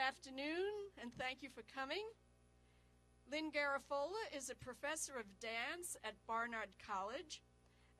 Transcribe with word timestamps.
afternoon, 0.00 0.72
and 1.00 1.12
thank 1.18 1.42
you 1.42 1.50
for 1.54 1.62
coming. 1.74 2.04
Lynn 3.30 3.50
Garafola 3.52 4.34
is 4.34 4.48
a 4.48 4.54
professor 4.54 5.12
of 5.18 5.38
dance 5.40 5.96
at 6.02 6.14
Barnard 6.26 6.70
College. 6.84 7.42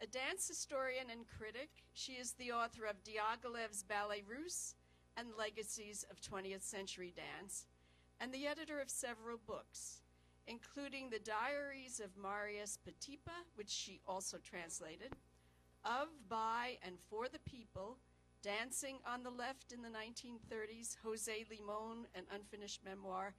A 0.02 0.06
dance 0.06 0.48
historian 0.48 1.10
and 1.12 1.26
critic, 1.28 1.68
she 1.92 2.12
is 2.12 2.32
the 2.32 2.52
author 2.52 2.86
of 2.86 3.04
Diaghilev's 3.04 3.82
Ballets 3.82 4.22
Russes 4.26 4.74
and 5.16 5.28
Legacies 5.38 6.06
of 6.10 6.21
20th 6.22 6.62
Century 6.62 7.12
Dance, 7.14 7.66
and 8.19 8.32
the 8.32 8.46
editor 8.46 8.80
of 8.80 8.88
several 8.88 9.38
books, 9.46 10.01
including 10.46 11.10
The 11.10 11.19
Diaries 11.19 12.01
of 12.01 12.17
Marius 12.17 12.78
Petipa, 12.82 13.44
which 13.56 13.71
she 13.71 14.01
also 14.08 14.38
translated, 14.38 15.12
Of, 15.85 16.09
By, 16.30 16.78
and 16.82 16.95
For 17.10 17.28
the 17.28 17.41
People, 17.41 17.98
Dancing 18.43 18.97
on 19.07 19.23
the 19.23 19.30
Left 19.30 19.70
in 19.70 19.83
the 19.83 19.88
1930s, 19.88 20.97
Jose 21.05 21.45
Limon, 21.51 22.07
an 22.15 22.25
unfinished 22.34 22.80
memoir, 22.83 23.34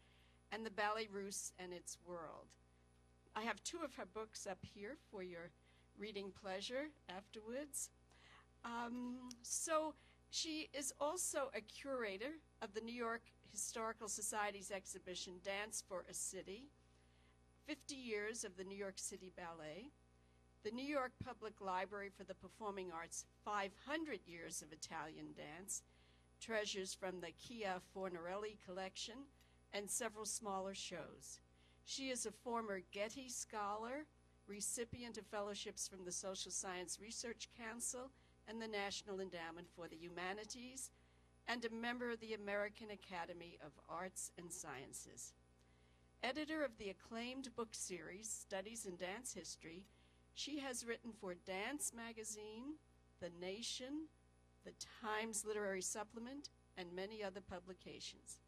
and 0.51 0.63
the 0.63 0.69
Ballets 0.69 1.09
Russes 1.11 1.53
and 1.57 1.73
its 1.73 1.97
World. 2.05 2.45
I 3.35 3.41
have 3.41 3.63
two 3.63 3.79
of 3.83 3.95
her 3.95 4.05
books 4.05 4.45
up 4.45 4.59
here 4.61 4.97
for 5.09 5.23
your 5.23 5.49
reading 5.97 6.31
pleasure 6.39 6.89
afterwards. 7.09 7.89
Um, 8.63 9.29
so 9.41 9.95
she 10.29 10.69
is 10.71 10.93
also 10.99 11.49
a 11.55 11.61
curator 11.61 12.33
of 12.61 12.75
the 12.75 12.81
New 12.81 12.93
York 12.93 13.23
Historical 13.51 14.07
Society's 14.07 14.69
exhibition 14.69 15.33
Dance 15.43 15.83
for 15.87 16.05
a 16.09 16.13
City, 16.13 16.65
50 17.65 17.95
Years 17.95 18.43
of 18.43 18.55
the 18.55 18.63
New 18.63 18.77
York 18.77 18.97
City 18.99 19.31
Ballet, 19.35 19.89
the 20.63 20.71
New 20.71 20.85
York 20.85 21.11
Public 21.25 21.59
Library 21.59 22.09
for 22.15 22.23
the 22.23 22.35
Performing 22.35 22.91
Arts 22.91 23.25
500 23.43 24.19
Years 24.27 24.61
of 24.61 24.71
Italian 24.71 25.33
Dance, 25.35 25.81
treasures 26.39 26.93
from 26.93 27.19
the 27.19 27.31
Cia 27.39 27.81
Fornaroli 27.95 28.57
collection, 28.63 29.15
and 29.73 29.89
several 29.89 30.25
smaller 30.25 30.75
shows. 30.75 31.39
She 31.85 32.09
is 32.09 32.27
a 32.27 32.31
former 32.31 32.81
Getty 32.91 33.27
Scholar, 33.27 34.05
recipient 34.47 35.17
of 35.17 35.25
fellowships 35.25 35.87
from 35.87 36.05
the 36.05 36.11
Social 36.11 36.51
Science 36.51 36.99
Research 37.01 37.49
Council 37.59 38.11
and 38.47 38.61
the 38.61 38.67
National 38.67 39.19
Endowment 39.19 39.67
for 39.75 39.87
the 39.87 39.97
Humanities, 39.97 40.91
and 41.47 41.65
a 41.65 41.73
member 41.73 42.11
of 42.11 42.19
the 42.19 42.35
American 42.35 42.89
Academy 42.91 43.57
of 43.65 43.71
Arts 43.89 44.31
and 44.37 44.51
Sciences. 44.51 45.33
Editor 46.21 46.63
of 46.63 46.77
the 46.77 46.89
acclaimed 46.89 47.49
book 47.55 47.69
series, 47.71 48.29
Studies 48.29 48.85
in 48.85 48.95
Dance 48.95 49.33
History, 49.33 49.85
she 50.33 50.59
has 50.59 50.85
written 50.85 51.11
for 51.19 51.33
Dance 51.33 51.91
Magazine, 51.95 52.75
The 53.19 53.31
Nation, 53.39 54.07
the 54.63 54.73
Times 55.03 55.45
Literary 55.45 55.81
Supplement, 55.81 56.49
and 56.77 56.93
many 56.93 57.23
other 57.23 57.41
publications. 57.41 58.39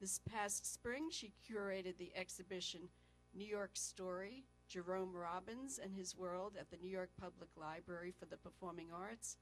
This 0.00 0.20
past 0.30 0.72
spring, 0.72 1.08
she 1.10 1.32
curated 1.48 1.96
the 1.96 2.12
exhibition 2.14 2.88
New 3.34 3.44
York 3.44 3.72
Story, 3.74 4.44
Jerome 4.68 5.14
Robbins 5.14 5.78
and 5.82 5.94
His 5.94 6.16
World 6.16 6.54
at 6.58 6.70
the 6.70 6.76
New 6.76 6.88
York 6.88 7.10
Public 7.20 7.50
Library 7.56 8.12
for 8.18 8.26
the 8.26 8.36
Performing 8.36 8.88
Arts. 8.94 9.36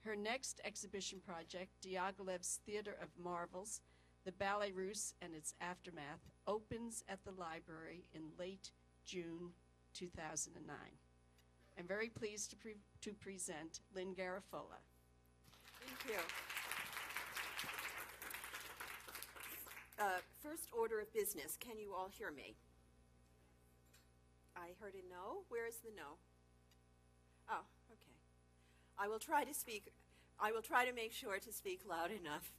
Her 0.00 0.16
next 0.16 0.60
exhibition 0.64 1.20
project, 1.20 1.70
Diaghilev's 1.82 2.60
Theater 2.64 2.96
of 3.02 3.08
Marvels, 3.22 3.80
the 4.24 4.32
Ballets 4.32 4.76
Russes 4.76 5.14
and 5.20 5.34
its 5.34 5.54
Aftermath, 5.60 6.30
opens 6.46 7.04
at 7.08 7.24
the 7.24 7.32
library 7.32 8.04
in 8.14 8.22
late 8.38 8.70
June 9.04 9.50
2009. 9.94 10.76
I'm 11.80 11.86
very 11.86 12.10
pleased 12.10 12.50
to, 12.50 12.56
pre 12.56 12.74
to 13.00 13.12
present 13.14 13.80
Lynn 13.94 14.14
Garafola. 14.14 14.76
Thank 15.80 16.12
you. 16.14 16.20
Uh, 19.98 20.20
first 20.42 20.68
order 20.78 21.00
of 21.00 21.10
business. 21.14 21.56
Can 21.58 21.78
you 21.78 21.94
all 21.96 22.10
hear 22.12 22.30
me? 22.30 22.54
I 24.54 24.76
heard 24.78 24.92
a 24.92 25.08
no. 25.10 25.44
Where 25.48 25.66
is 25.66 25.76
the 25.76 25.88
no? 25.96 26.18
Oh, 27.48 27.64
okay. 27.90 28.12
I 28.98 29.08
will 29.08 29.18
try 29.18 29.44
to 29.44 29.54
speak. 29.54 29.90
I 30.38 30.52
will 30.52 30.60
try 30.60 30.84
to 30.84 30.92
make 30.92 31.14
sure 31.14 31.38
to 31.38 31.50
speak 31.50 31.80
loud 31.88 32.10
enough. 32.10 32.52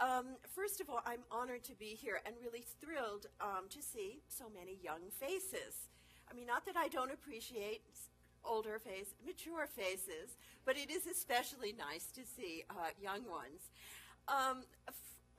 Um, 0.00 0.36
first 0.48 0.80
of 0.80 0.88
all, 0.88 1.02
I'm 1.04 1.24
honored 1.30 1.62
to 1.64 1.74
be 1.74 1.94
here 1.94 2.22
and 2.24 2.36
really 2.42 2.64
thrilled 2.80 3.26
um, 3.38 3.68
to 3.68 3.82
see 3.82 4.22
so 4.28 4.44
many 4.48 4.78
young 4.82 5.10
faces. 5.20 5.90
I 6.30 6.34
mean, 6.34 6.46
not 6.46 6.64
that 6.64 6.76
I 6.78 6.88
don't 6.88 7.12
appreciate 7.12 7.82
older 8.44 8.78
faces, 8.78 9.14
mature 9.24 9.66
faces, 9.66 10.36
but 10.64 10.76
it 10.76 10.90
is 10.90 11.06
especially 11.06 11.72
nice 11.72 12.06
to 12.12 12.22
see 12.24 12.64
uh, 12.70 12.90
young 13.00 13.28
ones. 13.28 13.70
Um, 14.28 14.64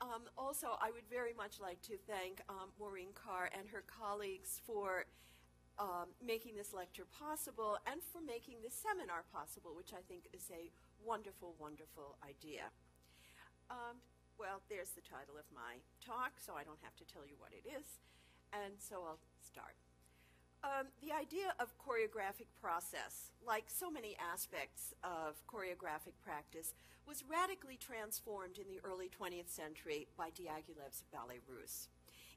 um, 0.00 0.28
also, 0.36 0.76
I 0.80 0.90
would 0.90 1.08
very 1.08 1.32
much 1.32 1.60
like 1.60 1.80
to 1.82 1.96
thank 2.06 2.42
um, 2.48 2.74
Maureen 2.78 3.14
Carr 3.14 3.48
and 3.56 3.68
her 3.68 3.84
colleagues 3.86 4.60
for 4.66 5.06
um, 5.78 6.14
making 6.24 6.56
this 6.56 6.72
lecture 6.72 7.06
possible 7.06 7.78
and 7.86 8.02
for 8.02 8.20
making 8.20 8.62
this 8.62 8.74
seminar 8.74 9.24
possible, 9.32 9.74
which 9.74 9.92
I 9.92 10.02
think 10.06 10.28
is 10.32 10.50
a 10.50 10.70
wonderful, 11.02 11.54
wonderful 11.58 12.16
idea. 12.22 12.70
Um, 13.70 13.98
well, 14.38 14.60
there's 14.68 14.90
the 14.90 15.02
title 15.02 15.38
of 15.38 15.46
my 15.54 15.78
talk, 16.04 16.38
so 16.38 16.54
I 16.54 16.64
don't 16.64 16.82
have 16.82 16.96
to 16.96 17.06
tell 17.06 17.22
you 17.26 17.38
what 17.38 17.50
it 17.54 17.66
is, 17.66 18.02
and 18.52 18.74
so 18.78 19.02
I'll 19.06 19.22
start. 19.40 19.83
Um, 20.64 20.86
the 21.04 21.12
idea 21.12 21.52
of 21.60 21.76
choreographic 21.76 22.48
process, 22.58 23.28
like 23.46 23.64
so 23.68 23.90
many 23.90 24.16
aspects 24.16 24.94
of 25.04 25.36
choreographic 25.46 26.16
practice, 26.24 26.72
was 27.06 27.22
radically 27.28 27.76
transformed 27.76 28.56
in 28.56 28.64
the 28.72 28.80
early 28.82 29.10
20th 29.12 29.50
century 29.50 30.08
by 30.16 30.30
Diaghilev's 30.30 31.04
Ballets 31.12 31.44
Russes. 31.46 31.88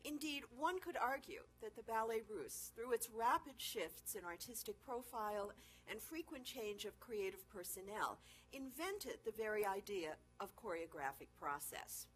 Indeed, 0.03 0.43
one 0.59 0.79
could 0.79 0.97
argue 0.97 1.47
that 1.63 1.77
the 1.77 1.87
Ballets 1.87 2.27
Russes, 2.29 2.71
through 2.75 2.91
its 2.91 3.07
rapid 3.15 3.55
shifts 3.63 4.13
in 4.13 4.25
artistic 4.25 4.75
profile 4.83 5.53
and 5.89 6.01
frequent 6.01 6.43
change 6.43 6.83
of 6.83 6.99
creative 6.99 7.47
personnel, 7.47 8.19
invented 8.51 9.23
the 9.23 9.31
very 9.31 9.65
idea 9.65 10.19
of 10.41 10.55
choreographic 10.57 11.31
process. 11.39 12.07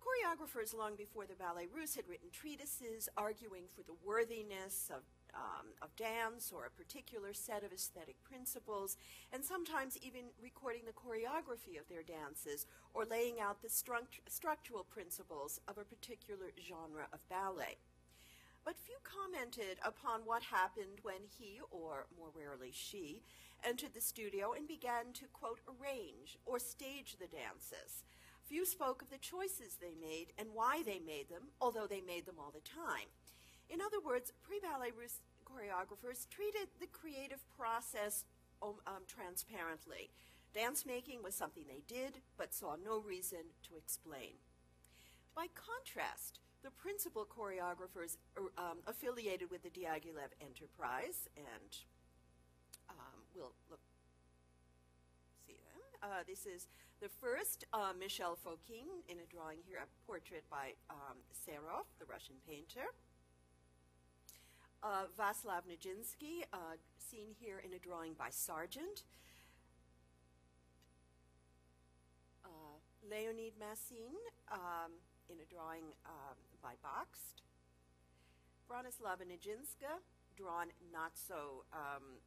Choreographers 0.00 0.74
long 0.74 0.96
before 0.96 1.26
the 1.26 1.34
Ballets 1.34 1.68
Russes 1.76 1.96
had 1.96 2.08
written 2.08 2.30
treatises 2.32 3.10
arguing 3.18 3.64
for 3.76 3.82
the 3.82 3.98
worthiness 4.06 4.88
of 4.88 5.02
um, 5.34 5.66
of 5.82 5.94
dance 5.96 6.52
or 6.54 6.64
a 6.64 6.70
particular 6.70 7.32
set 7.32 7.64
of 7.64 7.72
aesthetic 7.72 8.22
principles, 8.24 8.96
and 9.32 9.44
sometimes 9.44 9.98
even 10.02 10.32
recording 10.42 10.82
the 10.86 10.92
choreography 10.92 11.78
of 11.78 11.88
their 11.88 12.02
dances 12.02 12.66
or 12.94 13.04
laying 13.04 13.40
out 13.40 13.62
the 13.62 13.68
struct 13.68 14.20
structural 14.28 14.84
principles 14.84 15.60
of 15.68 15.78
a 15.78 15.84
particular 15.84 16.46
genre 16.58 17.06
of 17.12 17.28
ballet. 17.28 17.78
But 18.64 18.76
few 18.76 18.98
commented 19.02 19.78
upon 19.84 20.22
what 20.26 20.42
happened 20.42 21.00
when 21.02 21.24
he, 21.38 21.60
or 21.70 22.06
more 22.18 22.30
rarely 22.34 22.70
she, 22.72 23.22
entered 23.64 23.94
the 23.94 24.00
studio 24.00 24.52
and 24.52 24.68
began 24.68 25.12
to, 25.14 25.26
quote, 25.32 25.60
arrange 25.66 26.38
or 26.44 26.58
stage 26.58 27.16
the 27.18 27.26
dances. 27.26 28.04
Few 28.44 28.64
spoke 28.64 29.02
of 29.02 29.10
the 29.10 29.18
choices 29.18 29.76
they 29.80 29.94
made 30.00 30.32
and 30.38 30.48
why 30.54 30.82
they 30.84 31.00
made 31.04 31.28
them, 31.28 31.48
although 31.60 31.86
they 31.86 32.00
made 32.00 32.26
them 32.26 32.36
all 32.38 32.52
the 32.52 32.60
time. 32.60 33.08
In 33.70 33.80
other 33.80 34.00
words, 34.00 34.32
pre-ballet 34.42 34.92
choreographers 35.44 36.28
treated 36.28 36.68
the 36.80 36.86
creative 36.86 37.40
process 37.56 38.24
um, 38.62 38.74
um, 38.86 39.04
transparently. 39.06 40.10
Dance 40.54 40.86
making 40.86 41.22
was 41.22 41.34
something 41.34 41.64
they 41.68 41.82
did, 41.86 42.20
but 42.36 42.54
saw 42.54 42.76
no 42.76 43.00
reason 43.00 43.52
to 43.68 43.76
explain. 43.76 44.40
By 45.36 45.46
contrast, 45.54 46.40
the 46.64 46.70
principal 46.70 47.26
choreographers 47.26 48.16
er, 48.36 48.50
um, 48.56 48.78
affiliated 48.86 49.50
with 49.50 49.62
the 49.62 49.70
Diaghilev 49.70 50.34
enterprise, 50.40 51.28
and 51.36 51.70
um, 52.90 53.22
we'll 53.34 53.52
look, 53.70 53.80
see 55.46 55.60
them. 55.72 56.10
Uh, 56.10 56.24
this 56.26 56.46
is 56.46 56.66
the 57.00 57.08
first, 57.08 57.64
uh, 57.72 57.92
Michel 57.98 58.36
Fokine, 58.44 59.06
in 59.08 59.18
a 59.18 59.26
drawing 59.30 59.58
here, 59.68 59.78
a 59.78 60.06
portrait 60.06 60.42
by 60.50 60.72
um, 60.90 61.18
Serov, 61.30 61.86
the 62.00 62.06
Russian 62.06 62.36
painter. 62.48 62.90
Uh, 64.80 65.10
Vaslav 65.18 65.66
Nijinsky, 65.66 66.46
uh, 66.52 66.78
seen 66.98 67.34
here 67.40 67.58
in 67.58 67.74
a 67.74 67.78
drawing 67.78 68.14
by 68.14 68.28
Sargent. 68.30 69.02
Uh, 72.44 72.78
Leonid 73.10 73.54
Massine, 73.58 74.22
um, 74.52 74.92
in 75.28 75.36
a 75.42 75.46
drawing 75.52 75.82
um, 76.06 76.38
by 76.62 76.74
Bakst. 76.78 77.42
Bronislava 78.70 79.26
Nijinska, 79.26 79.98
drawn 80.36 80.68
not 80.92 81.12
so, 81.16 81.64
um, 81.72 82.22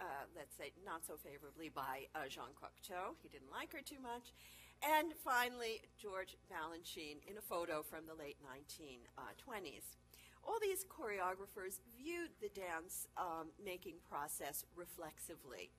uh, 0.00 0.28
let's 0.36 0.56
say, 0.56 0.72
not 0.84 1.06
so 1.06 1.14
favorably 1.16 1.70
by 1.70 2.04
uh, 2.14 2.28
Jean 2.28 2.52
Cocteau. 2.60 3.16
He 3.22 3.28
didn't 3.30 3.50
like 3.50 3.72
her 3.72 3.80
too 3.80 4.00
much. 4.02 4.34
And 4.82 5.14
finally, 5.24 5.80
George 5.96 6.36
Balanchine 6.52 7.24
in 7.26 7.38
a 7.38 7.42
photo 7.42 7.82
from 7.82 8.04
the 8.06 8.14
late 8.14 8.36
1920s 8.44 9.96
all 10.46 10.58
these 10.60 10.84
choreographers 10.84 11.80
viewed 11.96 12.30
the 12.40 12.48
dance 12.48 13.06
um, 13.16 13.48
making 13.62 13.96
process 14.08 14.64
reflexively. 14.74 15.70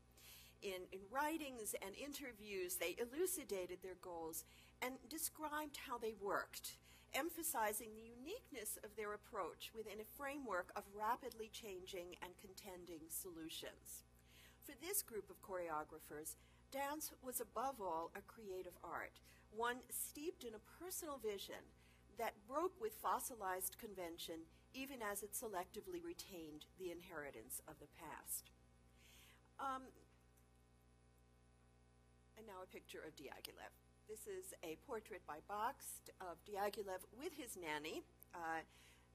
In, 0.62 0.86
in 0.92 1.00
writings 1.12 1.74
and 1.82 1.96
interviews, 1.96 2.76
they 2.76 2.96
elucidated 3.00 3.80
their 3.82 3.98
goals 4.02 4.44
and 4.82 4.96
described 5.10 5.78
how 5.88 5.98
they 5.98 6.14
worked. 6.22 6.78
emphasizing 7.14 7.90
the 7.96 8.08
uniqueness 8.08 8.78
of 8.84 8.96
their 8.96 9.14
approach 9.14 9.72
within 9.76 10.00
a 10.00 10.16
framework 10.18 10.72
of 10.76 10.84
rapidly 10.96 11.50
changing 11.52 12.16
and 12.24 12.32
contending 12.40 13.04
solutions. 13.10 14.04
For 14.64 14.74
this 14.80 15.02
group 15.02 15.30
of 15.30 15.42
choreographers, 15.44 16.36
dance 16.72 17.12
was 17.22 17.42
above 17.42 17.82
all 17.82 18.12
a 18.16 18.22
creative 18.22 18.78
art, 18.84 19.20
one 19.52 19.84
steeped 19.90 20.44
in 20.44 20.54
a 20.56 20.68
personal 20.80 21.20
vision 21.20 21.68
that 22.22 22.38
broke 22.46 22.78
with 22.78 22.94
fossilized 23.02 23.82
convention 23.82 24.46
even 24.78 25.02
as 25.02 25.26
it 25.26 25.34
selectively 25.34 26.00
retained 26.06 26.70
the 26.78 26.94
inheritance 26.94 27.66
of 27.68 27.76
the 27.82 27.90
past. 27.98 28.54
Um, 29.60 29.90
and 32.38 32.46
now 32.46 32.62
a 32.64 32.70
picture 32.70 33.02
of 33.04 33.18
Diaghilev. 33.18 33.74
This 34.08 34.30
is 34.30 34.54
a 34.64 34.78
portrait 34.88 35.26
by 35.26 35.42
Bakst 35.50 36.14
of 36.22 36.38
Diaghilev 36.46 37.04
with 37.18 37.34
his 37.36 37.58
nanny, 37.58 38.06
uh, 38.38 38.64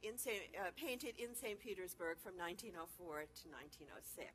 in 0.03 0.19
Saint, 0.19 0.53
uh, 0.59 0.75
painted 0.77 1.15
in 1.17 1.33
St. 1.33 1.57
Petersburg 1.63 2.19
from 2.21 2.37
1904 2.37 3.31
to 3.31 3.45
1906. 3.49 4.29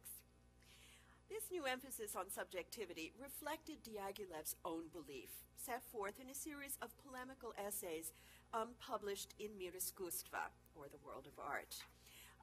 This 1.29 1.47
new 1.51 1.63
emphasis 1.69 2.15
on 2.15 2.33
subjectivity 2.33 3.13
reflected 3.19 3.83
Diaghilev's 3.85 4.55
own 4.65 4.89
belief, 4.91 5.31
set 5.55 5.83
forth 5.91 6.19
in 6.19 6.27
a 6.29 6.35
series 6.35 6.75
of 6.81 6.91
polemical 7.05 7.53
essays 7.55 8.11
um, 8.53 8.75
published 8.79 9.33
in 9.39 9.57
Mir 9.57 9.71
iskusstva, 9.71 10.51
or 10.75 10.85
the 10.87 11.01
World 11.05 11.27
of 11.27 11.37
Art. 11.39 11.77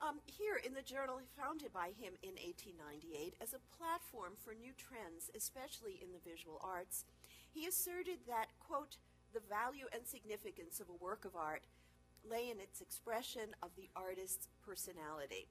Um, 0.00 0.20
here 0.26 0.60
in 0.62 0.74
the 0.74 0.82
journal 0.86 1.18
founded 1.34 1.72
by 1.72 1.90
him 1.98 2.14
in 2.22 2.38
1898 2.38 3.34
as 3.42 3.52
a 3.52 3.66
platform 3.74 4.38
for 4.38 4.54
new 4.54 4.70
trends, 4.78 5.30
especially 5.34 5.98
in 5.98 6.14
the 6.14 6.22
visual 6.22 6.62
arts, 6.62 7.04
he 7.50 7.66
asserted 7.66 8.22
that, 8.28 8.54
quote, 8.62 8.96
the 9.34 9.42
value 9.50 9.90
and 9.92 10.06
significance 10.06 10.78
of 10.78 10.88
a 10.88 11.02
work 11.02 11.24
of 11.24 11.34
art 11.34 11.66
lay 12.22 12.48
in 12.50 12.60
its 12.60 12.80
expression 12.80 13.54
of 13.62 13.74
the 13.76 13.90
artist's 13.96 14.48
personality, 14.64 15.48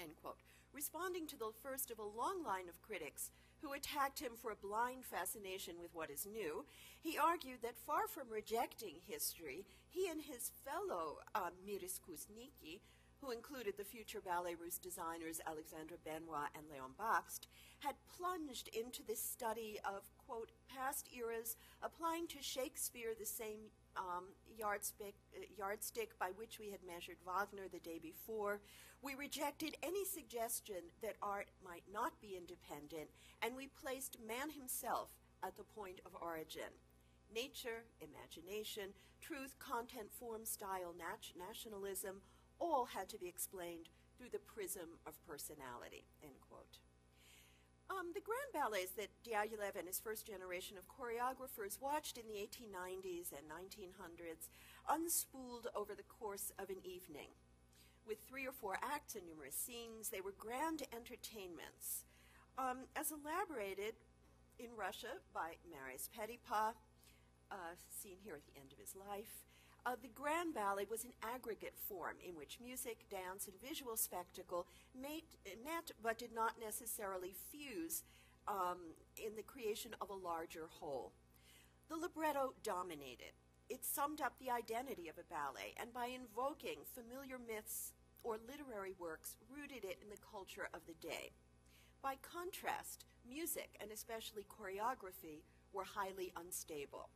end 0.00 0.16
quote 0.22 0.40
responding 0.72 1.26
to 1.26 1.36
the 1.36 1.50
first 1.62 1.90
of 1.90 1.98
a 1.98 2.02
long 2.02 2.42
line 2.44 2.68
of 2.68 2.82
critics 2.82 3.30
who 3.62 3.72
attacked 3.72 4.20
him 4.20 4.32
for 4.40 4.50
a 4.50 4.56
blind 4.56 5.04
fascination 5.04 5.74
with 5.80 5.94
what 5.94 6.10
is 6.10 6.26
new, 6.26 6.64
he 7.00 7.18
argued 7.18 7.62
that 7.62 7.76
far 7.86 8.06
from 8.08 8.30
rejecting 8.30 8.96
history, 9.06 9.66
he 9.88 10.08
and 10.08 10.22
his 10.22 10.50
fellow 10.64 11.18
uh, 11.34 11.50
Miriskusniki, 11.66 12.80
who 13.20 13.30
included 13.30 13.74
the 13.76 13.84
future 13.84 14.20
Ballet 14.24 14.54
Russe 14.54 14.78
designers 14.78 15.40
Alexandre 15.46 15.96
Benois 16.04 16.48
and 16.56 16.64
Leon 16.72 16.92
Bakst, 16.98 17.46
had 17.80 17.94
plunged 18.16 18.68
into 18.68 19.02
this 19.06 19.22
study 19.22 19.78
of, 19.84 20.08
quote, 20.26 20.52
past 20.74 21.08
eras, 21.16 21.56
applying 21.82 22.26
to 22.28 22.42
Shakespeare 22.42 23.10
the 23.18 23.26
same 23.26 23.68
um, 23.96 24.24
yardstick, 24.56 25.14
uh, 25.36 25.44
yardstick 25.56 26.18
by 26.18 26.30
which 26.36 26.58
we 26.58 26.70
had 26.70 26.80
measured 26.86 27.16
Wagner 27.26 27.68
the 27.70 27.80
day 27.80 27.98
before. 28.00 28.60
We 29.02 29.14
rejected 29.14 29.76
any 29.82 30.04
suggestion 30.04 30.92
that 31.02 31.16
art 31.22 31.48
might 31.64 31.84
not 31.92 32.20
be 32.20 32.36
independent, 32.36 33.10
and 33.42 33.56
we 33.56 33.68
placed 33.68 34.18
man 34.26 34.50
himself 34.50 35.08
at 35.42 35.56
the 35.56 35.64
point 35.64 36.00
of 36.04 36.12
origin. 36.20 36.70
Nature, 37.34 37.84
imagination, 38.00 38.90
truth, 39.20 39.54
content, 39.58 40.10
form, 40.18 40.44
style, 40.44 40.94
nat- 40.96 41.32
nationalism, 41.38 42.20
all 42.58 42.86
had 42.86 43.08
to 43.08 43.18
be 43.18 43.28
explained 43.28 43.88
through 44.18 44.28
the 44.30 44.38
prism 44.38 44.98
of 45.06 45.24
personality. 45.26 46.04
End 46.22 46.34
quote. 46.48 46.78
Um, 47.90 48.14
the 48.14 48.22
grand 48.22 48.54
ballets 48.54 48.92
that 48.94 49.10
Diaghilev 49.26 49.74
and 49.74 49.88
his 49.88 49.98
first 49.98 50.24
generation 50.24 50.78
of 50.78 50.86
choreographers 50.86 51.80
watched 51.82 52.18
in 52.18 52.28
the 52.28 52.38
1890s 52.38 53.34
and 53.34 53.50
1900s 53.50 54.46
unspooled 54.86 55.66
over 55.74 55.96
the 55.96 56.06
course 56.06 56.52
of 56.60 56.70
an 56.70 56.78
evening. 56.84 57.34
With 58.06 58.18
three 58.28 58.46
or 58.46 58.52
four 58.52 58.78
acts 58.80 59.16
and 59.16 59.26
numerous 59.26 59.56
scenes, 59.56 60.08
they 60.08 60.20
were 60.20 60.34
grand 60.38 60.84
entertainments. 60.94 62.06
Um, 62.56 62.86
as 62.94 63.10
elaborated 63.10 63.94
in 64.60 64.70
Russia 64.78 65.18
by 65.34 65.58
Marius 65.66 66.08
Petipa, 66.14 66.74
uh, 67.50 67.74
seen 67.90 68.18
here 68.22 68.34
at 68.36 68.46
the 68.46 68.60
end 68.60 68.72
of 68.72 68.78
his 68.78 68.94
life, 68.94 69.49
uh, 69.86 69.96
the 70.00 70.08
Grand 70.08 70.54
Ballet 70.54 70.86
was 70.90 71.04
an 71.04 71.12
aggregate 71.22 71.74
form 71.88 72.16
in 72.26 72.36
which 72.36 72.58
music, 72.62 73.06
dance, 73.10 73.46
and 73.46 73.60
visual 73.60 73.96
spectacle 73.96 74.66
made, 74.94 75.24
met 75.64 75.90
but 76.02 76.18
did 76.18 76.34
not 76.34 76.54
necessarily 76.60 77.34
fuse 77.50 78.02
um, 78.46 78.94
in 79.16 79.36
the 79.36 79.42
creation 79.42 79.94
of 80.00 80.10
a 80.10 80.14
larger 80.14 80.66
whole. 80.68 81.12
The 81.88 81.96
libretto 81.96 82.54
dominated. 82.62 83.32
It 83.68 83.84
summed 83.84 84.20
up 84.20 84.34
the 84.38 84.50
identity 84.50 85.08
of 85.08 85.18
a 85.18 85.32
ballet, 85.32 85.74
and 85.76 85.92
by 85.92 86.06
invoking 86.06 86.80
familiar 86.92 87.38
myths 87.38 87.92
or 88.22 88.38
literary 88.46 88.94
works, 88.98 89.36
rooted 89.48 89.84
it 89.84 89.98
in 90.02 90.10
the 90.10 90.20
culture 90.30 90.68
of 90.74 90.80
the 90.86 91.06
day. 91.06 91.32
By 92.02 92.16
contrast, 92.20 93.04
music, 93.28 93.76
and 93.80 93.90
especially 93.90 94.44
choreography, 94.44 95.42
were 95.72 95.84
highly 95.84 96.32
unstable. 96.36 97.10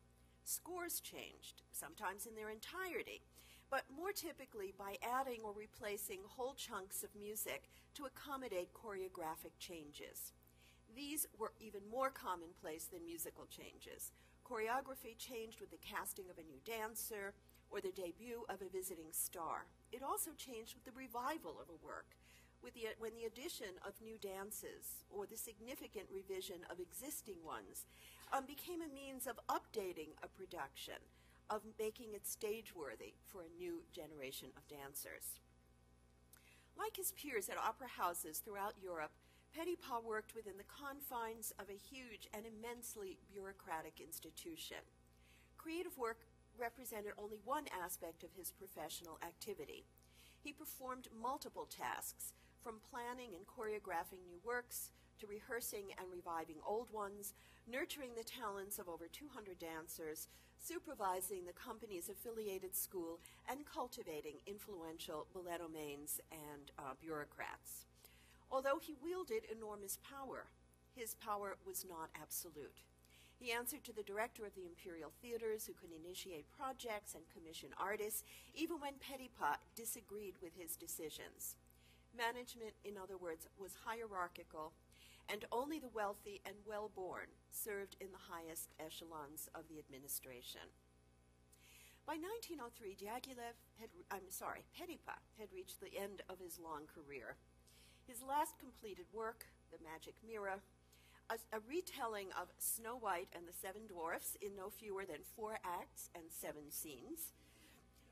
Scores 0.45 1.01
changed, 1.01 1.63
sometimes 1.73 2.27
in 2.27 2.35
their 2.35 2.51
entirety, 2.51 3.23
but 3.71 3.85
more 3.89 4.13
typically 4.13 4.75
by 4.79 4.97
adding 5.03 5.41
or 5.43 5.53
replacing 5.57 6.21
whole 6.29 6.53
chunks 6.53 7.03
of 7.03 7.09
music 7.19 7.71
to 7.95 8.05
accommodate 8.05 8.69
choreographic 8.75 9.57
changes. 9.59 10.33
These 10.95 11.27
were 11.39 11.53
even 11.59 11.81
more 11.91 12.11
commonplace 12.11 12.85
than 12.85 13.07
musical 13.07 13.47
changes. 13.47 14.13
Choreography 14.45 15.17
changed 15.17 15.61
with 15.61 15.71
the 15.71 15.81
casting 15.81 16.29
of 16.29 16.37
a 16.37 16.45
new 16.45 16.61
dancer 16.65 17.33
or 17.71 17.81
the 17.81 17.97
debut 17.97 18.45
of 18.51 18.61
a 18.61 18.69
visiting 18.69 19.11
star. 19.11 19.65
It 19.93 20.03
also 20.03 20.31
changed 20.37 20.75
with 20.75 20.85
the 20.85 21.01
revival 21.01 21.57
of 21.57 21.73
a 21.73 21.85
work, 21.85 22.21
with 22.63 22.75
the, 22.75 22.93
when 22.99 23.17
the 23.17 23.25
addition 23.25 23.81
of 23.81 23.97
new 24.05 24.19
dances 24.19 25.05
or 25.11 25.25
the 25.25 25.37
significant 25.37 26.07
revision 26.13 26.69
of 26.71 26.79
existing 26.79 27.41
ones 27.45 27.87
um, 28.33 28.47
became 28.47 28.81
a 28.81 28.95
means 28.95 29.27
of 29.27 29.41
updating 29.49 30.15
a 30.23 30.29
production, 30.29 31.01
of 31.51 31.63
making 31.79 32.15
it 32.15 32.27
stage 32.27 32.75
worthy 32.75 33.15
for 33.27 33.43
a 33.43 33.57
new 33.59 33.83
generation 33.93 34.49
of 34.57 34.69
dancers. 34.69 35.41
Like 36.79 36.97
his 36.97 37.13
peers 37.13 37.49
at 37.49 37.59
opera 37.59 37.89
houses 37.89 38.39
throughout 38.39 38.75
Europe, 38.83 39.13
Petipa 39.55 40.03
worked 40.03 40.35
within 40.35 40.59
the 40.59 40.67
confines 40.67 41.53
of 41.59 41.71
a 41.71 41.79
huge 41.79 42.29
and 42.35 42.45
immensely 42.45 43.19
bureaucratic 43.31 44.01
institution. 44.01 44.83
Creative 45.57 45.97
work 45.97 46.27
represented 46.59 47.13
only 47.19 47.39
one 47.45 47.67
aspect 47.71 48.25
of 48.25 48.35
his 48.37 48.51
professional 48.51 49.19
activity. 49.23 49.85
He 50.43 50.53
performed 50.53 51.09
multiple 51.15 51.67
tasks, 51.71 52.35
from 52.65 52.81
planning 52.81 53.37
and 53.37 53.45
choreographing 53.45 54.25
new 54.25 54.41
works 54.43 54.89
to 55.21 55.27
rehearsing 55.27 55.93
and 55.99 56.09
reviving 56.11 56.57
old 56.67 56.91
ones, 56.91 57.35
nurturing 57.71 58.11
the 58.17 58.25
talents 58.25 58.79
of 58.79 58.89
over 58.89 59.07
200 59.11 59.59
dancers, 59.59 60.29
supervising 60.59 61.45
the 61.45 61.53
company's 61.53 62.09
affiliated 62.09 62.75
school, 62.75 63.21
and 63.49 63.67
cultivating 63.67 64.37
influential 64.47 65.27
balletomanes 65.35 66.21
and 66.31 66.71
uh, 66.79 66.95
bureaucrats. 67.01 67.87
Although 68.51 68.79
he 68.81 68.97
wielded 69.03 69.45
enormous 69.51 69.99
power, 70.09 70.47
his 70.95 71.15
power 71.17 71.57
was 71.67 71.85
not 71.89 72.11
absolute. 72.21 72.83
He 73.37 73.51
answered 73.51 73.83
to 73.85 73.93
the 73.93 74.07
director 74.07 74.47
of 74.47 74.55
the 74.55 74.65
Imperial 74.65 75.11
Theaters, 75.21 75.67
who 75.67 75.75
could 75.75 75.91
initiate 75.91 76.47
projects 76.57 77.15
and 77.15 77.25
commission 77.35 77.71
artists, 77.77 78.23
even 78.55 78.81
when 78.81 78.95
Petipa 79.03 79.59
disagreed 79.75 80.35
with 80.41 80.55
his 80.57 80.77
decisions. 80.77 81.57
Management, 82.17 82.75
in 82.85 82.95
other 82.97 83.17
words, 83.17 83.49
was 83.59 83.73
hierarchical 83.85 84.73
and 85.29 85.45
only 85.53 85.79
the 85.79 85.93
wealthy 85.93 86.41
and 86.45 86.55
well 86.67 86.91
born 86.95 87.27
served 87.51 87.97
in 88.01 88.09
the 88.13 88.31
highest 88.31 88.75
echelons 88.79 89.49
of 89.55 89.69
the 89.69 89.79
administration. 89.79 90.69
By 92.07 92.21
1903, 92.21 93.01
Diaghilev 93.01 93.57
had, 93.81 93.89
I'm 94.11 94.29
sorry, 94.29 94.65
Petipa 94.77 95.17
had 95.41 95.49
reached 95.55 95.81
the 95.81 95.97
end 95.97 96.21
of 96.29 96.39
his 96.39 96.61
long 96.61 96.85
career. 96.85 97.37
His 98.07 98.21
last 98.21 98.59
completed 98.59 99.07
work, 99.11 99.47
The 99.73 99.81
Magic 99.83 100.15
Mirror, 100.21 100.61
a, 101.31 101.37
a, 101.57 101.61
retelling 101.67 102.29
of 102.39 102.53
Snow 102.59 102.99
White 103.01 103.33
and 103.33 103.49
the 103.49 103.57
Seven 103.57 103.87
Dwarfs 103.89 104.37
in 104.43 104.55
no 104.55 104.69
fewer 104.69 105.07
than 105.07 105.25
four 105.35 105.59
acts 105.65 106.11
and 106.15 106.25
seven 106.29 106.69
scenes, 106.69 107.33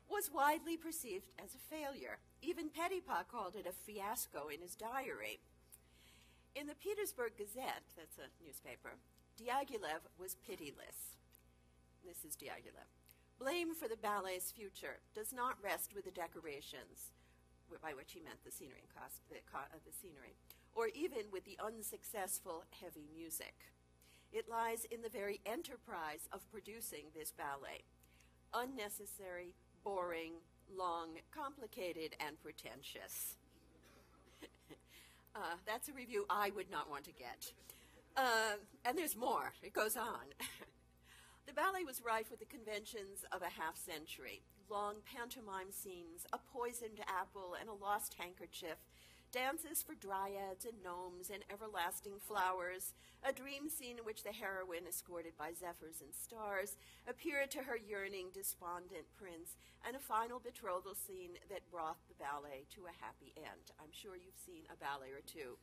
was 0.09 0.31
widely 0.33 0.75
perceived 0.75 1.29
as 1.37 1.53
a 1.53 1.69
failure. 1.69 2.17
Even 2.41 2.69
Petipa 2.69 3.27
called 3.29 3.55
it 3.55 3.67
a 3.67 3.71
fiasco 3.71 4.47
in 4.47 4.61
his 4.61 4.75
diary. 4.75 5.39
In 6.55 6.67
the 6.67 6.75
Petersburg 6.75 7.33
Gazette, 7.37 7.83
that's 7.97 8.17
a 8.19 8.29
newspaper, 8.43 8.93
Diaghilev 9.41 10.05
was 10.19 10.35
pitiless. 10.35 11.17
This 12.05 12.23
is 12.23 12.35
Diaghilev. 12.35 12.89
Blame 13.39 13.73
for 13.73 13.87
the 13.87 13.97
ballet's 13.97 14.51
future 14.51 14.99
does 15.15 15.33
not 15.33 15.57
rest 15.63 15.95
with 15.95 16.05
the 16.05 16.11
decorations, 16.11 17.11
by 17.81 17.93
which 17.93 18.13
he 18.13 18.21
meant 18.21 18.43
the 18.45 18.51
scenery 18.51 18.81
and 18.81 18.93
cost, 18.93 19.21
the, 19.29 19.37
uh, 19.57 19.65
the 19.85 19.91
scenery, 19.91 20.35
or 20.73 20.89
even 20.93 21.31
with 21.31 21.43
the 21.45 21.57
unsuccessful 21.63 22.65
heavy 22.81 23.09
music. 23.15 23.55
It 24.31 24.47
lies 24.49 24.85
in 24.91 25.01
the 25.01 25.09
very 25.09 25.41
enterprise 25.45 26.29
of 26.31 26.49
producing 26.51 27.05
this 27.15 27.31
ballet. 27.31 27.83
unnecessary, 28.53 29.55
boring, 29.83 30.33
long, 30.69 31.17
complicated, 31.31 32.15
and 32.19 32.39
pretentious. 32.41 33.37
Uh, 35.35 35.55
that's 35.65 35.89
a 35.89 35.93
review 35.93 36.25
I 36.29 36.51
would 36.55 36.69
not 36.71 36.89
want 36.89 37.05
to 37.05 37.11
get. 37.11 37.51
Uh, 38.15 38.57
and 38.85 38.97
there's 38.97 39.15
more. 39.15 39.53
It 39.61 39.73
goes 39.73 39.97
on. 39.97 40.33
the 41.47 41.53
ballet 41.53 41.83
was 41.83 42.01
rife 42.05 42.29
with 42.29 42.39
the 42.39 42.45
conventions 42.45 43.25
of 43.31 43.41
a 43.41 43.49
half 43.49 43.75
century 43.77 44.43
long 44.69 44.95
pantomime 45.05 45.71
scenes, 45.71 46.25
a 46.33 46.37
poisoned 46.37 46.99
apple, 47.07 47.55
and 47.59 47.69
a 47.69 47.73
lost 47.73 48.15
handkerchief, 48.17 48.77
dances 49.33 49.81
for 49.81 49.97
dryads 49.97 50.63
and 50.63 50.77
gnomes 50.85 51.33
and 51.33 51.41
everlasting 51.49 52.21
flowers, 52.21 52.93
a 53.25 53.33
dream 53.33 53.67
scene 53.67 53.97
in 53.97 54.05
which 54.05 54.21
the 54.21 54.31
heroine, 54.31 54.85
escorted 54.87 55.33
by 55.35 55.49
zephyrs 55.57 56.05
and 56.05 56.13
stars, 56.13 56.77
appeared 57.09 57.49
to 57.49 57.65
her 57.65 57.75
yearning, 57.75 58.29
despondent 58.29 59.09
prince, 59.17 59.57
and 59.81 59.97
a 59.97 59.99
final 59.99 60.37
betrothal 60.37 60.93
scene 60.93 61.33
that 61.49 61.65
brought 61.73 61.97
the 62.07 62.15
ballet 62.21 62.69
to 62.69 62.85
a 62.85 63.01
happy 63.01 63.33
end. 63.35 63.73
I'm 63.81 63.91
sure 63.91 64.13
you've 64.13 64.37
seen 64.37 64.69
a 64.69 64.77
ballet 64.77 65.09
or 65.09 65.25
two 65.25 65.57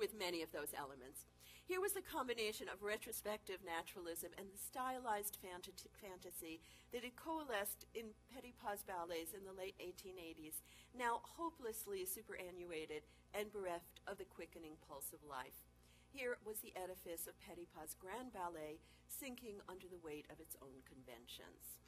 with 0.00 0.16
many 0.16 0.40
of 0.40 0.50
those 0.50 0.72
elements. 0.72 1.28
Here 1.70 1.78
was 1.78 1.94
the 1.94 2.02
combination 2.02 2.66
of 2.66 2.82
retrospective 2.82 3.62
naturalism 3.62 4.34
and 4.34 4.50
the 4.50 4.58
stylized 4.58 5.38
fantasy 5.38 6.58
that 6.90 7.06
had 7.06 7.14
coalesced 7.14 7.86
in 7.94 8.10
Petipa's 8.26 8.82
ballets 8.82 9.38
in 9.38 9.46
the 9.46 9.54
late 9.54 9.78
1880s, 9.78 10.66
now 10.98 11.22
hopelessly 11.22 12.02
superannuated 12.02 13.06
and 13.38 13.54
bereft 13.54 14.02
of 14.10 14.18
the 14.18 14.26
quickening 14.26 14.82
pulse 14.82 15.14
of 15.14 15.22
life. 15.22 15.62
Here 16.10 16.42
was 16.42 16.58
the 16.58 16.74
edifice 16.74 17.30
of 17.30 17.38
Petipa's 17.38 17.94
Grand 17.94 18.34
Ballet 18.34 18.82
sinking 19.06 19.62
under 19.70 19.86
the 19.86 20.02
weight 20.02 20.26
of 20.26 20.42
its 20.42 20.58
own 20.58 20.82
conventions. 20.82 21.78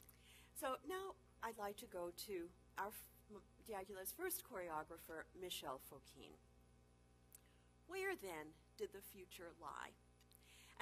So 0.54 0.78
now 0.86 1.18
I'd 1.42 1.58
like 1.58 1.82
to 1.82 1.90
go 1.90 2.14
to 2.30 2.46
our 2.78 2.94
Diaghilev's 3.66 4.14
first 4.14 4.46
choreographer, 4.46 5.26
Michel 5.34 5.82
Fokine. 5.90 6.38
Where 7.90 8.14
then 8.14 8.54
did 8.76 8.92
the 8.92 9.02
future 9.02 9.52
lie? 9.60 9.94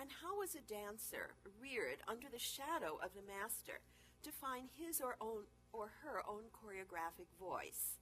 And 0.01 0.11
how 0.23 0.39
was 0.39 0.55
a 0.55 0.65
dancer 0.65 1.37
reared 1.61 2.01
under 2.09 2.29
the 2.31 2.39
shadow 2.39 2.99
of 3.03 3.13
the 3.13 3.27
master 3.27 3.81
to 4.23 4.31
find 4.33 4.69
his 4.73 5.01
or 5.01 5.17
own 5.21 5.45
or 5.73 5.91
her 6.03 6.23
own 6.27 6.49
choreographic 6.49 7.29
voice? 7.39 7.99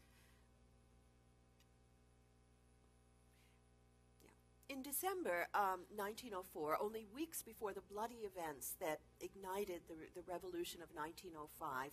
In 4.68 4.83
December 4.83 5.49
um, 5.54 5.88
1904, 5.97 6.76
only 6.80 7.07
weeks 7.12 7.42
before 7.42 7.73
the 7.73 7.80
bloody 7.80 8.28
events 8.28 8.75
that 8.80 9.00
ignited 9.18 9.80
the, 9.88 9.97
the 10.14 10.23
revolution 10.28 10.83
of 10.83 10.92
1905, 10.92 11.90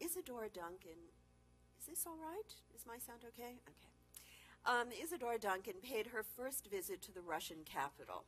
Isadora 0.00 0.52
Duncan, 0.52 1.10
is 1.80 1.86
this 1.86 2.04
all 2.06 2.18
right? 2.20 2.54
Is 2.76 2.84
my 2.86 2.98
sound 2.98 3.24
okay? 3.24 3.56
Okay 3.66 3.93
um, 4.66 4.88
Isadora 4.92 5.38
Duncan 5.38 5.74
paid 5.82 6.08
her 6.08 6.22
first 6.22 6.70
visit 6.70 7.02
to 7.02 7.12
the 7.12 7.20
Russian 7.20 7.58
capital. 7.64 8.24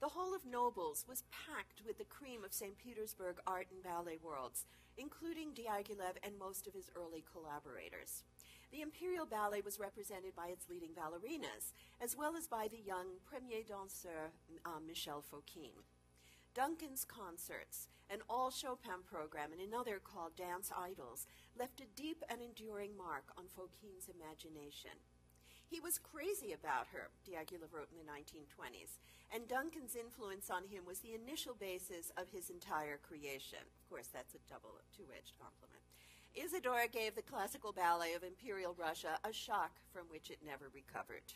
The 0.00 0.08
Hall 0.08 0.34
of 0.34 0.44
Nobles 0.44 1.04
was 1.08 1.24
packed 1.30 1.80
with 1.86 1.96
the 1.96 2.04
cream 2.04 2.44
of 2.44 2.52
St. 2.52 2.76
Petersburg 2.76 3.36
art 3.46 3.68
and 3.70 3.82
ballet 3.82 4.18
worlds, 4.22 4.66
including 4.98 5.54
Diaghilev 5.54 6.18
and 6.22 6.38
most 6.38 6.66
of 6.66 6.74
his 6.74 6.90
early 6.96 7.24
collaborators. 7.32 8.24
The 8.72 8.80
Imperial 8.80 9.26
Ballet 9.26 9.60
was 9.62 9.78
represented 9.78 10.34
by 10.34 10.48
its 10.48 10.68
leading 10.68 10.90
ballerinas, 10.90 11.72
as 12.00 12.16
well 12.16 12.36
as 12.36 12.48
by 12.48 12.68
the 12.68 12.80
young 12.84 13.20
premier 13.24 13.62
danseur 13.62 14.32
um, 14.64 14.86
Michel 14.86 15.22
Fokine. 15.22 15.84
Duncan's 16.54 17.04
concerts, 17.04 17.88
an 18.10 18.20
all 18.28 18.50
Chopin 18.50 19.04
program, 19.08 19.52
and 19.52 19.60
another 19.60 20.00
called 20.02 20.36
Dance 20.36 20.70
Idols, 20.76 21.26
left 21.58 21.80
a 21.80 21.86
deep 21.94 22.24
and 22.28 22.40
enduring 22.42 22.96
mark 22.96 23.24
on 23.38 23.44
Fokine's 23.44 24.08
imagination. 24.08 24.98
He 25.72 25.80
was 25.80 25.96
crazy 25.96 26.52
about 26.52 26.92
her, 26.92 27.08
Diaghilev 27.24 27.72
wrote 27.72 27.88
in 27.88 27.96
the 27.96 28.12
1920s, 28.12 29.00
and 29.32 29.48
Duncan's 29.48 29.96
influence 29.96 30.50
on 30.50 30.68
him 30.68 30.84
was 30.84 30.98
the 31.00 31.16
initial 31.16 31.56
basis 31.56 32.12
of 32.18 32.28
his 32.28 32.50
entire 32.50 33.00
creation. 33.00 33.64
Of 33.64 33.88
course, 33.88 34.12
that's 34.12 34.34
a 34.34 34.44
double, 34.52 34.76
two-edged 34.94 35.32
compliment. 35.40 35.80
Isadora 36.36 36.88
gave 36.92 37.14
the 37.14 37.24
classical 37.24 37.72
ballet 37.72 38.12
of 38.12 38.22
Imperial 38.22 38.76
Russia 38.76 39.16
a 39.24 39.32
shock 39.32 39.80
from 39.88 40.12
which 40.12 40.28
it 40.28 40.44
never 40.44 40.68
recovered. 40.74 41.32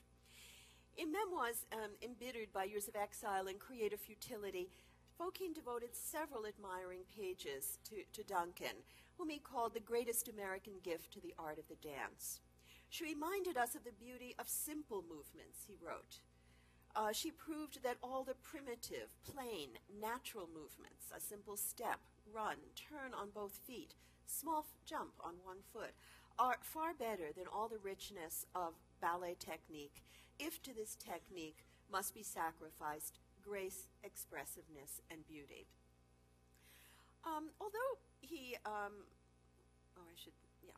In 0.98 1.10
memoirs 1.10 1.64
um, 1.72 1.96
embittered 2.04 2.52
by 2.52 2.64
years 2.64 2.88
of 2.88 2.96
exile 2.96 3.48
and 3.48 3.58
creative 3.58 4.00
futility, 4.00 4.68
Fokine 5.18 5.54
devoted 5.54 5.96
several 5.96 6.44
admiring 6.44 7.08
pages 7.08 7.78
to, 7.88 8.04
to 8.12 8.22
Duncan, 8.22 8.84
whom 9.16 9.30
he 9.30 9.38
called 9.38 9.72
the 9.72 9.80
greatest 9.80 10.28
American 10.28 10.74
gift 10.84 11.10
to 11.14 11.22
the 11.22 11.32
art 11.38 11.58
of 11.58 11.68
the 11.68 11.80
dance. 11.80 12.40
She 12.88 13.04
reminded 13.04 13.56
us 13.56 13.74
of 13.74 13.84
the 13.84 13.92
beauty 13.92 14.34
of 14.38 14.48
simple 14.48 15.02
movements, 15.02 15.64
he 15.66 15.74
wrote. 15.80 16.20
Uh, 16.94 17.12
she 17.12 17.30
proved 17.30 17.82
that 17.82 17.98
all 18.02 18.24
the 18.24 18.34
primitive, 18.42 19.08
plain, 19.24 19.68
natural 20.00 20.48
movements, 20.48 21.12
a 21.14 21.20
simple 21.20 21.56
step, 21.56 22.00
run, 22.32 22.56
turn 22.74 23.12
on 23.12 23.28
both 23.34 23.60
feet, 23.66 23.94
small 24.26 24.64
jump 24.86 25.12
on 25.20 25.34
one 25.44 25.58
foot, 25.72 25.92
are 26.38 26.56
far 26.62 26.94
better 26.94 27.32
than 27.36 27.46
all 27.52 27.68
the 27.68 27.78
richness 27.78 28.46
of 28.54 28.74
ballet 29.00 29.36
technique, 29.38 30.02
if 30.38 30.62
to 30.62 30.72
this 30.74 30.96
technique 30.96 31.64
must 31.92 32.14
be 32.14 32.22
sacrificed 32.22 33.18
grace, 33.42 33.88
expressiveness, 34.02 35.00
and 35.10 35.26
beauty. 35.28 35.66
Um, 37.24 37.50
although 37.60 37.98
he, 38.20 38.56
um, 38.64 39.04
oh, 39.96 40.02
I 40.02 40.16
should 40.16 40.32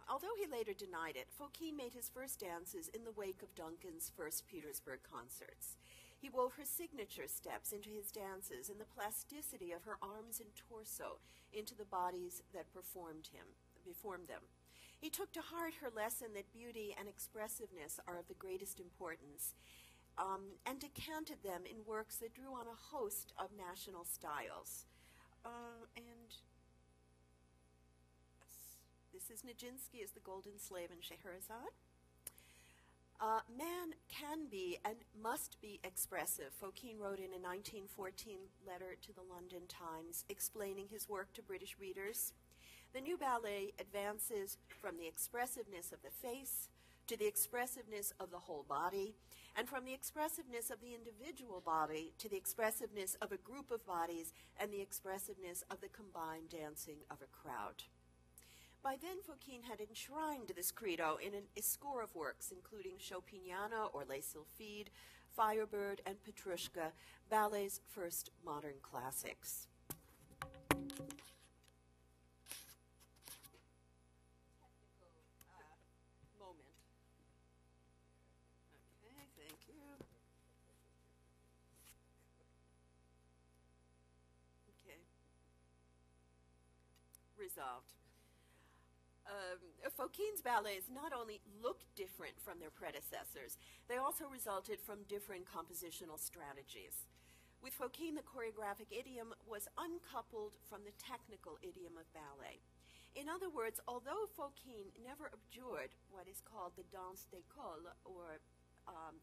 Although 0.09 0.35
he 0.41 0.51
later 0.51 0.73
denied 0.73 1.17
it, 1.17 1.29
Fokine 1.29 1.77
made 1.77 1.93
his 1.93 2.09
first 2.09 2.41
dances 2.41 2.89
in 2.89 3.05
the 3.05 3.13
wake 3.13 3.43
of 3.43 3.55
Duncan's 3.55 4.11
first 4.17 4.47
Petersburg 4.47 5.01
concerts. 5.05 5.77
He 6.17 6.31
wove 6.31 6.55
her 6.55 6.65
signature 6.65 7.29
steps 7.29 7.73
into 7.73 7.91
his 7.91 8.11
dances 8.11 8.71
and 8.71 8.81
the 8.81 8.89
plasticity 8.89 9.71
of 9.71 9.85
her 9.85 9.99
arms 10.03 10.41
and 10.41 10.49
torso 10.57 11.21
into 11.53 11.75
the 11.77 11.85
bodies 11.85 12.43
that 12.55 12.73
performed 12.73 13.29
him, 13.33 13.45
performed 13.85 14.29
them. 14.29 14.43
He 14.99 15.11
took 15.11 15.31
to 15.33 15.41
heart 15.41 15.75
her 15.81 15.91
lesson 15.95 16.29
that 16.35 16.53
beauty 16.53 16.97
and 16.99 17.07
expressiveness 17.07 18.01
are 18.09 18.19
of 18.19 18.27
the 18.27 18.35
greatest 18.35 18.81
importance, 18.81 19.55
um, 20.17 20.59
and 20.67 20.81
decanted 20.81 21.45
them 21.45 21.63
in 21.69 21.87
works 21.87 22.17
that 22.17 22.35
drew 22.35 22.51
on 22.53 22.67
a 22.67 22.97
host 22.97 23.33
of 23.39 23.51
national 23.57 24.05
styles. 24.05 24.87
Uh, 25.45 25.87
and 25.97 26.35
this 29.19 29.31
is 29.31 29.43
Nijinsky 29.43 30.05
as 30.05 30.13
the 30.13 30.21
Golden 30.21 30.61
Slave 30.61 30.91
in 30.93 31.03
Scheherazade. 31.03 31.75
Uh, 33.21 33.41
man 33.51 33.95
can 34.09 34.47
be 34.49 34.79
and 34.85 34.99
must 35.21 35.61
be 35.61 35.81
expressive. 35.83 36.55
Fokine 36.55 37.01
wrote 37.01 37.19
in 37.19 37.35
a 37.35 37.43
1914 37.43 38.39
letter 38.65 38.95
to 39.03 39.13
the 39.13 39.27
London 39.29 39.67
Times 39.67 40.25
explaining 40.29 40.87
his 40.89 41.09
work 41.09 41.33
to 41.35 41.43
British 41.43 41.77
readers. 41.81 42.33
The 42.95 43.01
new 43.01 43.19
ballet 43.19 43.73
advances 43.81 44.57
from 44.69 44.97
the 44.97 45.09
expressiveness 45.09 45.91
of 45.91 45.99
the 46.03 46.15
face 46.15 46.69
to 47.09 47.17
the 47.17 47.27
expressiveness 47.27 48.13
of 48.21 48.31
the 48.31 48.39
whole 48.39 48.67
body, 48.69 49.17
and 49.57 49.69
from 49.69 49.85
the 49.85 49.95
expressiveness 49.95 50.71
of 50.71 50.81
the 50.81 50.95
individual 50.95 51.61
body 51.65 52.13
to 52.19 52.29
the 52.29 52.37
expressiveness 52.37 53.17
of 53.21 53.33
a 53.33 53.39
group 53.39 53.73
of 53.73 53.85
bodies 53.85 54.33
and 54.61 54.71
the 54.71 54.83
expressiveness 54.83 55.65
of 55.71 55.81
the 55.81 55.89
combined 55.89 56.51
dancing 56.51 56.99
of 57.11 57.17
a 57.21 57.33
crowd. 57.35 57.83
By 58.83 58.97
then, 59.01 59.19
Fokine 59.19 59.65
had 59.69 59.81
enshrined 59.81 60.53
this 60.55 60.71
credo 60.71 61.19
in 61.21 61.33
a 61.57 61.63
score 61.63 62.03
of 62.03 62.15
works, 62.15 62.53
including 62.53 62.97
Chopiniana 62.99 63.93
or 63.93 64.05
Les 64.05 64.21
Sylphides, 64.21 64.89
Firebird, 65.37 66.01
and 66.07 66.17
Petrushka, 66.23 66.93
ballet's 67.29 67.81
first 67.87 68.31
modern 68.45 68.77
classics. 68.81 69.67
Fokine's 90.29 90.45
ballets 90.45 90.93
not 90.93 91.13
only 91.17 91.41
looked 91.63 91.89
different 91.97 92.37
from 92.37 92.61
their 92.61 92.71
predecessors, 92.71 93.57
they 93.89 93.97
also 93.97 94.29
resulted 94.29 94.77
from 94.81 95.09
different 95.09 95.49
compositional 95.49 96.21
strategies. 96.21 97.09
With 97.65 97.73
Fokine, 97.73 98.15
the 98.15 98.27
choreographic 98.29 98.93
idiom 98.93 99.33
was 99.49 99.73
uncoupled 99.81 100.53
from 100.69 100.85
the 100.85 100.93
technical 101.01 101.57
idiom 101.65 101.97
of 101.97 102.07
ballet. 102.13 102.61
In 103.17 103.27
other 103.27 103.49
words, 103.49 103.81
although 103.89 104.29
Fokine 104.37 104.93
never 105.01 105.33
abjured 105.33 105.97
what 106.13 106.29
is 106.29 106.45
called 106.45 106.77
the 106.77 106.87
danse 106.93 107.25
d'école, 107.33 107.89
or 108.05 108.39
um, 108.87 109.17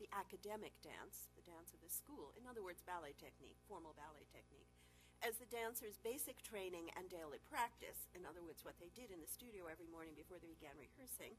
the 0.00 0.08
academic 0.16 0.72
dance, 0.80 1.28
the 1.36 1.44
dance 1.44 1.76
of 1.76 1.80
the 1.84 1.92
school, 1.92 2.32
in 2.40 2.48
other 2.48 2.64
words, 2.64 2.80
ballet 2.88 3.14
technique, 3.20 3.60
formal 3.68 3.92
ballet 3.94 4.24
technique, 4.32 4.72
as 5.22 5.36
the 5.38 5.50
dancers' 5.50 5.98
basic 5.98 6.42
training 6.46 6.94
and 6.94 7.10
daily 7.10 7.42
practice, 7.42 8.06
in 8.14 8.22
other 8.22 8.42
words, 8.42 8.62
what 8.62 8.78
they 8.78 8.90
did 8.94 9.10
in 9.10 9.18
the 9.18 9.30
studio 9.30 9.66
every 9.66 9.90
morning 9.90 10.14
before 10.14 10.38
they 10.38 10.50
began 10.50 10.78
rehearsing, 10.78 11.34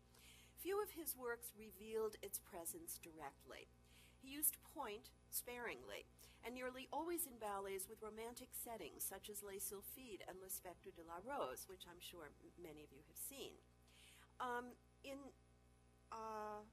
few 0.59 0.83
of 0.83 0.91
his 0.91 1.15
works 1.15 1.55
revealed 1.55 2.19
its 2.19 2.43
presence 2.43 2.99
directly. 2.99 3.71
He 4.19 4.35
used 4.35 4.59
pointe 4.75 5.15
sparingly, 5.31 6.03
and 6.43 6.51
nearly 6.51 6.91
always 6.91 7.23
in 7.23 7.39
ballets 7.39 7.87
with 7.87 8.03
romantic 8.03 8.51
settings 8.51 9.07
such 9.07 9.31
as 9.31 9.43
Les 9.43 9.63
Sylphides 9.63 10.27
and 10.27 10.35
Le 10.43 10.51
Spectre 10.51 10.91
de 10.91 11.03
la 11.07 11.23
Rose, 11.23 11.67
which 11.71 11.87
I'm 11.87 12.03
sure 12.03 12.31
many 12.59 12.83
of 12.83 12.91
you 12.91 13.03
have 13.07 13.19
seen. 13.19 13.55
Um, 14.39 14.75
in 15.03 15.19
uh, 16.11 16.63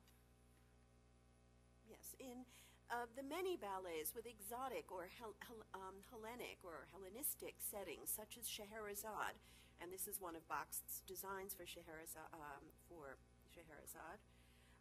yes, 1.86 2.14
in 2.18 2.46
uh, 2.90 3.06
the 3.18 3.22
many 3.22 3.56
ballets 3.56 4.14
with 4.14 4.26
exotic 4.26 4.90
or 4.94 5.10
Hel- 5.18 5.38
Hel- 5.42 5.66
um, 5.74 6.02
Hellenic 6.10 6.62
or 6.62 6.86
Hellenistic 6.94 7.58
settings, 7.58 8.10
such 8.10 8.38
as 8.38 8.46
Scheherazade, 8.46 9.38
and 9.82 9.90
this 9.90 10.06
is 10.06 10.20
one 10.20 10.36
of 10.38 10.46
Bakst's 10.46 11.02
designs 11.06 11.54
for 11.54 11.66
Scheherazade, 11.66 12.30
um, 12.32 12.64
for 12.88 13.18
Scheherazade, 13.50 14.22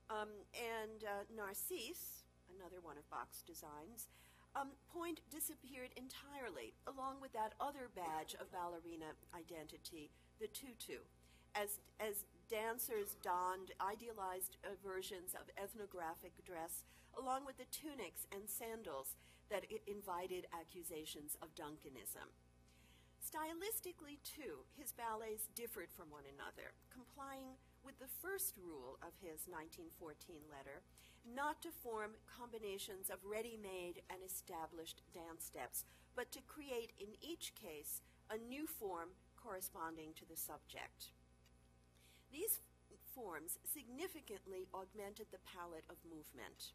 um, 0.09 0.29
and 0.53 1.01
uh, 1.01 1.25
Narcisse, 1.33 2.25
another 2.53 2.77
one 2.81 2.97
of 2.97 3.05
Bakst's 3.09 3.41
designs. 3.41 4.07
Um, 4.55 4.71
pointe 4.87 5.19
disappeared 5.29 5.91
entirely, 5.99 6.71
along 6.87 7.19
with 7.19 7.33
that 7.33 7.59
other 7.59 7.91
badge 7.91 8.39
of 8.39 8.47
ballerina 8.55 9.11
identity, 9.35 10.11
the 10.39 10.47
tutu, 10.47 11.03
as 11.55 11.83
as 11.99 12.23
dancers 12.47 13.17
donned 13.21 13.75
idealized 13.83 14.55
uh, 14.63 14.79
versions 14.79 15.35
of 15.35 15.51
ethnographic 15.59 16.31
dress 16.45 16.87
along 17.17 17.45
with 17.45 17.57
the 17.57 17.71
tunics 17.71 18.27
and 18.31 18.47
sandals 18.47 19.15
that 19.49 19.65
it 19.69 19.81
invited 19.87 20.47
accusations 20.53 21.37
of 21.41 21.55
Duncanism. 21.55 22.29
Stylistically, 23.21 24.21
too, 24.21 24.63
his 24.77 24.93
ballets 24.93 25.49
differed 25.55 25.89
from 25.89 26.13
one 26.13 26.29
another, 26.29 26.77
complying 26.93 27.57
with 27.83 27.97
the 27.97 28.11
first 28.21 28.53
rule 28.55 29.01
of 29.01 29.17
his 29.17 29.49
1914 29.49 30.45
letter 30.49 30.85
not 31.25 31.61
to 31.61 31.73
form 31.73 32.13
combinations 32.29 33.09
of 33.09 33.17
ready 33.25 33.57
made 33.57 34.05
and 34.13 34.21
established 34.21 35.01
dance 35.13 35.45
steps, 35.45 35.85
but 36.15 36.31
to 36.31 36.41
create 36.45 36.93
in 37.01 37.17
each 37.17 37.53
case 37.57 38.01
a 38.29 38.37
new 38.37 38.67
form 38.67 39.09
corresponding 39.35 40.13
to 40.13 40.25
the 40.25 40.37
subject. 40.37 41.13
These 42.31 42.61
forms 43.13 43.57
significantly 43.63 44.67
augmented 44.73 45.27
the 45.31 45.41
palette 45.41 45.85
of 45.89 45.97
movement. 46.05 46.73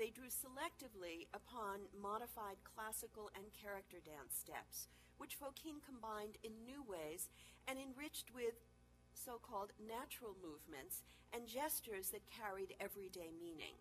They 0.00 0.08
drew 0.08 0.32
selectively 0.32 1.28
upon 1.36 1.92
modified 1.92 2.64
classical 2.64 3.28
and 3.36 3.52
character 3.52 4.00
dance 4.00 4.32
steps, 4.32 4.88
which 5.20 5.36
Fokine 5.36 5.84
combined 5.84 6.40
in 6.40 6.64
new 6.64 6.80
ways 6.80 7.28
and 7.68 7.76
enriched 7.76 8.32
with 8.32 8.64
so 9.12 9.36
called 9.36 9.76
natural 9.76 10.32
movements 10.40 11.04
and 11.36 11.44
gestures 11.44 12.16
that 12.16 12.32
carried 12.32 12.72
everyday 12.80 13.28
meaning. 13.28 13.76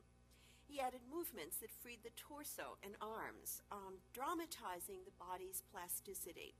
He 0.68 0.84
added 0.84 1.08
movements 1.08 1.64
that 1.64 1.72
freed 1.72 2.04
the 2.04 2.12
torso 2.20 2.76
and 2.84 3.00
arms, 3.00 3.64
um, 3.72 4.04
dramatizing 4.12 5.08
the 5.08 5.16
body's 5.16 5.64
plasticity, 5.72 6.52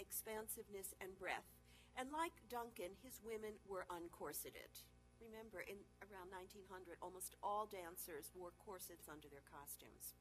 expansiveness, 0.00 0.96
and 1.04 1.12
breadth. 1.20 1.52
And 2.00 2.08
like 2.08 2.48
Duncan, 2.48 2.96
his 3.04 3.20
women 3.20 3.60
were 3.68 3.84
uncorseted 3.92 4.88
remember, 5.22 5.62
in 5.62 5.78
around 6.12 6.28
1900, 6.28 7.00
almost 7.00 7.40
all 7.40 7.64
dancers 7.64 8.28
wore 8.36 8.52
corsets 8.60 9.08
under 9.08 9.32
their 9.32 9.44
costumes. 9.48 10.12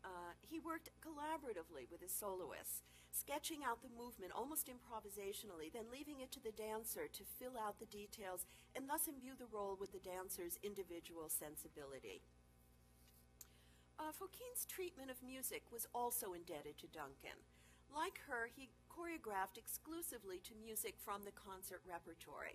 Uh, 0.00 0.32
he 0.40 0.56
worked 0.58 0.88
collaboratively 1.04 1.84
with 1.92 2.00
his 2.00 2.14
soloists, 2.14 2.80
sketching 3.12 3.60
out 3.66 3.82
the 3.84 3.92
movement 3.92 4.32
almost 4.32 4.70
improvisationally, 4.70 5.68
then 5.68 5.92
leaving 5.92 6.24
it 6.24 6.32
to 6.32 6.40
the 6.40 6.54
dancer 6.54 7.10
to 7.12 7.26
fill 7.36 7.58
out 7.60 7.78
the 7.78 7.92
details 7.92 8.46
and 8.72 8.88
thus 8.88 9.10
imbue 9.10 9.36
the 9.36 9.50
role 9.52 9.76
with 9.78 9.92
the 9.92 10.00
dancer's 10.00 10.56
individual 10.62 11.28
sensibility. 11.28 12.22
Uh, 13.98 14.14
treatment 14.70 15.10
of 15.10 15.18
music 15.26 15.62
was 15.72 15.86
also 15.92 16.32
indebted 16.32 16.78
to 16.78 16.86
Duncan. 16.94 17.34
Like 17.90 18.20
her, 18.30 18.46
he 18.54 18.70
choreographed 18.86 19.58
exclusively 19.58 20.38
to 20.46 20.54
music 20.54 20.94
from 21.02 21.24
the 21.24 21.34
concert 21.34 21.82
repertory. 21.82 22.54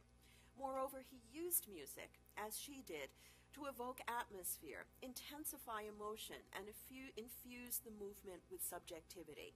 Moreover, 0.58 1.02
he 1.02 1.26
used 1.34 1.68
music, 1.68 2.22
as 2.38 2.58
she 2.58 2.84
did, 2.86 3.10
to 3.54 3.70
evoke 3.70 4.02
atmosphere, 4.10 4.90
intensify 5.02 5.86
emotion, 5.86 6.42
and 6.58 6.66
infuse 6.70 7.78
the 7.86 7.94
movement 7.94 8.42
with 8.50 8.66
subjectivity. 8.66 9.54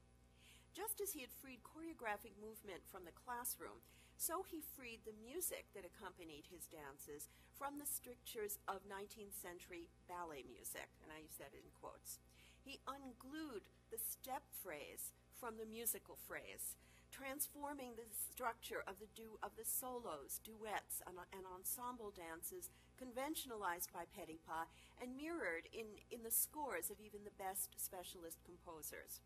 Just 0.74 1.02
as 1.02 1.18
he 1.18 1.26
had 1.26 1.34
freed 1.34 1.66
choreographic 1.66 2.38
movement 2.38 2.86
from 2.86 3.06
the 3.06 3.18
classroom, 3.18 3.82
so 4.18 4.46
he 4.46 4.62
freed 4.62 5.02
the 5.06 5.18
music 5.18 5.70
that 5.74 5.86
accompanied 5.86 6.46
his 6.50 6.70
dances 6.70 7.30
from 7.58 7.78
the 7.78 7.90
strictures 7.90 8.62
of 8.70 8.86
19th 8.86 9.34
century 9.34 9.90
ballet 10.06 10.46
music, 10.46 10.90
and 11.02 11.10
I 11.10 11.26
use 11.26 11.38
that 11.42 11.54
in 11.54 11.66
quotes. 11.74 12.22
He 12.62 12.82
unglued 12.86 13.66
the 13.90 13.98
step 13.98 14.46
phrase 14.54 15.14
from 15.38 15.58
the 15.58 15.70
musical 15.70 16.18
phrase, 16.30 16.78
transforming 17.18 17.98
the 17.98 18.06
structure 18.14 18.86
of 18.86 19.02
the, 19.02 19.10
du- 19.18 19.42
of 19.42 19.58
the 19.58 19.66
solos, 19.66 20.38
duets, 20.46 21.02
and, 21.10 21.18
and 21.34 21.50
ensemble 21.50 22.14
dances 22.14 22.70
conventionalized 22.94 23.90
by 23.90 24.06
Petipa 24.14 24.70
and 25.02 25.18
mirrored 25.18 25.66
in, 25.74 25.98
in 26.14 26.22
the 26.22 26.30
scores 26.30 26.94
of 26.94 27.02
even 27.02 27.26
the 27.26 27.42
best 27.42 27.74
specialist 27.82 28.46
composers. 28.46 29.26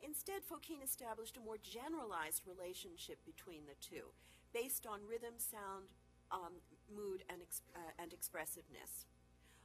Instead, 0.00 0.40
Fokine 0.44 0.84
established 0.84 1.36
a 1.36 1.44
more 1.44 1.60
generalized 1.60 2.48
relationship 2.48 3.20
between 3.28 3.68
the 3.68 3.76
two, 3.84 4.12
based 4.56 4.88
on 4.88 5.04
rhythm, 5.04 5.36
sound, 5.36 5.92
um, 6.32 6.64
mood, 6.88 7.24
and, 7.28 7.44
uh, 7.76 7.92
and 8.00 8.12
expressiveness. 8.12 9.04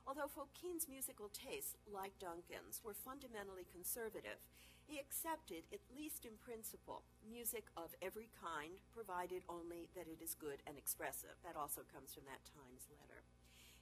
Although 0.08 0.32
Fokine's 0.32 0.90
musical 0.90 1.30
tastes, 1.30 1.76
like 1.86 2.18
Duncan's, 2.20 2.82
were 2.84 2.96
fundamentally 2.96 3.68
conservative, 3.70 4.42
he 4.88 5.00
accepted, 5.00 5.64
at 5.72 5.84
least 5.94 6.26
in 6.26 6.36
principle, 6.42 7.04
music 7.24 7.70
of 7.78 7.96
every 8.02 8.30
kind, 8.36 8.82
provided 8.92 9.44
only 9.48 9.88
that 9.96 10.08
it 10.08 10.20
is 10.22 10.36
good 10.36 10.60
and 10.68 10.78
expressive. 10.78 11.38
That 11.44 11.56
also 11.56 11.82
comes 11.88 12.14
from 12.14 12.28
that 12.28 12.44
Times 12.52 12.90
letter. 12.90 13.24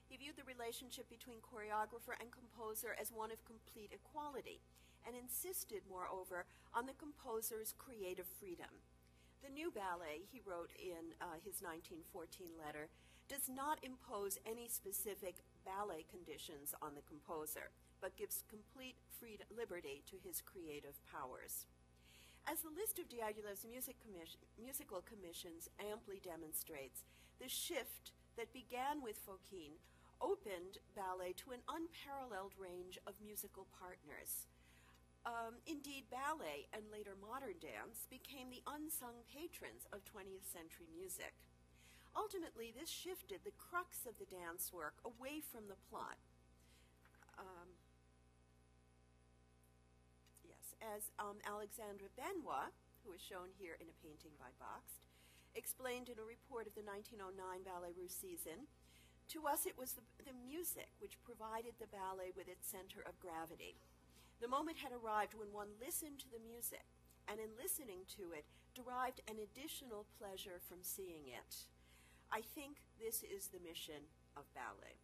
He 0.09 0.17
viewed 0.17 0.37
the 0.37 0.49
relationship 0.49 1.09
between 1.09 1.45
choreographer 1.45 2.17
and 2.17 2.33
composer 2.33 2.97
as 2.97 3.13
one 3.13 3.31
of 3.31 3.45
complete 3.45 3.93
equality, 3.93 4.61
and 5.07 5.15
insisted, 5.15 5.81
moreover, 5.87 6.45
on 6.73 6.85
the 6.85 6.97
composer's 6.97 7.73
creative 7.77 8.27
freedom. 8.27 8.83
The 9.41 9.53
new 9.53 9.71
ballet, 9.71 10.27
he 10.27 10.43
wrote 10.43 10.75
in 10.75 11.15
uh, 11.23 11.39
his 11.39 11.63
1914 11.63 12.51
letter, 12.59 12.91
does 13.31 13.47
not 13.47 13.79
impose 13.85 14.37
any 14.43 14.67
specific 14.67 15.39
ballet 15.63 16.03
conditions 16.09 16.75
on 16.81 16.97
the 16.97 17.05
composer 17.05 17.71
but 18.01 18.17
gives 18.17 18.43
complete 18.49 18.95
freedom, 19.19 19.47
liberty 19.51 20.03
to 20.09 20.17
his 20.23 20.41
creative 20.41 20.99
powers. 21.05 21.67
As 22.47 22.65
the 22.65 22.73
list 22.73 22.97
of 22.97 23.11
Diaghilev's 23.11 23.67
music 23.67 23.99
commission, 24.01 24.41
musical 24.57 25.05
commissions 25.05 25.69
amply 25.77 26.17
demonstrates, 26.17 27.05
the 27.37 27.51
shift 27.51 28.11
that 28.37 28.55
began 28.55 29.03
with 29.03 29.21
Fokine 29.21 29.77
opened 30.17 30.79
ballet 30.95 31.35
to 31.45 31.51
an 31.51 31.63
unparalleled 31.67 32.55
range 32.59 32.99
of 33.07 33.19
musical 33.23 33.67
partners. 33.75 34.47
Um, 35.27 35.59
indeed, 35.67 36.07
ballet 36.07 36.67
and 36.71 36.87
later 36.91 37.15
modern 37.19 37.59
dance 37.59 38.07
became 38.07 38.49
the 38.49 38.63
unsung 38.65 39.27
patrons 39.27 39.87
of 39.91 40.07
20th 40.07 40.47
century 40.47 40.87
music. 40.89 41.35
Ultimately, 42.15 42.73
this 42.73 42.89
shifted 42.89 43.43
the 43.43 43.55
crux 43.55 44.07
of 44.07 44.17
the 44.17 44.27
dance 44.27 44.71
work 44.73 44.97
away 45.05 45.43
from 45.43 45.67
the 45.67 45.79
plot. 45.91 46.17
Um, 47.37 47.69
as 50.81 51.11
um, 51.19 51.39
Alexandre 51.45 52.11
Benois, 52.15 52.71
who 53.03 53.11
is 53.13 53.21
shown 53.21 53.51
here 53.55 53.77
in 53.79 53.87
a 53.87 53.99
painting 54.03 54.35
by 54.39 54.51
Bakst, 54.59 55.07
explained 55.55 56.09
in 56.09 56.19
a 56.19 56.25
report 56.25 56.67
of 56.67 56.75
the 56.75 56.85
1909 56.85 57.35
Ballets 57.65 57.97
Russes 57.97 58.15
season, 58.15 58.69
to 59.29 59.45
us 59.45 59.65
it 59.65 59.77
was 59.77 59.93
the, 59.93 60.05
the 60.25 60.33
music 60.33 60.89
which 60.97 61.21
provided 61.21 61.77
the 61.77 61.91
ballet 61.93 62.33
with 62.33 62.49
its 62.49 62.65
center 62.65 63.05
of 63.05 63.19
gravity. 63.21 63.77
The 64.41 64.49
moment 64.49 64.81
had 64.81 64.95
arrived 64.95 65.35
when 65.35 65.53
one 65.53 65.77
listened 65.77 66.17
to 66.23 66.31
the 66.31 66.41
music, 66.41 66.85
and 67.27 67.37
in 67.37 67.53
listening 67.59 68.09
to 68.17 68.33
it, 68.33 68.47
derived 68.73 69.21
an 69.29 69.37
additional 69.37 70.07
pleasure 70.17 70.57
from 70.63 70.81
seeing 70.81 71.29
it. 71.29 71.67
I 72.31 72.41
think 72.41 72.81
this 72.97 73.21
is 73.21 73.49
the 73.49 73.61
mission 73.61 74.09
of 74.37 74.49
ballet. 74.53 74.97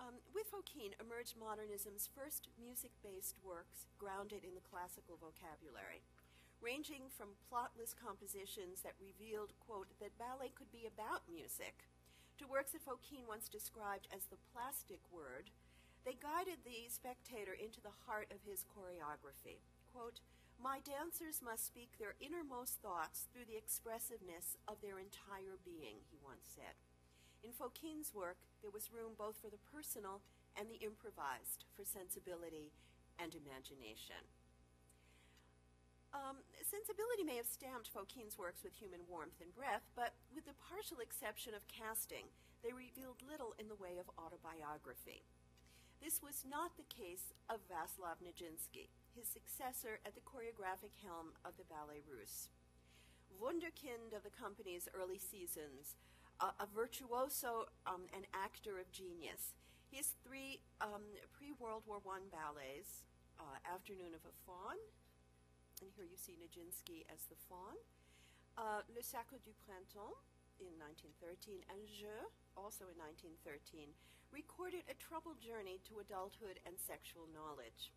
Um, 0.00 0.16
with 0.32 0.48
Fokine 0.48 0.96
emerged 0.96 1.36
modernism's 1.36 2.08
first 2.08 2.48
music 2.56 2.96
based 3.04 3.36
works 3.44 3.84
grounded 4.00 4.48
in 4.48 4.56
the 4.56 4.64
classical 4.64 5.20
vocabulary, 5.20 6.00
ranging 6.64 7.12
from 7.12 7.36
plotless 7.44 7.92
compositions 7.92 8.80
that 8.80 8.96
revealed, 8.96 9.52
quote, 9.60 9.92
that 10.00 10.16
ballet 10.16 10.56
could 10.56 10.72
be 10.72 10.88
about 10.88 11.28
music, 11.28 11.84
to 12.40 12.48
works 12.48 12.72
that 12.72 12.80
Fokine 12.80 13.28
once 13.28 13.52
described 13.52 14.08
as 14.08 14.24
the 14.32 14.40
plastic 14.56 15.04
word. 15.12 15.52
They 16.08 16.16
guided 16.16 16.64
the 16.64 16.88
spectator 16.88 17.52
into 17.52 17.84
the 17.84 17.92
heart 18.08 18.32
of 18.32 18.40
his 18.40 18.64
choreography. 18.64 19.60
Quote, 19.92 20.24
My 20.56 20.80
dancers 20.80 21.44
must 21.44 21.68
speak 21.68 22.00
their 22.00 22.16
innermost 22.24 22.80
thoughts 22.80 23.28
through 23.28 23.44
the 23.44 23.60
expressiveness 23.60 24.56
of 24.64 24.80
their 24.80 24.96
entire 24.96 25.60
being, 25.60 26.00
he 26.08 26.16
once 26.24 26.48
said. 26.56 26.80
In 27.40 27.56
Fokine's 27.56 28.12
work, 28.12 28.36
there 28.60 28.70
was 28.72 28.92
room 28.92 29.16
both 29.16 29.40
for 29.40 29.48
the 29.48 29.62
personal 29.72 30.20
and 30.58 30.68
the 30.68 30.82
improvised, 30.84 31.64
for 31.72 31.84
sensibility 31.84 32.72
and 33.16 33.32
imagination. 33.32 34.20
Um, 36.10 36.42
sensibility 36.66 37.22
may 37.22 37.38
have 37.38 37.46
stamped 37.46 37.94
Fokine's 37.94 38.34
works 38.34 38.66
with 38.66 38.74
human 38.74 39.06
warmth 39.06 39.38
and 39.38 39.54
breath, 39.54 39.86
but 39.94 40.18
with 40.34 40.44
the 40.44 40.58
partial 40.58 40.98
exception 40.98 41.54
of 41.54 41.70
casting, 41.70 42.26
they 42.66 42.74
revealed 42.74 43.22
little 43.22 43.54
in 43.62 43.70
the 43.70 43.78
way 43.78 43.96
of 43.96 44.10
autobiography. 44.18 45.22
This 46.02 46.18
was 46.18 46.42
not 46.48 46.74
the 46.74 46.88
case 46.88 47.30
of 47.46 47.62
Vaslav 47.70 48.18
Nijinsky, 48.24 48.90
his 49.14 49.28
successor 49.28 50.00
at 50.02 50.16
the 50.16 50.24
choreographic 50.24 50.96
helm 50.98 51.36
of 51.44 51.54
the 51.60 51.68
Ballets 51.68 52.08
Russes. 52.08 52.50
Wunderkind 53.38 54.10
of 54.16 54.24
the 54.26 54.34
company's 54.34 54.88
early 54.90 55.20
seasons, 55.20 55.94
uh, 56.40 56.56
a 56.58 56.66
virtuoso 56.72 57.68
um, 57.86 58.08
an 58.16 58.24
actor 58.32 58.80
of 58.80 58.88
genius. 58.90 59.52
His 59.92 60.16
three 60.24 60.60
um, 60.80 61.04
pre 61.36 61.52
World 61.60 61.84
War 61.86 62.00
I 62.00 62.24
ballets, 62.32 63.04
uh, 63.38 63.60
Afternoon 63.68 64.16
of 64.16 64.24
a 64.24 64.34
Faun, 64.48 64.78
and 65.80 65.90
here 65.96 66.08
you 66.08 66.16
see 66.16 66.36
Nijinsky 66.36 67.04
as 67.12 67.24
the 67.28 67.36
faun. 67.48 67.76
Uh, 68.56 68.84
Le 68.92 69.00
Sacre 69.00 69.40
du 69.40 69.52
Printemps 69.64 70.20
in 70.60 70.72
1913 70.76 71.64
and 71.72 71.80
Jeux, 71.88 72.28
also 72.52 72.84
in 72.92 72.96
1913, 73.00 73.92
recorded 74.28 74.84
a 74.86 74.96
troubled 75.00 75.40
journey 75.40 75.80
to 75.88 76.04
adulthood 76.04 76.60
and 76.68 76.76
sexual 76.76 77.24
knowledge. 77.32 77.92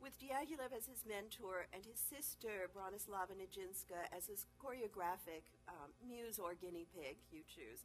With 0.00 0.18
Diaghilev 0.18 0.70
as 0.76 0.86
his 0.86 1.02
mentor 1.06 1.66
and 1.74 1.84
his 1.84 1.98
sister 1.98 2.70
Bronislava 2.70 3.34
Nijinska 3.34 4.06
as 4.16 4.26
his 4.26 4.46
choreographic 4.62 5.50
um, 5.68 5.90
muse 6.06 6.38
or 6.38 6.54
guinea 6.54 6.86
pig, 6.94 7.16
you 7.30 7.42
choose, 7.46 7.84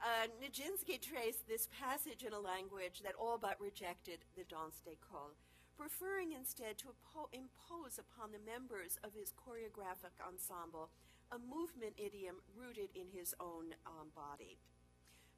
uh, 0.00 0.30
Nijinsky 0.38 1.00
traced 1.00 1.46
this 1.48 1.68
passage 1.78 2.22
in 2.22 2.32
a 2.32 2.40
language 2.40 3.02
that 3.04 3.18
all 3.18 3.38
but 3.38 3.60
rejected 3.60 4.24
the 4.36 4.44
danse 4.44 4.80
d'école 4.86 5.34
preferring 5.76 6.32
instead 6.32 6.78
to 6.78 6.94
impose 7.32 7.98
upon 7.98 8.30
the 8.30 8.38
members 8.46 8.98
of 9.02 9.10
his 9.14 9.32
choreographic 9.32 10.14
ensemble 10.22 10.90
a 11.32 11.38
movement 11.38 11.94
idiom 11.96 12.36
rooted 12.54 12.90
in 12.94 13.08
his 13.08 13.34
own 13.40 13.74
um, 13.86 14.12
body. 14.14 14.58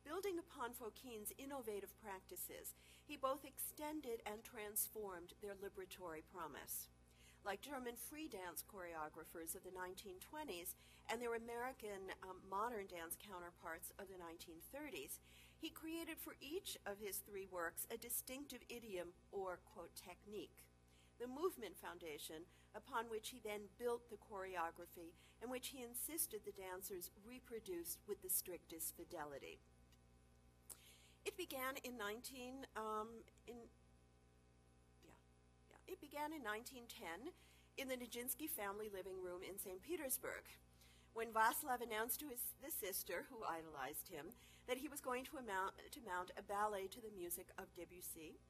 Building 0.05 0.37
upon 0.37 0.77
Fokine's 0.77 1.33
innovative 1.41 1.97
practices, 1.97 2.77
he 3.09 3.17
both 3.17 3.41
extended 3.41 4.21
and 4.29 4.45
transformed 4.45 5.33
their 5.41 5.57
liberatory 5.57 6.21
promise. 6.29 6.93
Like 7.41 7.65
German 7.65 7.97
free 7.97 8.29
dance 8.29 8.61
choreographers 8.61 9.57
of 9.57 9.65
the 9.65 9.73
1920s 9.73 10.77
and 11.09 11.21
their 11.21 11.33
American 11.33 12.13
um, 12.21 12.37
modern 12.53 12.85
dance 12.85 13.17
counterparts 13.17 13.97
of 13.97 14.13
the 14.13 14.21
1930s, 14.21 15.25
he 15.57 15.73
created 15.73 16.21
for 16.21 16.37
each 16.41 16.77
of 16.85 17.01
his 17.01 17.25
three 17.25 17.49
works 17.49 17.89
a 17.89 17.97
distinctive 17.97 18.61
idiom 18.69 19.17
or, 19.33 19.65
quote, 19.65 19.97
technique. 19.97 20.69
The 21.17 21.29
movement 21.33 21.81
foundation, 21.81 22.45
upon 22.77 23.09
which 23.09 23.33
he 23.33 23.41
then 23.41 23.73
built 23.81 24.11
the 24.13 24.21
choreography, 24.21 25.17
and 25.41 25.51
which 25.51 25.69
he 25.69 25.81
insisted 25.81 26.45
the 26.45 26.53
dancers 26.53 27.09
reproduced 27.25 28.01
with 28.09 28.21
the 28.21 28.29
strictest 28.29 28.97
fidelity. 28.97 29.61
It 31.25 31.37
began 31.37 31.81
in 31.83 31.97
19 31.97 32.69
um, 32.77 33.09
in 33.49 33.57
yeah, 35.05 35.17
yeah. 35.73 35.81
It 35.89 36.01
began 36.01 36.33
in 36.37 36.45
1910 36.45 37.33
in 37.77 37.89
the 37.89 37.97
Nijinsky 37.97 38.49
family 38.49 38.93
living 38.93 39.19
room 39.19 39.41
in 39.43 39.59
St. 39.59 39.83
Petersburg. 39.83 40.45
When 41.15 41.33
Vaslav 41.33 41.81
announced 41.81 42.21
to 42.21 42.29
his 42.29 42.53
the 42.61 42.71
sister, 42.71 43.25
who 43.31 43.47
idolized 43.47 44.11
him, 44.11 44.35
that 44.67 44.79
he 44.79 44.89
was 44.89 45.01
going 45.01 45.25
to, 45.31 45.39
amount, 45.39 45.77
to 45.93 46.01
mount 46.05 46.33
a 46.37 46.43
ballet 46.43 46.89
to 46.89 47.01
the 47.01 47.15
music 47.15 47.53
of 47.59 47.73
Debussy, 47.77 48.41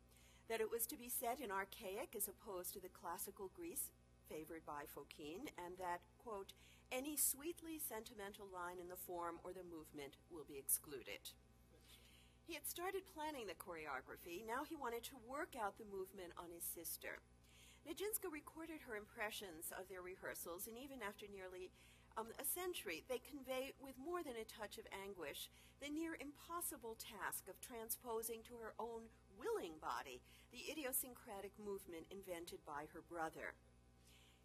that 0.48 0.60
it 0.60 0.70
was 0.70 0.86
to 0.86 0.96
be 0.96 1.08
set 1.08 1.40
in 1.40 1.50
archaic 1.50 2.14
as 2.16 2.28
opposed 2.28 2.72
to 2.74 2.80
the 2.80 2.92
classical 2.92 3.50
Greece 3.54 3.90
favored 4.28 4.64
by 4.64 4.84
Fokine, 4.88 5.52
and 5.60 5.76
that, 5.78 6.00
quote, 6.18 6.52
any 6.92 7.16
sweetly 7.16 7.80
sentimental 7.80 8.46
line 8.52 8.78
in 8.80 8.88
the 8.88 8.96
form 8.96 9.36
or 9.42 9.52
the 9.52 9.66
movement 9.66 10.16
will 10.30 10.44
be 10.46 10.56
excluded. 10.56 11.32
He 12.46 12.54
had 12.54 12.68
started 12.68 13.08
planning 13.08 13.48
the 13.48 13.56
choreography. 13.56 14.44
Now 14.44 14.68
he 14.68 14.76
wanted 14.76 15.02
to 15.08 15.24
work 15.24 15.56
out 15.56 15.80
the 15.80 15.88
movement 15.88 16.36
on 16.36 16.52
his 16.52 16.64
sister. 16.64 17.24
Nijinska 17.88 18.32
recorded 18.32 18.84
her 18.84 18.96
impressions 18.96 19.72
of 19.72 19.88
their 19.88 20.00
rehearsals, 20.00 20.68
and 20.68 20.76
even 20.76 21.00
after 21.04 21.24
nearly 21.28 21.72
um, 22.16 22.32
a 22.40 22.44
century, 22.44 23.04
they 23.08 23.20
convey 23.20 23.72
with 23.80 23.98
more 23.98 24.22
than 24.22 24.36
a 24.36 24.46
touch 24.46 24.78
of 24.78 24.88
anguish 24.92 25.48
the 25.82 25.90
near 25.90 26.16
impossible 26.20 26.96
task 26.96 27.48
of 27.48 27.60
transposing 27.60 28.40
to 28.46 28.56
her 28.60 28.72
own 28.78 29.10
willing 29.36 29.76
body 29.82 30.22
the 30.52 30.70
idiosyncratic 30.70 31.52
movement 31.58 32.06
invented 32.08 32.62
by 32.64 32.86
her 32.94 33.02
brother. 33.02 33.58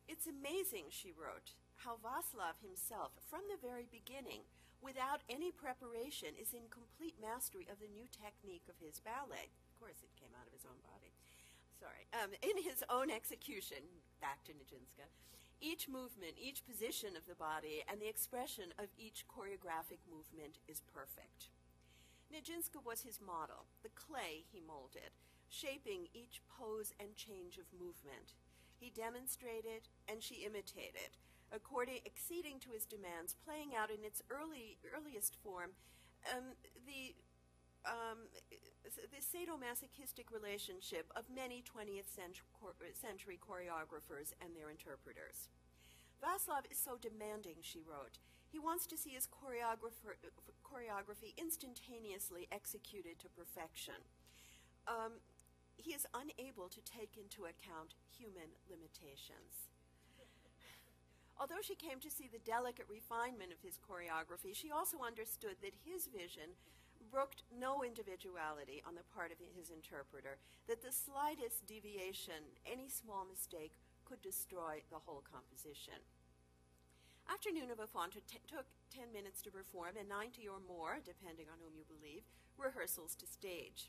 It's 0.09 0.25
amazing, 0.25 0.89
she 0.89 1.13
wrote, 1.13 1.53
how 1.85 1.95
Vaslav 1.95 2.59
himself, 2.59 3.15
from 3.31 3.47
the 3.47 3.59
very 3.59 3.87
beginning, 3.87 4.43
without 4.83 5.23
any 5.31 5.51
preparation, 5.51 6.35
is 6.35 6.51
in 6.51 6.67
complete 6.67 7.15
mastery 7.19 7.67
of 7.71 7.79
the 7.79 7.91
new 7.91 8.07
technique 8.11 8.67
of 8.67 8.79
his 8.83 8.99
ballet. 8.99 9.51
Of 9.71 9.73
course, 9.79 10.03
it 10.03 10.19
came 10.19 10.35
out 10.35 10.47
of 10.47 10.55
his 10.55 10.67
own 10.67 10.79
body. 10.83 11.15
Sorry. 11.79 12.11
Um, 12.11 12.35
in 12.43 12.59
his 12.59 12.83
own 12.91 13.07
execution, 13.07 14.03
back 14.19 14.43
to 14.43 14.51
Nijinsky, 14.51 15.07
each 15.63 15.87
movement, 15.87 16.35
each 16.35 16.67
position 16.67 17.15
of 17.15 17.27
the 17.27 17.39
body, 17.39 17.83
and 17.87 17.99
the 17.99 18.11
expression 18.11 18.75
of 18.75 18.91
each 18.99 19.23
choreographic 19.27 20.03
movement 20.07 20.59
is 20.67 20.83
perfect. 20.83 21.51
Nijinsky 22.27 22.83
was 22.83 23.07
his 23.07 23.19
model, 23.23 23.71
the 23.83 23.95
clay 23.95 24.43
he 24.51 24.59
molded, 24.59 25.15
shaping 25.47 26.07
each 26.13 26.43
pose 26.47 26.93
and 26.99 27.15
change 27.15 27.57
of 27.57 27.71
movement. 27.71 28.35
He 28.75 28.91
demonstrated 28.91 29.87
and 30.07 30.21
she 30.23 30.45
imitated, 30.45 31.17
according, 31.51 31.99
to 32.59 32.71
his 32.71 32.85
demands, 32.85 33.33
playing 33.33 33.71
out 33.75 33.89
in 33.89 34.03
its 34.03 34.21
early, 34.29 34.77
earliest 34.85 35.35
form 35.43 35.71
um, 36.27 36.55
the 36.85 37.15
um, 37.87 38.27
the 38.83 39.23
sadomasochistic 39.23 40.35
relationship 40.35 41.07
of 41.15 41.23
many 41.31 41.63
20th 41.63 42.11
century 42.11 43.39
choreographers 43.39 44.35
and 44.43 44.51
their 44.51 44.69
interpreters. 44.69 45.47
Vaslav 46.19 46.67
is 46.69 46.77
so 46.77 46.99
demanding, 46.99 47.55
she 47.61 47.79
wrote. 47.79 48.19
He 48.51 48.59
wants 48.59 48.85
to 48.87 48.97
see 48.97 49.11
his 49.11 49.29
choreography 49.31 51.31
instantaneously 51.37 52.49
executed 52.51 53.17
to 53.19 53.29
perfection. 53.29 54.03
Um, 54.87 55.23
he 55.77 55.93
is 55.93 56.05
unable 56.11 56.67
to 56.67 56.81
take 56.81 57.15
into 57.15 57.47
account 57.47 57.95
human 58.11 58.59
limitations. 58.67 59.68
Although 61.39 61.63
she 61.63 61.75
came 61.75 62.03
to 62.03 62.11
see 62.11 62.27
the 62.27 62.43
delicate 62.43 62.85
refinement 62.91 63.55
of 63.55 63.63
his 63.63 63.79
choreography, 63.79 64.51
she 64.51 64.71
also 64.71 64.99
understood 64.99 65.55
that 65.63 65.87
his 65.87 66.11
vision 66.11 66.51
brooked 67.07 67.47
no 67.47 67.81
individuality 67.81 68.83
on 68.83 68.93
the 68.93 69.07
part 69.15 69.31
of 69.31 69.39
his 69.55 69.71
interpreter, 69.71 70.37
that 70.67 70.83
the 70.83 70.91
slightest 70.91 71.65
deviation, 71.65 72.43
any 72.67 72.91
small 72.91 73.23
mistake, 73.23 73.71
could 74.03 74.21
destroy 74.21 74.83
the 74.91 74.99
whole 74.99 75.23
composition. 75.23 76.03
Afternoon 77.31 77.71
of 77.71 77.79
a 77.79 77.87
Faun 77.87 78.09
t- 78.11 78.19
took 78.43 78.65
10 78.91 79.13
minutes 79.13 79.41
to 79.43 79.51
perform 79.53 79.95
and 79.95 80.09
90 80.09 80.43
or 80.49 80.59
more, 80.67 80.99
depending 80.99 81.45
on 81.47 81.61
whom 81.61 81.77
you 81.77 81.85
believe, 81.87 82.27
rehearsals 82.57 83.15
to 83.15 83.25
stage. 83.25 83.87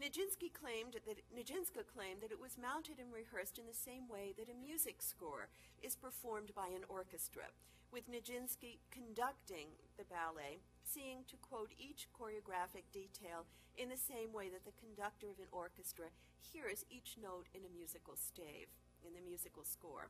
Nijinsky 0.00 0.52
claimed 0.52 0.96
that 1.06 1.22
Nijinska 1.30 1.84
claimed 1.86 2.22
that 2.22 2.32
it 2.32 2.40
was 2.40 2.58
mounted 2.58 2.98
and 2.98 3.12
rehearsed 3.12 3.58
in 3.58 3.66
the 3.66 3.76
same 3.76 4.08
way 4.08 4.32
that 4.36 4.48
a 4.48 4.56
music 4.56 5.02
score 5.02 5.48
is 5.82 5.96
performed 5.96 6.54
by 6.54 6.68
an 6.72 6.88
orchestra, 6.88 7.52
with 7.92 8.10
Nijinsky 8.10 8.80
conducting 8.90 9.68
the 9.98 10.08
ballet, 10.08 10.58
seeing 10.82 11.24
to 11.28 11.36
quote 11.36 11.72
each 11.78 12.08
choreographic 12.10 12.88
detail 12.92 13.44
in 13.76 13.88
the 13.88 14.00
same 14.00 14.32
way 14.32 14.48
that 14.48 14.64
the 14.64 14.80
conductor 14.80 15.28
of 15.28 15.38
an 15.38 15.52
orchestra 15.52 16.08
hears 16.40 16.84
each 16.90 17.16
note 17.20 17.46
in 17.54 17.62
a 17.64 17.76
musical 17.76 18.16
stave, 18.16 18.72
in 19.06 19.14
the 19.14 19.24
musical 19.24 19.64
score. 19.64 20.08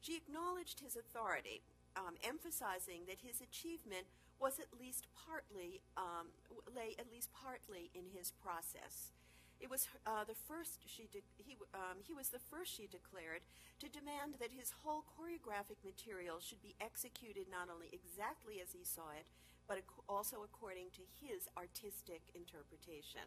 She 0.00 0.16
acknowledged 0.16 0.80
his 0.80 0.96
authority, 0.96 1.62
um, 1.96 2.14
emphasizing 2.22 3.04
that 3.08 3.26
his 3.26 3.40
achievement 3.40 4.06
was 4.40 4.58
at 4.60 4.72
least 4.76 5.08
partly 5.16 5.80
um, 5.96 6.32
lay 6.68 6.94
at 6.98 7.10
least 7.10 7.32
partly 7.32 7.90
in 7.94 8.12
his 8.12 8.30
process. 8.30 9.12
It 9.56 9.72
was 9.72 9.88
uh, 10.04 10.28
the 10.28 10.36
first 10.36 10.84
she 10.84 11.08
he, 11.40 11.56
um, 11.72 12.04
he 12.04 12.12
was 12.12 12.28
the 12.28 12.42
first 12.42 12.76
she 12.76 12.84
declared 12.84 13.40
to 13.80 13.88
demand 13.88 14.36
that 14.40 14.52
his 14.52 14.84
whole 14.84 15.04
choreographic 15.08 15.80
material 15.80 16.40
should 16.40 16.60
be 16.60 16.76
executed 16.80 17.48
not 17.48 17.72
only 17.72 17.88
exactly 17.92 18.60
as 18.60 18.76
he 18.76 18.84
saw 18.84 19.16
it, 19.16 19.24
but 19.64 19.80
ac- 19.80 20.04
also 20.08 20.44
according 20.44 20.92
to 20.92 21.08
his 21.16 21.48
artistic 21.56 22.20
interpretation. 22.36 23.24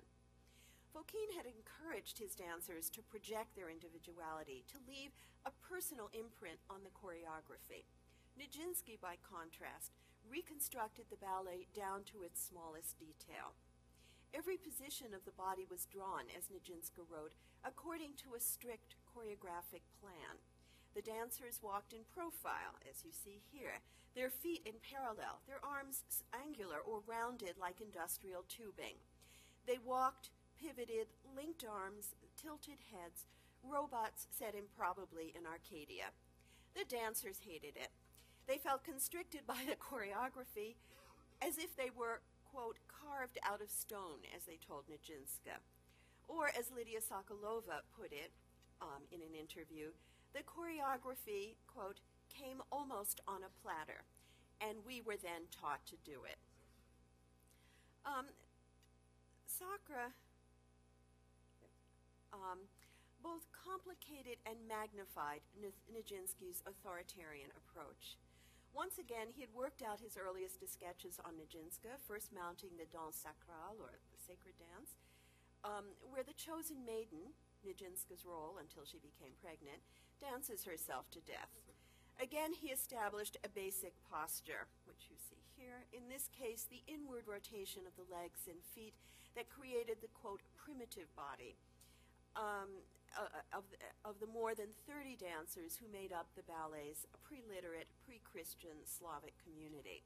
Fokine 0.90 1.38
had 1.38 1.46
encouraged 1.46 2.18
his 2.18 2.34
dancers 2.34 2.90
to 2.90 3.06
project 3.06 3.54
their 3.54 3.70
individuality, 3.70 4.66
to 4.74 4.82
leave 4.90 5.14
a 5.46 5.54
personal 5.62 6.10
imprint 6.18 6.58
on 6.70 6.82
the 6.82 6.94
choreography. 6.94 7.86
Nijinsky, 8.34 8.98
by 8.98 9.22
contrast, 9.22 9.94
reconstructed 10.30 11.10
the 11.10 11.18
ballet 11.18 11.66
down 11.76 12.06
to 12.14 12.22
its 12.22 12.40
smallest 12.40 13.02
detail. 13.02 13.58
Every 14.30 14.62
position 14.62 15.18
of 15.18 15.26
the 15.26 15.34
body 15.34 15.66
was 15.66 15.90
drawn, 15.90 16.30
as 16.30 16.54
Nijinsky 16.54 17.02
wrote, 17.02 17.34
according 17.66 18.14
to 18.22 18.38
a 18.38 18.40
strict 18.40 18.94
choreographic 19.10 19.90
plan. 19.98 20.38
The 20.94 21.02
dancers 21.02 21.60
walked 21.62 21.94
in 21.94 22.06
profile, 22.14 22.78
as 22.86 23.02
you 23.04 23.10
see 23.10 23.42
here, 23.50 23.82
their 24.16 24.30
feet 24.30 24.62
in 24.66 24.78
parallel, 24.82 25.42
their 25.46 25.62
arms 25.66 26.06
angular 26.34 26.78
or 26.78 27.02
rounded 27.06 27.58
like 27.58 27.82
industrial 27.82 28.46
tubing. 28.50 29.02
They 29.66 29.78
walked, 29.78 30.30
pivoted, 30.58 31.14
linked 31.36 31.66
arms, 31.66 32.14
tilted 32.38 32.82
heads, 32.94 33.26
robots 33.64 34.28
set 34.30 34.56
improbably 34.56 35.34
in 35.38 35.46
Arcadia. 35.46 36.14
The 36.76 36.86
dancers 36.86 37.42
hated 37.46 37.78
it. 37.78 37.94
They 38.50 38.58
felt 38.58 38.84
constricted 38.84 39.46
by 39.46 39.62
the 39.70 39.78
choreography 39.78 40.74
as 41.38 41.60
if 41.62 41.78
they 41.78 41.94
were, 41.94 42.26
quote, 42.50 42.82
carved 42.90 43.38
out 43.46 43.62
of 43.62 43.70
stone, 43.70 44.26
as 44.36 44.50
they 44.50 44.58
told 44.58 44.90
Nijinsky. 44.90 45.54
Or, 46.28 46.50
as 46.58 46.74
Lydia 46.74 46.98
Sokolova 46.98 47.86
put 47.94 48.10
it 48.12 48.34
um, 48.82 49.06
in 49.14 49.22
an 49.22 49.38
interview, 49.38 49.94
the 50.34 50.42
choreography, 50.42 51.62
quote, 51.70 52.02
came 52.34 52.66
almost 52.72 53.22
on 53.28 53.46
a 53.46 53.54
platter, 53.62 54.02
and 54.60 54.82
we 54.82 55.02
were 55.02 55.18
then 55.22 55.46
taught 55.54 55.86
to 55.86 55.96
do 56.04 56.26
it. 56.26 56.42
Um, 58.04 58.34
Sacre 59.46 60.10
um, 62.34 62.66
both 63.22 63.46
complicated 63.54 64.42
and 64.46 64.58
magnified 64.68 65.42
Nijinsky's 65.62 66.64
authoritarian 66.66 67.54
approach. 67.54 68.18
Once 68.74 68.98
again, 68.98 69.28
he 69.34 69.42
had 69.42 69.54
worked 69.54 69.82
out 69.82 70.00
his 70.00 70.18
earliest 70.18 70.62
sketches 70.66 71.20
on 71.26 71.36
Nijinsky, 71.36 71.90
first 72.08 72.32
mounting 72.32 72.78
the 72.78 72.90
danse 72.90 73.20
sacrale, 73.20 73.78
or 73.82 73.98
the 74.14 74.22
sacred 74.22 74.56
dance, 74.58 74.96
um, 75.66 75.98
where 76.06 76.24
the 76.24 76.38
chosen 76.38 76.86
maiden, 76.86 77.34
Nijinsky's 77.66 78.24
role 78.24 78.58
until 78.62 78.86
she 78.86 79.02
became 79.02 79.36
pregnant, 79.42 79.84
dances 80.22 80.64
herself 80.64 81.10
to 81.12 81.20
death. 81.26 81.52
Again, 82.20 82.52
he 82.52 82.68
established 82.68 83.40
a 83.44 83.50
basic 83.50 83.96
posture, 84.12 84.68
which 84.84 85.08
you 85.08 85.16
see 85.16 85.40
here. 85.56 85.88
In 85.96 86.12
this 86.12 86.28
case, 86.28 86.68
the 86.68 86.84
inward 86.84 87.24
rotation 87.24 87.88
of 87.88 87.96
the 87.96 88.08
legs 88.12 88.44
and 88.48 88.60
feet 88.76 88.94
that 89.36 89.48
created 89.48 90.04
the, 90.04 90.12
quote, 90.12 90.44
primitive 90.60 91.08
body 91.16 91.56
um, 92.36 92.84
uh, 93.18 93.58
of, 93.58 93.64
the, 93.72 93.78
of 94.04 94.20
the 94.20 94.30
more 94.30 94.54
than 94.54 94.74
30 94.86 95.18
dancers 95.18 95.78
who 95.78 95.88
made 95.90 96.14
up 96.14 96.28
the 96.36 96.46
ballet's 96.46 97.08
pre-literate, 97.26 97.90
pre-Christian 98.06 98.86
Slavic 98.86 99.38
community. 99.42 100.04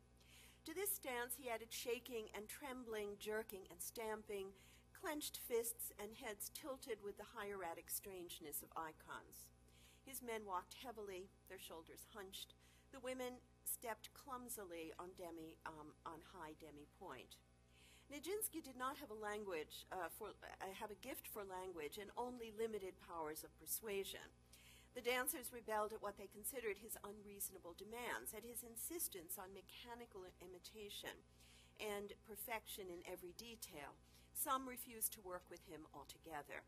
To 0.65 0.73
this 0.73 0.95
dance, 0.99 1.35
he 1.35 1.51
added 1.51 1.71
shaking 1.75 2.31
and 2.31 2.47
trembling, 2.47 3.19
jerking 3.19 3.67
and 3.67 3.83
stamping, 3.83 4.55
clenched 4.95 5.43
fists 5.43 5.91
and 5.99 6.15
heads 6.15 6.47
tilted 6.55 7.03
with 7.03 7.19
the 7.19 7.35
hieratic 7.35 7.91
strangeness 7.91 8.63
of 8.63 8.71
icons. 8.79 9.51
His 10.07 10.23
men 10.23 10.47
walked 10.47 10.79
heavily, 10.79 11.27
their 11.51 11.59
shoulders 11.59 12.07
hunched. 12.15 12.55
The 12.95 13.03
women 13.03 13.43
stepped 13.67 14.13
clumsily 14.15 14.95
on 14.99 15.11
demi 15.19 15.59
um, 15.65 15.91
on 16.05 16.23
high 16.31 16.55
demi 16.59 16.87
pointe. 16.99 17.39
Nijinsky 18.11 18.63
did 18.63 18.77
not 18.77 18.97
have 18.97 19.09
a 19.09 19.17
language 19.17 19.87
uh, 19.91 20.11
for 20.11 20.35
uh, 20.43 20.69
have 20.79 20.91
a 20.91 21.03
gift 21.05 21.27
for 21.27 21.43
language 21.43 21.97
and 21.97 22.11
only 22.17 22.51
limited 22.55 22.93
powers 22.99 23.43
of 23.43 23.55
persuasion. 23.59 24.33
The 24.93 25.01
dancers 25.01 25.49
rebelled 25.49 25.91
at 25.91 26.03
what 26.05 26.21
they 26.21 26.29
considered 26.29 26.77
his 26.77 27.01
unreasonable 27.01 27.73
demands, 27.73 28.29
at 28.37 28.45
his 28.45 28.61
insistence 28.61 29.41
on 29.41 29.49
mechanical 29.57 30.21
imitation 30.37 31.17
and 31.81 32.13
perfection 32.29 32.93
in 32.93 33.01
every 33.09 33.33
detail. 33.33 33.97
Some 34.37 34.69
refused 34.69 35.13
to 35.13 35.25
work 35.25 35.49
with 35.49 35.65
him 35.65 35.89
altogether. 35.89 36.61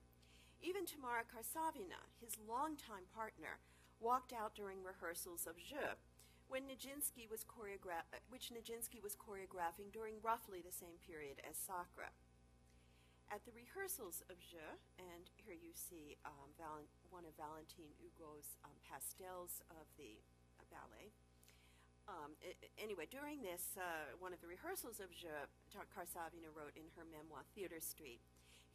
Even 0.61 0.89
Tamara 0.89 1.21
Karsavina, 1.21 2.09
his 2.17 2.33
longtime 2.41 3.05
partner, 3.13 3.61
walked 4.01 4.33
out 4.33 4.55
during 4.57 4.81
rehearsals 4.81 5.45
of 5.45 5.61
Jeux, 5.61 6.01
when 6.47 6.63
Nijinsky 6.69 7.29
was 7.29 7.43
choreogra- 7.43 8.05
which 8.29 8.51
Nijinsky 8.53 9.01
was 9.01 9.15
choreographing 9.17 9.91
during 9.91 10.21
roughly 10.21 10.61
the 10.61 10.71
same 10.73 10.97
period 11.01 11.41
as 11.47 11.57
Sacre. 11.57 12.13
At 13.33 13.41
the 13.43 13.51
rehearsals 13.57 14.21
of 14.29 14.37
Jeux, 14.37 14.77
and 15.01 15.25
here 15.41 15.57
you 15.57 15.73
see 15.73 16.13
um, 16.29 16.53
one 17.09 17.25
of 17.25 17.33
Valentine 17.33 17.89
Hugo's 17.97 18.61
um, 18.61 18.77
pastels 18.85 19.65
of 19.73 19.89
the 19.97 20.21
uh, 20.61 20.65
ballet. 20.69 21.09
Um, 22.05 22.37
I- 22.45 22.53
anyway, 22.77 23.09
during 23.09 23.41
this, 23.41 23.73
uh, 23.81 24.13
one 24.21 24.29
of 24.29 24.39
the 24.45 24.47
rehearsals 24.47 25.01
of 25.01 25.09
Jeux, 25.09 25.49
Karsavina 25.73 26.53
wrote 26.53 26.77
in 26.77 26.85
her 26.93 27.05
memoir, 27.09 27.41
Theater 27.57 27.81
Street, 27.81 28.21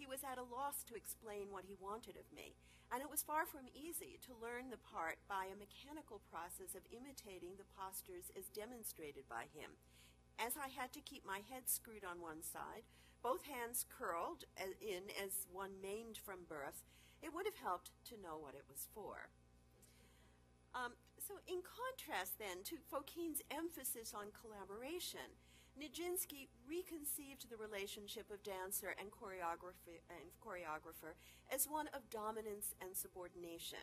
he 0.00 0.08
was 0.08 0.24
at 0.24 0.40
a 0.40 0.48
loss 0.48 0.80
to 0.88 0.96
explain 0.96 1.52
what 1.52 1.68
he 1.68 1.76
wanted 1.76 2.16
of 2.16 2.24
me, 2.32 2.56
and 2.88 3.04
it 3.04 3.12
was 3.12 3.20
far 3.20 3.44
from 3.44 3.68
easy 3.76 4.16
to 4.24 4.32
learn 4.40 4.72
the 4.72 4.80
part 4.80 5.20
by 5.28 5.44
a 5.44 5.60
mechanical 5.60 6.24
process 6.32 6.72
of 6.72 6.88
imitating 6.88 7.60
the 7.60 7.68
postures 7.76 8.32
as 8.32 8.48
demonstrated 8.48 9.28
by 9.28 9.44
him. 9.52 9.76
As 10.40 10.56
I 10.56 10.72
had 10.72 10.88
to 10.96 11.04
keep 11.04 11.28
my 11.28 11.44
head 11.52 11.68
screwed 11.68 12.00
on 12.00 12.24
one 12.24 12.40
side, 12.40 12.88
both 13.20 13.44
hands 13.44 13.84
curled 13.84 14.48
in 14.56 15.12
as 15.20 15.44
one 15.52 15.76
maimed 15.84 16.16
from 16.16 16.48
birth, 16.48 16.80
it 17.20 17.36
would 17.36 17.44
have 17.44 17.60
helped 17.60 17.92
to 18.08 18.16
know 18.16 18.40
what 18.40 18.56
it 18.56 18.64
was 18.64 18.88
for. 18.96 19.28
Um, 20.72 20.96
so, 21.20 21.36
in 21.44 21.60
contrast, 21.60 22.40
then, 22.40 22.64
to 22.64 22.80
Fokine's 22.88 23.44
emphasis 23.52 24.16
on 24.16 24.32
collaboration, 24.32 25.36
Nijinsky 25.80 26.52
reconceived 26.68 27.48
the 27.48 27.56
relationship 27.56 28.28
of 28.28 28.44
dancer 28.44 28.92
and 29.00 29.08
choreographer, 29.08 29.96
and 30.12 30.28
choreographer 30.36 31.16
as 31.48 31.64
one 31.64 31.88
of 31.96 32.12
dominance 32.12 32.76
and 32.84 32.92
subordination. 32.92 33.80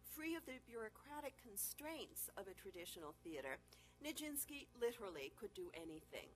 Free 0.00 0.32
of 0.32 0.48
the 0.48 0.64
bureaucratic 0.64 1.36
constraints 1.36 2.32
of 2.40 2.48
a 2.48 2.56
traditional 2.56 3.12
theater, 3.20 3.60
Nijinsky 4.00 4.72
literally 4.80 5.36
could 5.36 5.52
do 5.52 5.68
anything. 5.76 6.32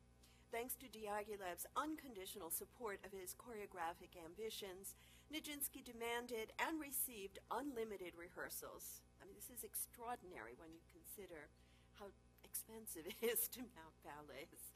Thanks 0.53 0.77
to 0.77 0.92
Diaghilev's 0.92 1.64
unconditional 1.81 2.53
support 2.53 3.01
of 3.09 3.16
his 3.16 3.33
choreographic 3.40 4.20
ambitions, 4.20 5.01
Nijinsky 5.33 5.81
demanded 5.81 6.53
and 6.61 6.77
received 6.77 7.40
unlimited 7.49 8.12
rehearsals. 8.20 9.01
I 9.16 9.25
mean, 9.25 9.33
this 9.33 9.49
is 9.49 9.64
extraordinary 9.64 10.61
when 10.61 10.77
you 10.77 10.85
consider 10.92 11.49
how 11.97 12.12
expensive 12.44 13.09
it 13.16 13.18
is 13.25 13.49
to 13.57 13.64
mount 13.73 13.97
ballets 14.05 14.73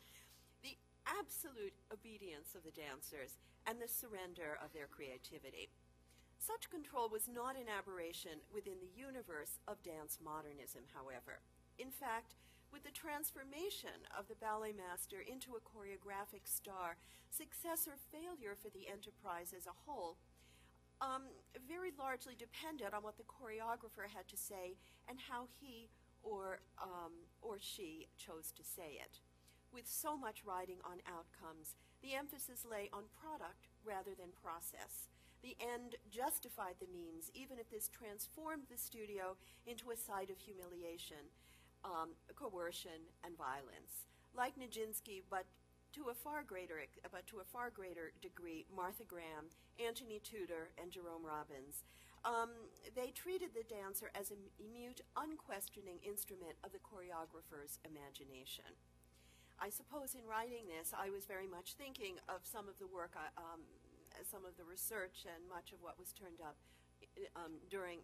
absolute 1.09 1.75
obedience 1.93 2.55
of 2.55 2.65
the 2.65 2.75
dancers 2.75 3.41
and 3.67 3.81
the 3.81 3.89
surrender 3.89 4.61
of 4.61 4.73
their 4.73 4.87
creativity. 4.87 5.73
Such 6.39 6.71
control 6.71 7.09
was 7.09 7.27
not 7.27 7.59
an 7.59 7.67
aberration 7.67 8.45
within 8.53 8.79
the 8.79 8.95
universe 8.95 9.59
of 9.67 9.83
dance 9.83 10.23
modernism, 10.23 10.87
however. 10.95 11.43
In 11.79 11.91
fact, 11.91 12.37
with 12.71 12.85
the 12.85 12.95
transformation 12.95 14.07
of 14.13 14.29
the 14.29 14.39
ballet 14.39 14.77
master 14.77 15.25
into 15.25 15.57
a 15.57 15.65
choreographic 15.65 16.45
star, 16.45 17.01
success 17.33 17.89
or 17.89 17.97
failure 18.13 18.55
for 18.55 18.69
the 18.71 18.87
enterprise 18.87 19.57
as 19.57 19.67
a 19.67 19.81
whole 19.85 20.17
um, 21.01 21.31
very 21.67 21.93
largely 21.99 22.35
depended 22.35 22.93
on 22.93 23.03
what 23.03 23.17
the 23.17 23.25
choreographer 23.25 24.07
had 24.11 24.27
to 24.29 24.37
say 24.37 24.77
and 25.09 25.19
how 25.31 25.47
he 25.61 25.89
or, 26.23 26.61
um, 26.83 27.13
or 27.41 27.57
she 27.61 28.09
chose 28.19 28.53
to 28.57 28.63
say 28.65 28.99
it. 28.99 29.21
With 29.73 29.87
so 29.87 30.17
much 30.17 30.45
riding 30.45 30.79
on 30.85 31.05
outcomes, 31.07 31.77
the 32.03 32.15
emphasis 32.15 32.65
lay 32.65 32.89
on 32.93 33.05
product 33.13 33.69
rather 33.85 34.17
than 34.17 34.33
process. 34.33 35.09
The 35.43 35.57
end 35.61 35.95
justified 36.11 36.81
the 36.81 36.91
means, 36.91 37.31
even 37.35 37.59
if 37.59 37.71
this 37.71 37.89
transformed 37.89 38.67
the 38.71 38.79
studio 38.79 39.37
into 39.67 39.91
a 39.91 39.97
site 39.97 40.31
of 40.31 40.41
humiliation, 40.41 41.31
um, 41.85 42.17
coercion, 42.35 43.07
and 43.23 43.37
violence. 43.37 44.09
Like 44.35 44.59
Nijinsky, 44.59 45.23
but 45.31 45.47
to 45.95 46.11
a 46.11 46.15
far 46.15 46.43
greater, 46.43 46.83
but 47.11 47.27
to 47.29 47.39
a 47.41 47.49
far 47.49 47.71
greater 47.71 48.13
degree, 48.21 48.67
Martha 48.75 49.05
Graham, 49.05 49.49
Antony 49.79 50.21
Tudor, 50.23 50.71
and 50.81 50.91
Jerome 50.91 51.25
Robbins. 51.25 51.85
Um, 52.25 52.51
they 52.97 53.11
treated 53.15 53.55
the 53.55 53.63
dancer 53.63 54.11
as 54.15 54.31
a 54.31 54.39
mute, 54.59 55.01
unquestioning 55.17 56.03
instrument 56.03 56.59
of 56.65 56.73
the 56.73 56.83
choreographer's 56.83 57.79
imagination. 57.87 58.75
I 59.61 59.71
suppose 59.71 60.15
in 60.15 60.23
writing 60.27 60.67
this, 60.71 60.95
I 60.95 61.11
was 61.11 61.27
very 61.27 61.47
much 61.51 61.75
thinking 61.75 62.19
of 62.29 62.47
some 62.47 62.69
of 62.69 62.79
the 62.79 62.87
work, 62.87 63.15
um, 63.37 63.63
some 64.31 64.45
of 64.47 64.57
the 64.57 64.65
research, 64.65 65.27
and 65.27 65.43
much 65.49 65.73
of 65.75 65.83
what 65.83 65.99
was 65.99 66.13
turned 66.15 66.41
up 66.41 66.57
um, 67.37 67.59
during 67.71 68.01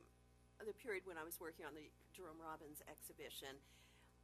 the 0.63 0.75
period 0.75 1.07
when 1.07 1.19
I 1.19 1.25
was 1.25 1.39
working 1.41 1.67
on 1.67 1.75
the 1.75 1.91
Jerome 2.15 2.39
Robbins 2.43 2.83
exhibition. 2.91 3.59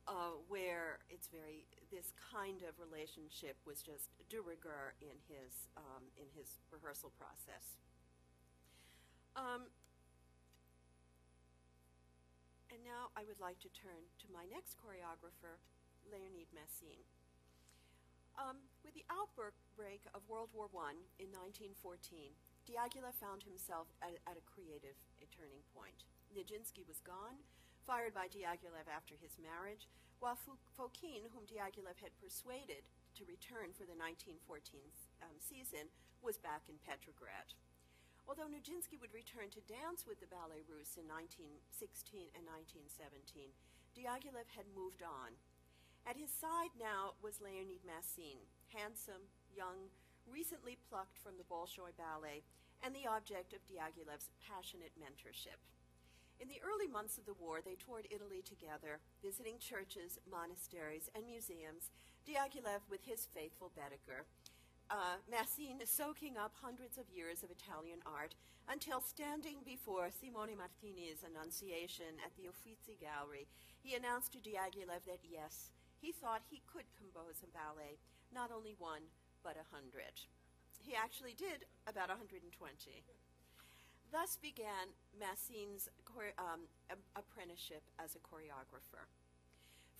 uh, 0.08 0.38
where 0.48 0.98
it's 1.10 1.28
very 1.28 1.66
this 1.92 2.12
kind 2.16 2.62
of 2.64 2.74
relationship 2.80 3.56
was 3.66 3.82
just 3.82 4.10
de 4.30 4.40
rigueur 4.40 4.94
in 5.02 5.16
his 5.28 5.68
um, 5.76 6.08
in 6.16 6.26
his 6.34 6.58
rehearsal 6.72 7.12
process. 7.18 7.76
Um, 9.36 9.68
and 12.70 12.80
now 12.84 13.10
I 13.16 13.22
would 13.26 13.40
like 13.40 13.58
to 13.66 13.70
turn 13.70 14.02
to 14.22 14.26
my 14.32 14.46
next 14.50 14.78
choreographer, 14.78 15.58
Leonid 16.10 16.50
Massine. 16.54 17.04
Um, 18.40 18.56
with 18.80 18.96
the 18.96 19.04
outbreak 19.12 20.00
of 20.16 20.24
World 20.24 20.48
War 20.56 20.72
I 20.72 20.96
in 21.20 21.28
1914, 21.28 22.32
Diaghilev 22.64 23.12
found 23.20 23.44
himself 23.44 23.92
at, 24.00 24.16
at 24.24 24.40
a 24.40 24.48
creative 24.48 24.96
a 25.20 25.28
turning 25.28 25.60
point. 25.76 26.08
Nijinsky 26.32 26.88
was 26.88 27.04
gone, 27.04 27.36
fired 27.84 28.16
by 28.16 28.32
Diaghilev 28.32 28.88
after 28.88 29.12
his 29.20 29.36
marriage, 29.36 29.92
while 30.24 30.40
Fokine, 30.72 31.28
whom 31.36 31.44
Diaghilev 31.44 32.00
had 32.00 32.16
persuaded 32.16 32.88
to 33.20 33.28
return 33.28 33.76
for 33.76 33.84
the 33.84 33.96
1914 33.96 34.40
um, 35.20 35.36
season, 35.36 35.92
was 36.24 36.40
back 36.40 36.64
in 36.72 36.80
Petrograd. 36.80 37.52
Although 38.24 38.48
Nijinsky 38.48 38.96
would 38.96 39.12
return 39.12 39.52
to 39.52 39.68
dance 39.68 40.08
with 40.08 40.16
the 40.16 40.32
Ballets 40.32 40.64
Russes 40.64 40.96
in 40.96 41.04
1916 41.12 42.32
and 42.32 42.48
1917, 42.48 43.52
Diaghilev 43.92 44.48
had 44.56 44.68
moved 44.72 45.04
on. 45.04 45.36
At 46.10 46.18
his 46.18 46.34
side 46.34 46.74
now 46.74 47.14
was 47.22 47.38
Leonid 47.38 47.86
Massine, 47.86 48.42
handsome, 48.74 49.30
young, 49.54 49.94
recently 50.26 50.74
plucked 50.90 51.14
from 51.14 51.38
the 51.38 51.46
Bolshoi 51.46 51.94
Ballet, 51.94 52.42
and 52.82 52.90
the 52.90 53.06
object 53.06 53.54
of 53.54 53.62
Diaghilev's 53.70 54.34
passionate 54.42 54.90
mentorship. 54.98 55.62
In 56.42 56.50
the 56.50 56.58
early 56.66 56.90
months 56.90 57.14
of 57.14 57.30
the 57.30 57.38
war, 57.38 57.62
they 57.62 57.78
toured 57.78 58.10
Italy 58.10 58.42
together, 58.42 58.98
visiting 59.22 59.62
churches, 59.62 60.18
monasteries, 60.26 61.06
and 61.14 61.30
museums, 61.30 61.94
Diaghilev 62.26 62.82
with 62.90 63.06
his 63.06 63.30
faithful 63.30 63.70
Baedeker, 63.78 64.26
uh, 64.90 65.22
Massine 65.30 65.78
soaking 65.86 66.34
up 66.34 66.58
hundreds 66.58 66.98
of 66.98 67.06
years 67.06 67.46
of 67.46 67.54
Italian 67.54 68.02
art 68.02 68.34
until 68.66 68.98
standing 68.98 69.62
before 69.62 70.10
Simone 70.10 70.58
Martini's 70.58 71.22
Annunciation 71.22 72.18
at 72.26 72.34
the 72.34 72.50
Uffizi 72.50 72.98
Gallery, 72.98 73.46
he 73.78 73.94
announced 73.94 74.34
to 74.34 74.42
Diaghilev 74.42 75.06
that 75.06 75.22
yes, 75.22 75.70
he 76.00 76.12
thought 76.12 76.48
he 76.48 76.64
could 76.64 76.88
compose 76.96 77.44
a 77.44 77.52
ballet, 77.52 78.00
not 78.32 78.50
only 78.50 78.74
one, 78.80 79.12
but 79.44 79.60
a 79.60 79.68
hundred. 79.68 80.16
He 80.80 80.96
actually 80.96 81.36
did 81.36 81.68
about 81.84 82.08
120. 82.08 82.48
Thus 84.10 84.40
began 84.40 84.96
Massine's 85.14 85.86
um, 86.40 86.66
apprenticeship 87.14 87.84
as 88.00 88.16
a 88.16 88.24
choreographer. 88.24 89.06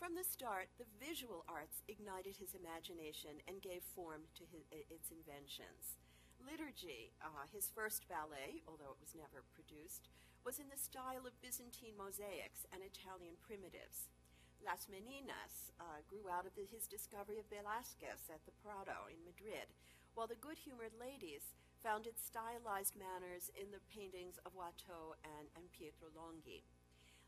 From 0.00 0.16
the 0.16 0.24
start, 0.24 0.72
the 0.80 0.88
visual 0.96 1.44
arts 1.44 1.84
ignited 1.86 2.40
his 2.40 2.56
imagination 2.56 3.44
and 3.44 3.60
gave 3.60 3.84
form 3.84 4.24
to 4.40 4.48
his, 4.48 4.64
its 4.88 5.12
inventions. 5.12 6.00
Liturgy, 6.40 7.12
uh, 7.20 7.44
his 7.52 7.68
first 7.68 8.08
ballet, 8.08 8.64
although 8.64 8.96
it 8.96 9.04
was 9.04 9.12
never 9.12 9.44
produced, 9.52 10.08
was 10.40 10.56
in 10.56 10.72
the 10.72 10.80
style 10.80 11.28
of 11.28 11.36
Byzantine 11.44 11.94
mosaics 12.00 12.64
and 12.72 12.80
Italian 12.80 13.36
primitives. 13.44 14.08
Las 14.64 14.86
Meninas 14.92 15.72
uh, 15.80 16.04
grew 16.04 16.28
out 16.28 16.44
of 16.44 16.52
his 16.56 16.86
discovery 16.86 17.40
of 17.40 17.48
Velázquez 17.48 18.28
at 18.28 18.44
the 18.44 18.56
Prado 18.60 19.08
in 19.08 19.20
Madrid, 19.24 19.72
while 20.14 20.28
the 20.28 20.38
good-humored 20.38 20.92
ladies 21.00 21.56
found 21.80 22.04
its 22.04 22.20
stylized 22.20 22.92
manners 22.92 23.48
in 23.56 23.72
the 23.72 23.80
paintings 23.88 24.36
of 24.44 24.52
Watteau 24.52 25.16
and, 25.24 25.48
and 25.56 25.72
Pietro 25.72 26.12
Longhi. 26.12 26.68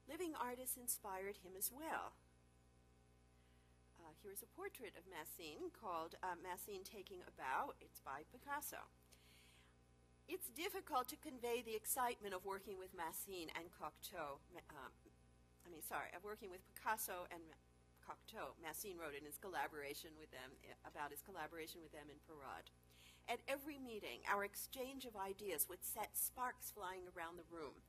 Living 0.04 0.36
artists 0.36 0.76
inspired 0.76 1.40
him 1.40 1.56
as 1.56 1.72
well. 1.72 2.12
Uh, 3.96 4.12
here's 4.20 4.44
a 4.44 4.54
portrait 4.58 4.92
of 4.98 5.08
Massine 5.08 5.72
called 5.72 6.20
uh, 6.20 6.36
Massine 6.36 6.84
Taking 6.84 7.24
a 7.24 7.32
Bow. 7.32 7.72
It's 7.80 8.04
by 8.04 8.28
Picasso. 8.28 8.90
It's 10.28 10.52
difficult 10.52 11.08
to 11.08 11.16
convey 11.16 11.62
the 11.62 11.78
excitement 11.78 12.34
of 12.34 12.44
working 12.44 12.76
with 12.78 12.96
Massine 12.96 13.48
and 13.56 13.72
Cocteau. 13.72 14.42
I 14.52 14.60
mean, 15.72 15.80
sorry, 15.80 16.12
of 16.12 16.20
working 16.20 16.52
with 16.52 16.60
Picasso 16.68 17.24
and 17.32 17.40
Cocteau. 18.04 18.52
Massine 18.60 19.00
wrote 19.00 19.16
in 19.16 19.24
his 19.24 19.40
collaboration 19.40 20.12
with 20.20 20.28
them 20.28 20.52
eh, 20.68 20.76
about 20.84 21.08
his 21.08 21.24
collaboration 21.24 21.80
with 21.80 21.96
them 21.96 22.12
in 22.12 22.20
Parade. 22.28 22.68
At 23.24 23.40
every 23.48 23.80
meeting, 23.80 24.20
our 24.28 24.44
exchange 24.44 25.08
of 25.08 25.16
ideas 25.16 25.70
would 25.72 25.80
set 25.80 26.12
sparks 26.12 26.74
flying 26.74 27.08
around 27.08 27.40
the 27.40 27.48
room. 27.48 27.80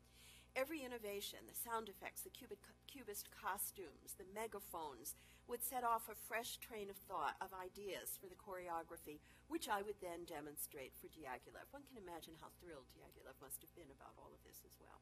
Every 0.54 0.86
innovation, 0.86 1.50
the 1.50 1.58
sound 1.58 1.89
effects, 1.89 2.22
the 2.22 2.30
cubist 2.30 3.26
costumes, 3.34 4.13
the 4.13 4.30
megaphones, 4.38 5.17
would 5.50 5.65
set 5.65 5.82
off 5.82 6.06
a 6.06 6.24
fresh 6.30 6.62
train 6.62 6.93
of 6.93 7.02
thought, 7.10 7.34
of 7.41 7.50
ideas 7.58 8.22
for 8.22 8.30
the 8.30 8.38
choreography, 8.38 9.17
which 9.50 9.65
I 9.65 9.82
would 9.82 9.98
then 9.98 10.30
demonstrate 10.30 10.93
for 10.93 11.10
Diaghilev. 11.10 11.74
One 11.74 11.82
can 11.89 11.98
imagine 11.98 12.38
how 12.38 12.54
thrilled 12.62 12.86
Diaghilev 12.93 13.34
must 13.41 13.65
have 13.65 13.74
been 13.74 13.89
about 13.89 14.13
all 14.13 14.30
of 14.30 14.46
this 14.46 14.62
as 14.62 14.78
well. 14.78 15.02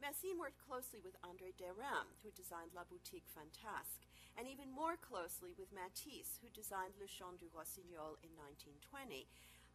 Massine 0.00 0.36
worked 0.36 0.60
closely 0.60 1.00
with 1.00 1.16
André 1.24 1.56
Derain, 1.56 2.12
who 2.20 2.30
designed 2.36 2.76
La 2.76 2.84
Boutique 2.84 3.28
Fantasque, 3.32 4.04
and 4.36 4.44
even 4.44 4.68
more 4.68 5.00
closely 5.00 5.56
with 5.56 5.72
Matisse, 5.72 6.36
who 6.44 6.52
designed 6.52 6.92
Le 7.00 7.08
Chant 7.08 7.40
du 7.40 7.48
Rossignol 7.48 8.20
in 8.20 8.32
1920, 8.36 9.24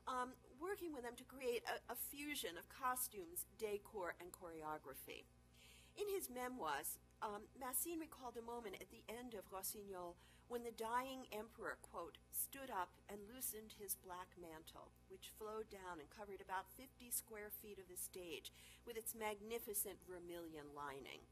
um, 0.05 0.37
working 0.61 0.93
with 0.93 1.01
them 1.01 1.17
to 1.17 1.25
create 1.25 1.65
a, 1.65 1.81
a 1.89 1.97
fusion 1.97 2.53
of 2.57 2.69
costumes, 2.69 3.49
decor, 3.57 4.13
and 4.21 4.29
choreography. 4.29 5.25
In 5.97 6.05
his 6.13 6.29
memoirs, 6.29 7.01
um, 7.21 7.49
Massine 7.57 7.99
recalled 7.99 8.37
a 8.37 8.45
moment 8.45 8.77
at 8.77 8.93
the 8.93 9.01
end 9.09 9.33
of 9.33 9.49
Rossignol 9.49 10.17
when 10.51 10.67
the 10.67 10.75
dying 10.75 11.23
emperor, 11.31 11.79
quote, 11.79 12.19
stood 12.27 12.67
up 12.67 12.91
and 13.07 13.23
loosened 13.31 13.71
his 13.79 13.95
black 13.95 14.35
mantle, 14.35 14.91
which 15.07 15.31
flowed 15.39 15.71
down 15.71 16.03
and 16.03 16.11
covered 16.11 16.43
about 16.43 16.67
50 16.75 17.07
square 17.07 17.47
feet 17.47 17.79
of 17.79 17.87
the 17.87 17.95
stage 17.95 18.51
with 18.83 18.99
its 18.99 19.15
magnificent 19.15 20.03
vermilion 20.03 20.75
lining. 20.75 21.23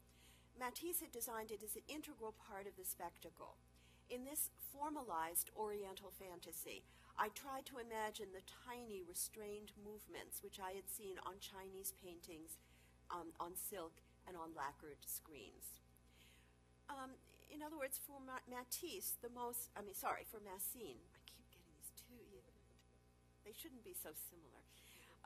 Matisse 0.56 1.04
had 1.04 1.12
designed 1.12 1.52
it 1.52 1.60
as 1.60 1.76
an 1.76 1.84
integral 1.84 2.32
part 2.32 2.64
of 2.64 2.80
the 2.80 2.88
spectacle. 2.88 3.60
In 4.08 4.24
this 4.24 4.48
formalized 4.72 5.52
Oriental 5.52 6.16
fantasy, 6.16 6.88
I 7.20 7.28
tried 7.36 7.68
to 7.68 7.76
imagine 7.76 8.32
the 8.32 8.48
tiny, 8.48 9.04
restrained 9.04 9.76
movements 9.76 10.40
which 10.40 10.56
I 10.56 10.72
had 10.72 10.88
seen 10.88 11.20
on 11.28 11.44
Chinese 11.44 11.92
paintings 12.00 12.56
um, 13.12 13.36
on 13.36 13.52
silk 13.52 14.00
and 14.24 14.32
on 14.32 14.56
lacquered 14.56 15.04
screens. 15.04 15.76
Um, 16.88 17.20
in 17.50 17.60
other 17.62 17.76
words, 17.76 17.98
for 17.98 18.22
Ma- 18.22 18.46
Matisse, 18.46 19.18
the 19.20 19.30
most, 19.30 19.68
I 19.74 19.82
mean, 19.82 19.94
sorry, 19.94 20.24
for 20.24 20.38
Massine, 20.40 21.02
I 21.12 21.18
keep 21.26 21.44
getting 21.50 21.70
these 21.74 21.92
two, 21.94 22.40
they 23.44 23.52
shouldn't 23.52 23.84
be 23.84 23.94
so 23.94 24.14
similar. 24.14 24.62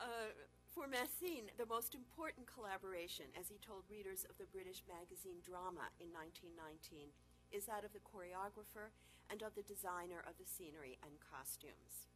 Uh, 0.01 0.33
for 0.75 0.91
Massine, 0.91 1.55
the 1.55 1.71
most 1.71 1.95
important 1.95 2.51
collaboration, 2.51 3.31
as 3.39 3.47
he 3.47 3.63
told 3.63 3.87
readers 3.87 4.27
of 4.27 4.35
the 4.43 4.51
British 4.51 4.83
magazine 4.91 5.39
Drama 5.45 5.93
in 6.03 6.11
1919, 6.11 7.15
is 7.55 7.71
that 7.71 7.87
of 7.87 7.95
the 7.95 8.03
choreographer 8.03 8.91
and 9.31 9.39
of 9.47 9.55
the 9.55 9.63
designer 9.63 10.19
of 10.27 10.35
the 10.35 10.49
scenery 10.49 10.99
and 11.07 11.15
costumes. 11.23 12.11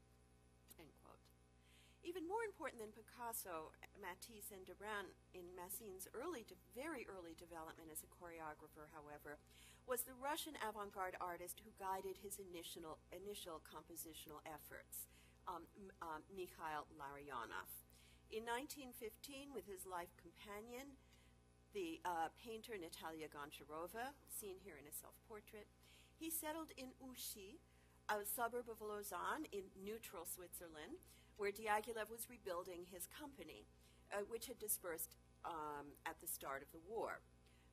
End 0.74 0.90
quote. 1.06 1.22
Even 2.02 2.26
more 2.26 2.42
important 2.42 2.82
than 2.82 2.90
Picasso, 2.90 3.70
Matisse, 3.98 4.50
and 4.50 4.66
Derain 4.66 5.06
in 5.34 5.46
Massine's 5.54 6.10
early, 6.10 6.42
very 6.74 7.06
early 7.06 7.38
development 7.38 7.94
as 7.94 8.02
a 8.02 8.10
choreographer, 8.10 8.90
however, 8.90 9.38
was 9.88 10.04
the 10.04 10.12
Russian 10.20 10.52
avant-garde 10.60 11.16
artist 11.16 11.64
who 11.64 11.72
guided 11.80 12.20
his 12.20 12.36
initial, 12.36 13.00
initial 13.08 13.64
compositional 13.64 14.44
efforts, 14.44 15.08
um, 15.48 15.64
um, 16.04 16.20
Mikhail 16.28 16.84
Larionov. 17.00 17.72
In 18.28 18.44
1915, 18.44 19.56
with 19.56 19.64
his 19.64 19.88
life 19.88 20.12
companion, 20.20 20.92
the 21.72 22.04
uh, 22.04 22.28
painter 22.36 22.76
Natalia 22.76 23.32
Goncharova, 23.32 24.12
seen 24.28 24.60
here 24.60 24.76
in 24.76 24.84
a 24.84 24.92
self-portrait, 24.92 25.64
he 26.20 26.28
settled 26.28 26.76
in 26.76 26.92
Ouchy, 27.00 27.56
a 28.12 28.28
suburb 28.28 28.68
of 28.68 28.84
Lausanne 28.84 29.48
in 29.56 29.72
neutral 29.80 30.28
Switzerland, 30.28 31.00
where 31.40 31.48
Diaghilev 31.48 32.12
was 32.12 32.28
rebuilding 32.28 32.84
his 32.92 33.08
company, 33.08 33.64
uh, 34.12 34.20
which 34.28 34.52
had 34.52 34.60
dispersed 34.60 35.16
um, 35.48 35.96
at 36.04 36.20
the 36.20 36.28
start 36.28 36.60
of 36.60 36.68
the 36.76 36.84
war. 36.84 37.24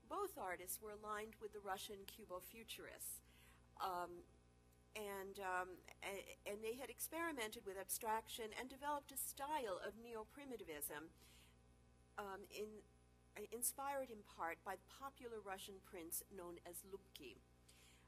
Both 0.10 0.38
artists 0.38 0.82
were 0.82 0.92
aligned 0.92 1.36
with 1.42 1.54
the 1.54 1.60
Russian 1.60 2.06
Cubo-Futurists, 2.06 3.22
um, 3.82 4.24
and, 4.96 5.40
um, 5.40 5.70
a- 6.04 6.38
and 6.46 6.64
they 6.64 6.76
had 6.76 6.90
experimented 6.90 7.66
with 7.66 7.78
abstraction 7.78 8.54
and 8.54 8.70
developed 8.70 9.12
a 9.12 9.18
style 9.18 9.78
of 9.86 9.98
neo-primitivism 9.98 11.10
um, 12.18 12.48
in, 12.50 12.82
uh, 13.36 13.42
inspired 13.52 14.10
in 14.10 14.24
part 14.24 14.64
by 14.64 14.76
the 14.76 14.88
popular 14.88 15.42
Russian 15.42 15.76
prints 15.84 16.24
known 16.32 16.60
as 16.66 16.84
Lubki. 16.84 17.42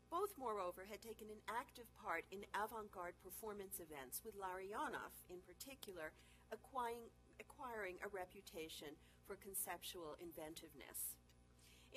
Both, 0.09 0.37
moreover, 0.37 0.85
had 0.89 1.01
taken 1.01 1.29
an 1.29 1.41
active 1.49 1.91
part 1.97 2.23
in 2.31 2.45
avant 2.55 2.91
garde 2.91 3.19
performance 3.21 3.81
events, 3.81 4.23
with 4.23 4.39
Larionov, 4.39 5.11
in 5.27 5.41
particular, 5.41 6.13
acquiring, 6.51 7.11
acquiring 7.41 7.99
a 8.01 8.07
reputation 8.07 8.95
for 9.25 9.35
conceptual 9.35 10.15
inventiveness. 10.21 11.17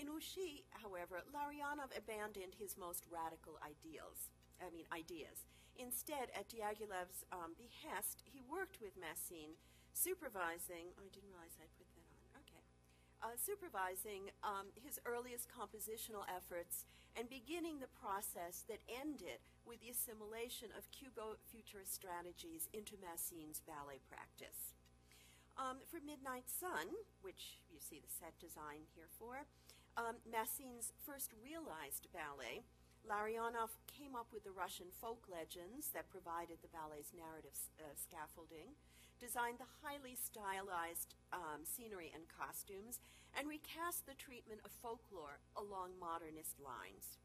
In 0.00 0.08
Ouchy, 0.08 0.64
however, 0.80 1.20
Larionov 1.28 1.92
abandoned 1.92 2.56
his 2.56 2.80
most 2.80 3.04
radical 3.12 3.60
ideals. 3.60 4.32
I 4.56 4.72
mean, 4.72 4.88
ideas. 4.88 5.44
Instead, 5.76 6.32
at 6.32 6.48
Diaghilev's 6.48 7.28
um, 7.28 7.52
behest, 7.60 8.24
he 8.24 8.40
worked 8.40 8.80
with 8.80 8.96
Massine, 8.96 9.60
supervising. 9.92 10.96
Oh, 10.96 11.04
I 11.04 11.12
didn't 11.12 11.28
realize 11.28 11.60
I 11.60 11.68
put 11.76 11.84
that 11.92 12.08
on. 12.16 12.40
Okay. 12.48 12.64
Uh, 13.20 13.36
supervising 13.36 14.32
um, 14.40 14.72
his 14.72 14.96
earliest 15.04 15.52
compositional 15.52 16.24
efforts 16.32 16.88
and 17.12 17.28
beginning 17.28 17.76
the 17.76 17.92
process 18.00 18.64
that 18.72 18.80
ended 18.88 19.44
with 19.68 19.84
the 19.84 19.92
assimilation 19.92 20.72
of 20.80 20.88
Cubo-futurist 20.96 21.92
strategies 21.92 22.72
into 22.72 22.96
Massine's 22.96 23.60
ballet 23.68 24.00
practice. 24.08 24.72
Um, 25.60 25.84
for 25.92 26.00
Midnight 26.00 26.48
Sun, 26.48 26.88
which 27.20 27.60
you 27.68 27.84
see 27.84 28.00
the 28.00 28.08
set 28.08 28.32
design 28.40 28.88
here 28.96 29.12
for, 29.20 29.44
um, 29.96 30.22
Massine's 30.26 30.92
first 31.02 31.32
realized 31.38 32.06
ballet, 32.12 32.62
Larionov 33.08 33.80
came 33.88 34.14
up 34.14 34.28
with 34.30 34.44
the 34.44 34.54
Russian 34.54 34.92
folk 34.92 35.24
legends 35.26 35.90
that 35.96 36.12
provided 36.12 36.60
the 36.60 36.70
ballet's 36.70 37.16
narrative 37.16 37.56
uh, 37.80 37.96
scaffolding, 37.96 38.76
designed 39.18 39.58
the 39.58 39.74
highly 39.80 40.16
stylized 40.16 41.16
um, 41.32 41.64
scenery 41.64 42.12
and 42.12 42.28
costumes, 42.28 43.00
and 43.36 43.48
recast 43.48 44.04
the 44.04 44.18
treatment 44.18 44.60
of 44.64 44.74
folklore 44.82 45.38
along 45.56 45.96
modernist 45.96 46.58
lines. 46.58 47.20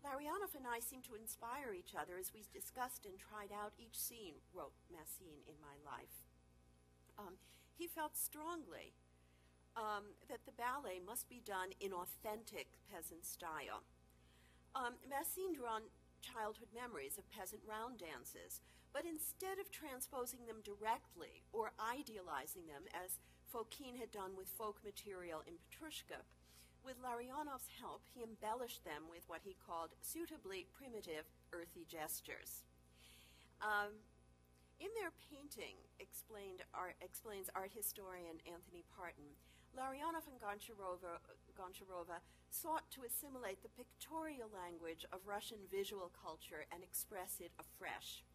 Larionov 0.00 0.54
and 0.54 0.64
I 0.64 0.78
seem 0.78 1.02
to 1.10 1.18
inspire 1.18 1.74
each 1.74 1.98
other 1.98 2.16
as 2.18 2.30
we 2.30 2.46
discussed 2.54 3.04
and 3.04 3.18
tried 3.18 3.50
out 3.50 3.74
each 3.76 3.98
scene, 3.98 4.38
wrote 4.54 4.74
Massine 4.88 5.42
in 5.44 5.58
my 5.58 5.74
life. 5.82 6.22
Um, 7.18 7.34
he 7.74 7.90
felt 7.90 8.16
strongly 8.16 8.94
um, 9.78 10.18
that 10.26 10.42
the 10.42 10.58
ballet 10.58 10.98
must 10.98 11.30
be 11.30 11.40
done 11.46 11.70
in 11.78 11.94
authentic 11.94 12.66
peasant 12.90 13.22
style. 13.22 13.86
Um, 14.74 14.98
Massine 15.06 15.54
drew 15.54 15.70
on 15.70 15.86
childhood 16.18 16.74
memories 16.74 17.14
of 17.14 17.30
peasant 17.30 17.62
round 17.62 18.02
dances, 18.02 18.58
but 18.90 19.06
instead 19.06 19.62
of 19.62 19.70
transposing 19.70 20.50
them 20.50 20.66
directly 20.66 21.46
or 21.54 21.70
idealizing 21.78 22.66
them 22.66 22.90
as 22.90 23.22
Fokine 23.46 23.96
had 24.02 24.10
done 24.10 24.34
with 24.34 24.50
folk 24.58 24.82
material 24.82 25.46
in 25.46 25.62
Petrushka, 25.62 26.26
with 26.84 26.98
Larionov's 26.98 27.70
help, 27.80 28.02
he 28.10 28.22
embellished 28.22 28.84
them 28.84 29.06
with 29.10 29.22
what 29.26 29.42
he 29.44 29.56
called 29.62 29.94
suitably 30.02 30.66
primitive, 30.74 31.30
earthy 31.52 31.86
gestures. 31.86 32.66
Um, 33.62 34.02
in 34.78 34.88
their 34.94 35.10
painting, 35.30 35.74
explained 35.98 36.62
art, 36.70 36.94
explains 37.02 37.50
art 37.54 37.74
historian 37.74 38.38
Anthony 38.46 38.86
Parton, 38.94 39.34
Larionov 39.78 40.26
and 40.26 40.42
Goncharova, 40.42 41.22
Goncharova 41.54 42.18
sought 42.50 42.90
to 42.90 43.06
assimilate 43.06 43.62
the 43.62 43.70
pictorial 43.70 44.50
language 44.50 45.06
of 45.14 45.22
Russian 45.22 45.70
visual 45.70 46.10
culture 46.10 46.66
and 46.74 46.82
express 46.82 47.38
it 47.38 47.54
afresh. 47.62 48.26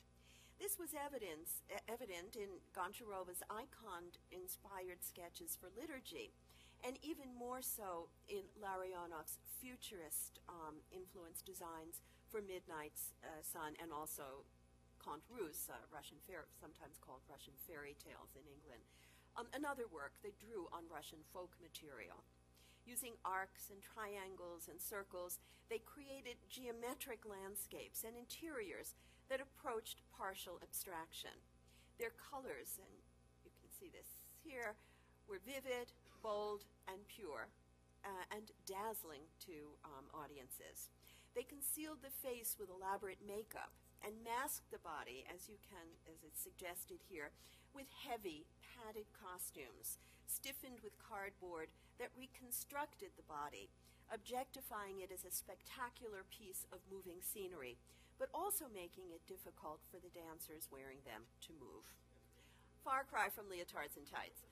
This 0.55 0.79
was 0.79 0.95
evidence, 0.95 1.67
evident 1.91 2.39
in 2.39 2.63
Goncharova's 2.71 3.43
icon-inspired 3.51 5.03
sketches 5.03 5.59
for 5.59 5.67
liturgy, 5.75 6.31
and 6.79 6.95
even 7.03 7.35
more 7.35 7.59
so 7.59 8.07
in 8.31 8.47
Larionov's 8.55 9.43
futurist 9.59 10.39
um, 10.47 10.79
influenced 10.95 11.43
designs 11.43 11.99
for 12.31 12.39
Midnight's 12.39 13.11
uh, 13.19 13.43
Sun 13.43 13.75
and 13.83 13.91
also 13.91 14.47
Contes 14.95 15.27
Russes, 15.27 15.67
uh, 15.67 15.75
Russian 15.91 16.23
fair, 16.23 16.47
sometimes 16.55 16.95
called 17.03 17.27
Russian 17.27 17.59
fairy 17.67 17.99
tales 17.99 18.31
in 18.39 18.47
England. 18.47 18.87
Um, 19.33 19.49
another 19.53 19.89
work 19.89 20.13
that 20.21 20.37
drew 20.37 20.69
on 20.69 20.85
Russian 20.85 21.25
folk 21.33 21.57
material. 21.57 22.21
Using 22.85 23.17
arcs 23.25 23.71
and 23.73 23.81
triangles 23.81 24.69
and 24.69 24.77
circles, 24.77 25.39
they 25.69 25.81
created 25.81 26.37
geometric 26.51 27.25
landscapes 27.25 28.03
and 28.05 28.13
interiors 28.13 28.93
that 29.31 29.41
approached 29.41 30.05
partial 30.13 30.59
abstraction. 30.61 31.33
Their 31.97 32.13
colors, 32.13 32.77
and 32.77 32.93
you 33.41 33.49
can 33.57 33.71
see 33.73 33.89
this 33.89 34.21
here, 34.43 34.75
were 35.25 35.41
vivid, 35.41 35.95
bold, 36.21 36.65
and 36.85 37.01
pure, 37.07 37.49
uh, 38.05 38.27
and 38.29 38.51
dazzling 38.67 39.25
to 39.47 39.73
um, 39.81 40.11
audiences. 40.13 40.93
They 41.33 41.47
concealed 41.47 42.05
the 42.05 42.13
face 42.13 42.57
with 42.59 42.69
elaborate 42.69 43.23
makeup 43.25 43.73
and 44.03 44.21
masked 44.21 44.69
the 44.69 44.83
body, 44.83 45.23
as 45.31 45.47
you 45.47 45.55
can, 45.63 45.87
as 46.05 46.21
it's 46.27 46.43
suggested 46.43 46.99
here, 47.07 47.31
with 47.71 47.87
heavy, 47.89 48.45
padded 48.59 49.07
costumes, 49.15 49.97
stiffened 50.27 50.83
with 50.83 50.99
cardboard 51.01 51.71
that 51.97 52.13
reconstructed 52.13 53.15
the 53.15 53.25
body, 53.25 53.71
objectifying 54.11 54.99
it 54.99 55.09
as 55.09 55.23
a 55.25 55.33
spectacular 55.33 56.27
piece 56.27 56.67
of 56.75 56.83
moving 56.91 57.23
scenery, 57.23 57.79
but 58.19 58.29
also 58.35 58.69
making 58.69 59.09
it 59.09 59.25
difficult 59.25 59.81
for 59.89 59.97
the 59.97 60.13
dancers 60.13 60.69
wearing 60.69 61.01
them 61.07 61.25
to 61.41 61.55
move. 61.57 61.87
Far 62.83 63.07
cry 63.07 63.31
from 63.31 63.47
leotards 63.47 63.95
and 63.95 64.05
tights. 64.05 64.43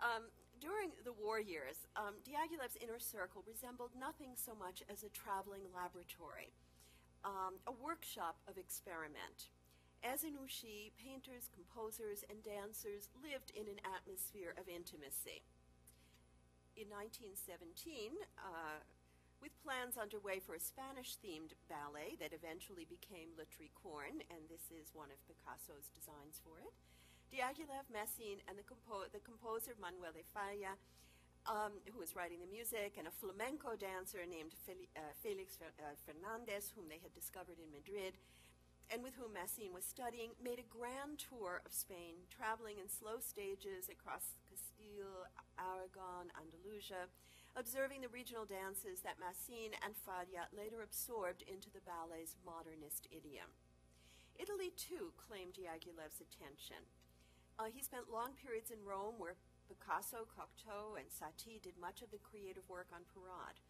Um, 0.00 0.32
during 0.58 0.90
the 1.04 1.14
war 1.14 1.38
years, 1.38 1.86
um, 1.94 2.18
Diaghilev's 2.26 2.78
inner 2.82 2.98
circle 2.98 3.44
resembled 3.46 3.94
nothing 3.94 4.34
so 4.34 4.54
much 4.58 4.82
as 4.90 5.04
a 5.04 5.12
traveling 5.14 5.70
laboratory, 5.70 6.50
um, 7.24 7.58
a 7.66 7.72
workshop 7.72 8.38
of 8.46 8.58
experiment. 8.58 9.50
As 10.06 10.22
in 10.22 10.38
Ouchy, 10.38 10.94
painters, 10.94 11.50
composers, 11.50 12.22
and 12.30 12.38
dancers 12.46 13.10
lived 13.18 13.50
in 13.58 13.66
an 13.66 13.82
atmosphere 13.82 14.54
of 14.54 14.70
intimacy. 14.70 15.42
In 16.78 16.86
1917, 16.86 18.14
uh, 18.38 18.78
with 19.42 19.54
plans 19.62 19.98
underway 19.98 20.38
for 20.38 20.54
a 20.54 20.62
Spanish-themed 20.62 21.58
ballet 21.66 22.14
that 22.22 22.34
eventually 22.34 22.86
became 22.86 23.34
Le 23.34 23.46
Tricorne, 23.46 24.22
and 24.30 24.46
this 24.46 24.70
is 24.70 24.94
one 24.94 25.10
of 25.10 25.18
Picasso's 25.26 25.90
designs 25.94 26.38
for 26.42 26.58
it, 26.62 26.74
Diaghilev, 27.34 27.90
Massine, 27.92 28.40
and 28.48 28.56
the, 28.56 28.64
compo 28.64 29.04
the 29.12 29.20
composer 29.20 29.76
Manuel 29.76 30.16
de 30.16 30.24
Falla, 30.32 30.78
um, 31.48 31.80
who 31.88 31.98
was 31.98 32.12
writing 32.14 32.44
the 32.44 32.52
music, 32.52 33.00
and 33.00 33.08
a 33.08 33.18
flamenco 33.18 33.72
dancer 33.74 34.20
named 34.28 34.52
uh, 34.68 35.00
Felix 35.24 35.56
uh, 35.64 35.96
Fernandez, 36.04 36.70
whom 36.76 36.92
they 36.92 37.00
had 37.00 37.16
discovered 37.16 37.56
in 37.56 37.72
Madrid, 37.72 38.20
and 38.92 39.00
with 39.00 39.16
whom 39.16 39.32
Massine 39.36 39.72
was 39.72 39.84
studying, 39.84 40.36
made 40.40 40.60
a 40.60 40.68
grand 40.72 41.20
tour 41.20 41.60
of 41.64 41.72
Spain, 41.72 42.24
traveling 42.28 42.76
in 42.80 42.88
slow 42.88 43.20
stages 43.20 43.88
across 43.88 44.36
Castile, 44.48 45.28
Aragon, 45.60 46.32
Andalusia, 46.36 47.08
observing 47.56 48.04
the 48.04 48.12
regional 48.12 48.44
dances 48.44 49.00
that 49.04 49.20
Massine 49.20 49.76
and 49.84 49.96
Falla 49.96 50.48
later 50.52 50.80
absorbed 50.84 51.44
into 51.44 51.68
the 51.72 51.84
ballet's 51.84 52.36
modernist 52.44 53.08
idiom. 53.12 53.52
Italy, 54.38 54.72
too, 54.76 55.12
claimed 55.18 55.58
Diaghilev's 55.58 56.22
attention. 56.22 56.86
Uh, 57.58 57.66
he 57.74 57.82
spent 57.82 58.12
long 58.12 58.38
periods 58.38 58.70
in 58.70 58.78
Rome 58.86 59.18
where 59.18 59.34
Picasso, 59.68 60.24
Cocteau, 60.24 60.96
and 60.96 61.12
Satie 61.12 61.60
did 61.60 61.76
much 61.76 62.00
of 62.00 62.10
the 62.10 62.24
creative 62.24 62.64
work 62.68 62.88
on 62.88 63.04
Parade. 63.12 63.60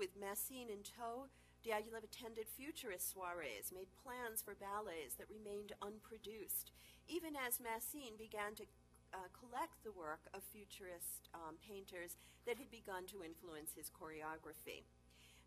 With 0.00 0.16
Massine 0.16 0.72
in 0.72 0.80
tow, 0.80 1.28
Diaghilev 1.60 2.02
attended 2.02 2.48
futurist 2.48 3.12
soirees, 3.12 3.70
made 3.70 3.92
plans 4.02 4.40
for 4.40 4.56
ballets 4.56 5.14
that 5.20 5.30
remained 5.30 5.76
unproduced, 5.84 6.72
even 7.06 7.36
as 7.36 7.60
Massine 7.60 8.16
began 8.16 8.56
to 8.56 8.64
uh, 9.12 9.28
collect 9.30 9.76
the 9.84 9.92
work 9.92 10.26
of 10.32 10.42
futurist 10.42 11.28
um, 11.36 11.60
painters 11.60 12.16
that 12.48 12.56
had 12.56 12.72
begun 12.72 13.04
to 13.12 13.22
influence 13.22 13.76
his 13.76 13.92
choreography. 13.92 14.88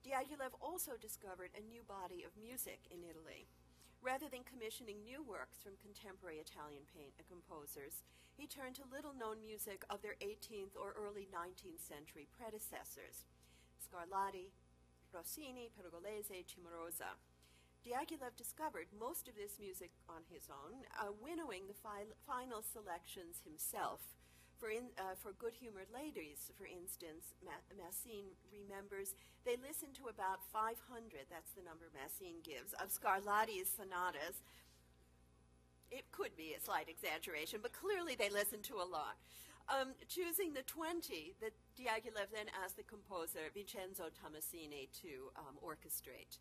Diaghilev 0.06 0.54
also 0.62 0.94
discovered 1.02 1.50
a 1.58 1.66
new 1.66 1.82
body 1.82 2.22
of 2.22 2.38
music 2.38 2.86
in 2.94 3.02
Italy. 3.02 3.50
Rather 4.06 4.30
than 4.30 4.46
commissioning 4.46 5.02
new 5.02 5.26
works 5.26 5.58
from 5.66 5.82
contemporary 5.82 6.38
Italian 6.38 6.86
paint, 6.94 7.18
uh, 7.18 7.26
composers, 7.26 8.06
he 8.38 8.46
turned 8.46 8.78
to 8.78 8.86
little-known 8.86 9.42
music 9.42 9.82
of 9.90 10.06
their 10.06 10.14
18th 10.22 10.78
or 10.78 10.94
early 10.94 11.26
19th 11.34 11.82
century 11.82 12.30
predecessors, 12.30 13.26
Scarlatti, 13.82 14.54
Rossini, 15.10 15.74
Pergolesi, 15.74 16.46
Cimarosa. 16.46 17.18
Diaghilev 17.82 18.38
discovered 18.38 18.94
most 18.94 19.26
of 19.26 19.34
this 19.34 19.58
music 19.58 19.90
on 20.06 20.22
his 20.30 20.54
own, 20.54 20.86
uh, 21.02 21.10
winnowing 21.10 21.66
the 21.66 21.74
fi 21.74 22.06
final 22.30 22.62
selections 22.62 23.42
himself 23.42 24.14
for, 24.60 24.70
in, 24.70 24.92
uh, 24.98 25.16
for 25.20 25.34
good-humored 25.38 25.92
ladies, 25.94 26.52
for 26.58 26.66
instance, 26.66 27.36
Ma 27.44 27.56
Massine 27.76 28.34
remembers 28.52 29.16
they 29.46 29.62
listened 29.62 29.94
to 30.02 30.10
about 30.10 30.42
500, 30.52 30.82
that's 31.30 31.54
the 31.54 31.62
number 31.62 31.86
Massine 31.94 32.42
gives, 32.42 32.74
of 32.82 32.90
Scarlatti's 32.90 33.70
sonatas. 33.70 34.42
It 35.92 36.10
could 36.12 36.34
be 36.36 36.58
a 36.58 36.64
slight 36.64 36.90
exaggeration, 36.90 37.60
but 37.62 37.72
clearly 37.72 38.16
they 38.18 38.34
listened 38.34 38.64
to 38.74 38.82
a 38.82 38.88
lot. 38.88 39.22
Um, 39.70 39.94
choosing 40.10 40.54
the 40.54 40.66
20 40.66 41.38
that 41.42 41.54
Diaghilev 41.78 42.30
then 42.34 42.50
asked 42.54 42.78
the 42.78 42.86
composer 42.86 43.50
Vincenzo 43.54 44.14
Tommasini 44.14 44.90
to 45.02 45.34
um, 45.38 45.58
orchestrate. 45.62 46.38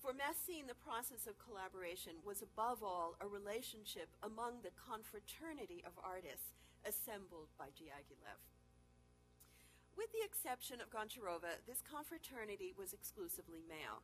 For 0.00 0.16
Massine, 0.16 0.64
the 0.64 0.80
process 0.80 1.28
of 1.28 1.36
collaboration 1.36 2.24
was 2.24 2.40
above 2.40 2.82
all 2.82 3.16
a 3.20 3.28
relationship 3.28 4.08
among 4.24 4.64
the 4.64 4.72
confraternity 4.76 5.84
of 5.84 5.92
artists 6.00 6.56
assembled 6.86 7.52
by 7.58 7.72
Diaghilev. 7.76 8.40
With 9.96 10.12
the 10.12 10.24
exception 10.24 10.80
of 10.80 10.88
Goncharova, 10.88 11.60
this 11.66 11.82
confraternity 11.84 12.72
was 12.72 12.92
exclusively 12.92 13.60
male. 13.66 14.02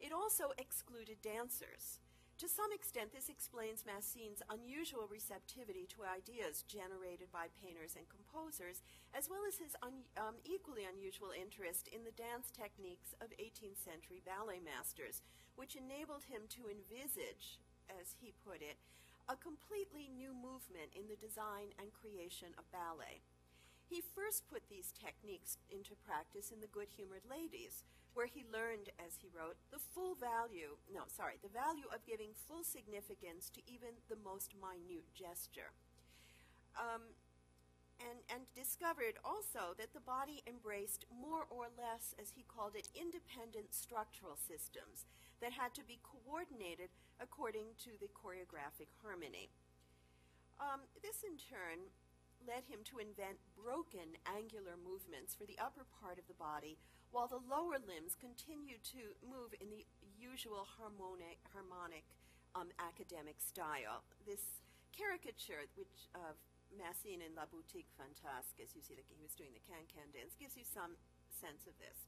It 0.00 0.12
also 0.12 0.50
excluded 0.58 1.22
dancers. 1.22 2.00
To 2.38 2.46
some 2.46 2.70
extent, 2.70 3.10
this 3.10 3.26
explains 3.26 3.82
Massine's 3.82 4.46
unusual 4.46 5.10
receptivity 5.10 5.90
to 5.90 6.06
ideas 6.06 6.62
generated 6.70 7.34
by 7.34 7.50
painters 7.58 7.98
and 7.98 8.06
composers, 8.06 8.86
as 9.10 9.26
well 9.26 9.42
as 9.42 9.58
his 9.58 9.74
un, 9.82 10.06
um, 10.14 10.38
equally 10.46 10.86
unusual 10.86 11.34
interest 11.34 11.90
in 11.90 12.06
the 12.06 12.14
dance 12.14 12.54
techniques 12.54 13.10
of 13.18 13.34
18th 13.42 13.82
century 13.82 14.22
ballet 14.22 14.62
masters, 14.62 15.26
which 15.58 15.74
enabled 15.74 16.30
him 16.30 16.46
to 16.54 16.70
envisage, 16.70 17.58
as 17.90 18.14
he 18.22 18.30
put 18.46 18.62
it, 18.62 18.78
a 19.28 19.36
completely 19.36 20.08
new 20.08 20.32
movement 20.32 20.96
in 20.96 21.04
the 21.04 21.20
design 21.20 21.76
and 21.76 21.92
creation 21.92 22.56
of 22.56 22.64
ballet. 22.72 23.20
He 23.84 24.00
first 24.00 24.48
put 24.48 24.64
these 24.68 24.92
techniques 24.92 25.60
into 25.68 25.96
practice 26.00 26.48
in 26.52 26.60
The 26.60 26.72
Good 26.72 26.88
Humored 26.96 27.28
Ladies, 27.28 27.84
where 28.16 28.28
he 28.28 28.44
learned, 28.48 28.88
as 28.96 29.20
he 29.20 29.28
wrote, 29.32 29.60
the 29.68 29.80
full 29.80 30.16
value, 30.16 30.80
no, 30.88 31.04
sorry, 31.08 31.36
the 31.40 31.52
value 31.52 31.88
of 31.92 32.04
giving 32.08 32.32
full 32.48 32.64
significance 32.64 33.52
to 33.52 33.60
even 33.68 34.00
the 34.08 34.20
most 34.20 34.56
minute 34.56 35.08
gesture. 35.12 35.72
Um, 36.76 37.16
and, 38.00 38.20
and 38.30 38.48
discovered 38.54 39.18
also 39.24 39.74
that 39.76 39.92
the 39.92 40.04
body 40.04 40.40
embraced 40.46 41.04
more 41.10 41.44
or 41.50 41.68
less, 41.74 42.14
as 42.16 42.32
he 42.36 42.46
called 42.46 42.76
it, 42.76 42.88
independent 42.94 43.74
structural 43.74 44.38
systems 44.38 45.04
that 45.40 45.54
had 45.54 45.74
to 45.74 45.84
be 45.86 46.02
coordinated 46.02 46.90
according 47.22 47.74
to 47.84 47.94
the 47.98 48.10
choreographic 48.10 48.90
harmony. 49.02 49.50
Um, 50.58 50.86
this, 51.02 51.22
in 51.22 51.38
turn, 51.38 51.90
led 52.42 52.66
him 52.66 52.82
to 52.90 53.02
invent 53.02 53.42
broken 53.54 54.18
angular 54.26 54.78
movements 54.78 55.34
for 55.34 55.46
the 55.46 55.58
upper 55.58 55.86
part 56.02 56.18
of 56.18 56.26
the 56.26 56.38
body 56.38 56.78
while 57.10 57.30
the 57.30 57.40
lower 57.40 57.80
limbs 57.80 58.18
continued 58.18 58.84
to 58.84 59.16
move 59.24 59.54
in 59.58 59.70
the 59.70 59.86
usual 60.18 60.66
harmonic, 60.78 61.40
harmonic 61.54 62.04
um, 62.54 62.68
academic 62.78 63.40
style. 63.40 64.04
This 64.26 64.60
caricature, 64.92 65.70
which 65.78 66.10
of 66.12 66.36
Massine 66.74 67.24
in 67.24 67.32
La 67.32 67.48
Boutique 67.48 67.88
Fantasque, 67.96 68.60
as 68.60 68.76
you 68.76 68.82
see 68.84 68.98
that 68.98 69.08
he 69.08 69.16
was 69.22 69.32
doing 69.38 69.54
the 69.56 69.64
can-can 69.64 70.12
dance, 70.12 70.36
gives 70.36 70.58
you 70.58 70.66
some 70.66 70.98
sense 71.32 71.64
of 71.64 71.74
this. 71.80 72.07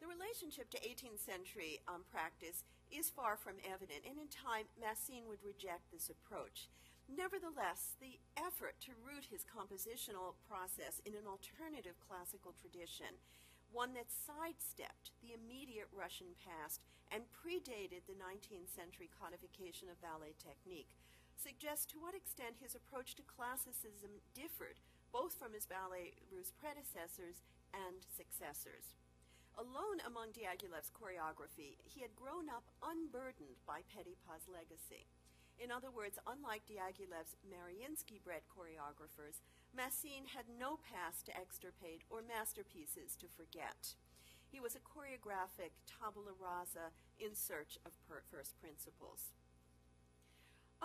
The 0.00 0.06
relationship 0.06 0.68
to 0.76 0.84
18th 0.84 1.24
century 1.24 1.80
um, 1.88 2.04
practice 2.12 2.64
is 2.92 3.08
far 3.08 3.36
from 3.36 3.56
evident, 3.64 4.04
and 4.04 4.20
in 4.20 4.28
time, 4.28 4.68
Massine 4.76 5.24
would 5.26 5.40
reject 5.42 5.88
this 5.88 6.12
approach. 6.12 6.68
Nevertheless, 7.08 7.96
the 7.96 8.20
effort 8.36 8.76
to 8.84 8.98
root 9.00 9.30
his 9.30 9.46
compositional 9.46 10.36
process 10.44 11.00
in 11.06 11.14
an 11.14 11.24
alternative 11.24 11.96
classical 12.02 12.52
tradition 12.52 13.16
one 13.72 13.94
that 13.94 14.10
sidestepped 14.10 15.10
the 15.22 15.34
immediate 15.34 15.90
Russian 15.90 16.38
past 16.38 16.82
and 17.10 17.26
predated 17.34 18.06
the 18.06 18.18
19th 18.18 18.70
century 18.70 19.10
codification 19.10 19.90
of 19.90 20.00
ballet 20.02 20.34
technique, 20.38 20.90
suggests 21.36 21.86
to 21.92 22.00
what 22.00 22.14
extent 22.14 22.62
his 22.62 22.74
approach 22.74 23.14
to 23.14 23.26
classicism 23.26 24.22
differed 24.34 24.80
both 25.12 25.34
from 25.34 25.54
his 25.54 25.66
Ballets 25.66 26.18
Russes 26.32 26.52
predecessors 26.58 27.42
and 27.72 28.04
successors. 28.10 28.96
Alone 29.56 30.04
among 30.04 30.36
Diaghilev's 30.36 30.92
choreography, 30.92 31.80
he 31.80 32.04
had 32.04 32.12
grown 32.12 32.52
up 32.52 32.68
unburdened 32.84 33.56
by 33.64 33.80
Petipa's 33.88 34.44
legacy. 34.52 35.08
In 35.56 35.72
other 35.72 35.88
words, 35.88 36.20
unlike 36.28 36.68
Diaghilev's 36.68 37.40
Mariinsky-bred 37.48 38.44
choreographers, 38.52 39.40
Massine 39.72 40.28
had 40.28 40.44
no 40.52 40.76
past 40.76 41.24
to 41.24 41.36
extirpate 41.36 42.04
or 42.12 42.20
masterpieces 42.20 43.16
to 43.16 43.32
forget. 43.32 43.96
He 44.44 44.60
was 44.60 44.76
a 44.76 44.84
choreographic 44.84 45.72
tabula 45.88 46.36
rasa 46.36 46.92
in 47.16 47.32
search 47.32 47.80
of 47.88 47.96
first 48.04 48.60
principles. 48.60 49.32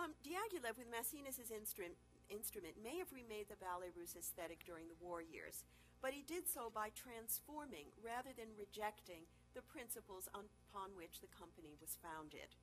Um, 0.00 0.16
Diaghilev, 0.24 0.80
with 0.80 0.88
Massine 0.88 1.28
as 1.28 1.36
his 1.36 1.52
instrument, 1.52 2.00
instrument, 2.32 2.80
may 2.80 2.96
have 2.96 3.12
remade 3.12 3.52
the 3.52 3.60
Ballets 3.60 4.00
Russes 4.00 4.24
aesthetic 4.24 4.64
during 4.64 4.88
the 4.88 4.96
war 4.96 5.20
years, 5.20 5.68
but 6.02 6.10
he 6.12 6.26
did 6.26 6.50
so 6.50 6.66
by 6.68 6.90
transforming 6.90 7.94
rather 8.02 8.34
than 8.34 8.58
rejecting 8.58 9.30
the 9.54 9.62
principles 9.62 10.26
upon 10.34 10.98
which 10.98 11.22
the 11.22 11.30
company 11.30 11.78
was 11.78 11.94
founded. 12.02 12.58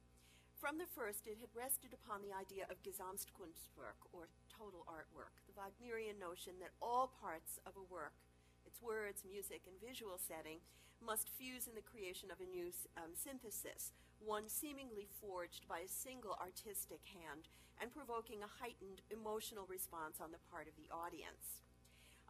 From 0.60 0.76
the 0.76 0.92
first, 0.92 1.24
it 1.24 1.40
had 1.40 1.56
rested 1.56 1.96
upon 1.96 2.20
the 2.20 2.36
idea 2.36 2.68
of 2.68 2.84
Gesamtkunstwerk, 2.84 3.96
or 4.12 4.28
total 4.52 4.84
artwork, 4.92 5.40
the 5.48 5.56
Wagnerian 5.56 6.20
notion 6.20 6.60
that 6.60 6.76
all 6.84 7.16
parts 7.16 7.64
of 7.64 7.80
a 7.80 7.88
work, 7.88 8.20
its 8.68 8.84
words, 8.84 9.24
music, 9.24 9.64
and 9.64 9.80
visual 9.80 10.20
setting, 10.20 10.60
must 11.00 11.32
fuse 11.32 11.64
in 11.64 11.80
the 11.80 11.88
creation 11.88 12.28
of 12.28 12.44
a 12.44 12.52
new 12.52 12.76
um, 13.00 13.16
synthesis, 13.16 13.96
one 14.20 14.52
seemingly 14.52 15.08
forged 15.08 15.64
by 15.64 15.80
a 15.80 15.88
single 15.88 16.36
artistic 16.44 17.08
hand 17.08 17.48
and 17.80 17.96
provoking 17.96 18.44
a 18.44 18.56
heightened 18.60 19.00
emotional 19.08 19.64
response 19.72 20.20
on 20.20 20.36
the 20.36 20.44
part 20.52 20.68
of 20.68 20.76
the 20.76 20.92
audience. 20.92 21.64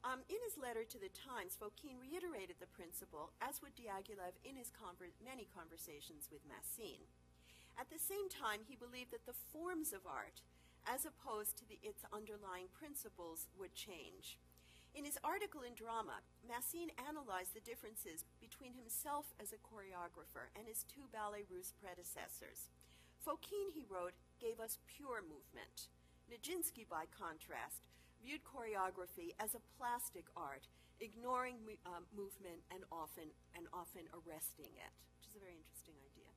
Um, 0.03 0.23
in 0.31 0.39
his 0.47 0.55
letter 0.55 0.87
to 0.87 0.99
the 0.99 1.11
Times, 1.11 1.59
Fokine 1.59 1.99
reiterated 1.99 2.55
the 2.59 2.71
principle, 2.71 3.35
as 3.43 3.59
would 3.59 3.75
Diaghilev 3.75 4.39
in 4.47 4.55
his 4.55 4.71
conver- 4.71 5.11
many 5.19 5.43
conversations 5.51 6.31
with 6.31 6.47
Massine. 6.47 7.03
At 7.75 7.91
the 7.91 7.99
same 7.99 8.31
time, 8.31 8.63
he 8.63 8.79
believed 8.79 9.11
that 9.11 9.27
the 9.27 9.35
forms 9.51 9.91
of 9.91 10.07
art, 10.07 10.39
as 10.87 11.03
opposed 11.03 11.59
to 11.59 11.67
the, 11.67 11.79
its 11.83 12.07
underlying 12.15 12.71
principles, 12.71 13.51
would 13.59 13.75
change. 13.75 14.39
In 14.95 15.03
his 15.03 15.19
article 15.21 15.61
in 15.67 15.75
Drama, 15.75 16.23
Massine 16.47 16.95
analyzed 16.95 17.53
the 17.53 17.63
differences 17.63 18.23
between 18.39 18.73
himself 18.73 19.35
as 19.37 19.51
a 19.51 19.61
choreographer 19.61 20.49
and 20.55 20.65
his 20.65 20.87
two 20.87 21.11
Ballets 21.11 21.51
Russes 21.51 21.75
predecessors. 21.75 22.71
Fokine, 23.19 23.75
he 23.75 23.85
wrote, 23.85 24.15
gave 24.39 24.63
us 24.63 24.79
pure 24.87 25.21
movement. 25.21 25.91
Nijinsky, 26.31 26.87
by 26.87 27.05
contrast, 27.05 27.83
viewed 28.19 28.43
choreography 28.43 29.33
as 29.39 29.55
a 29.55 29.65
plastic 29.79 30.27
art, 30.35 30.67
ignoring 30.99 31.63
uh, 31.87 32.03
movement 32.11 32.61
and 32.69 32.83
often, 32.91 33.31
and 33.55 33.65
often 33.71 34.05
arresting 34.11 34.75
it, 34.75 34.91
which 35.17 35.31
is 35.31 35.35
a 35.35 35.43
very 35.43 35.55
interesting 35.55 35.95
idea. 36.03 36.31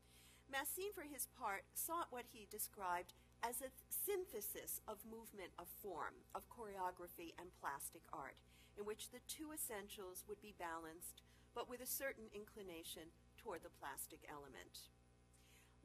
Massine, 0.47 0.93
for 0.95 1.03
his 1.03 1.26
part, 1.35 1.66
sought 1.74 2.12
what 2.12 2.28
he 2.30 2.47
described 2.51 3.14
as 3.43 3.59
a 3.59 3.72
th- 3.72 3.89
synthesis 3.91 4.78
of 4.87 5.03
movement 5.09 5.51
of 5.59 5.66
form, 5.83 6.14
of 6.35 6.47
choreography 6.53 7.35
and 7.41 7.51
plastic 7.59 8.07
art, 8.12 8.39
in 8.78 8.85
which 8.85 9.11
the 9.11 9.24
two 9.26 9.51
essentials 9.51 10.24
would 10.28 10.41
be 10.41 10.55
balanced, 10.61 11.24
but 11.55 11.68
with 11.68 11.80
a 11.83 11.89
certain 11.89 12.30
inclination 12.30 13.11
toward 13.37 13.64
the 13.64 13.74
plastic 13.80 14.22
element. 14.30 14.93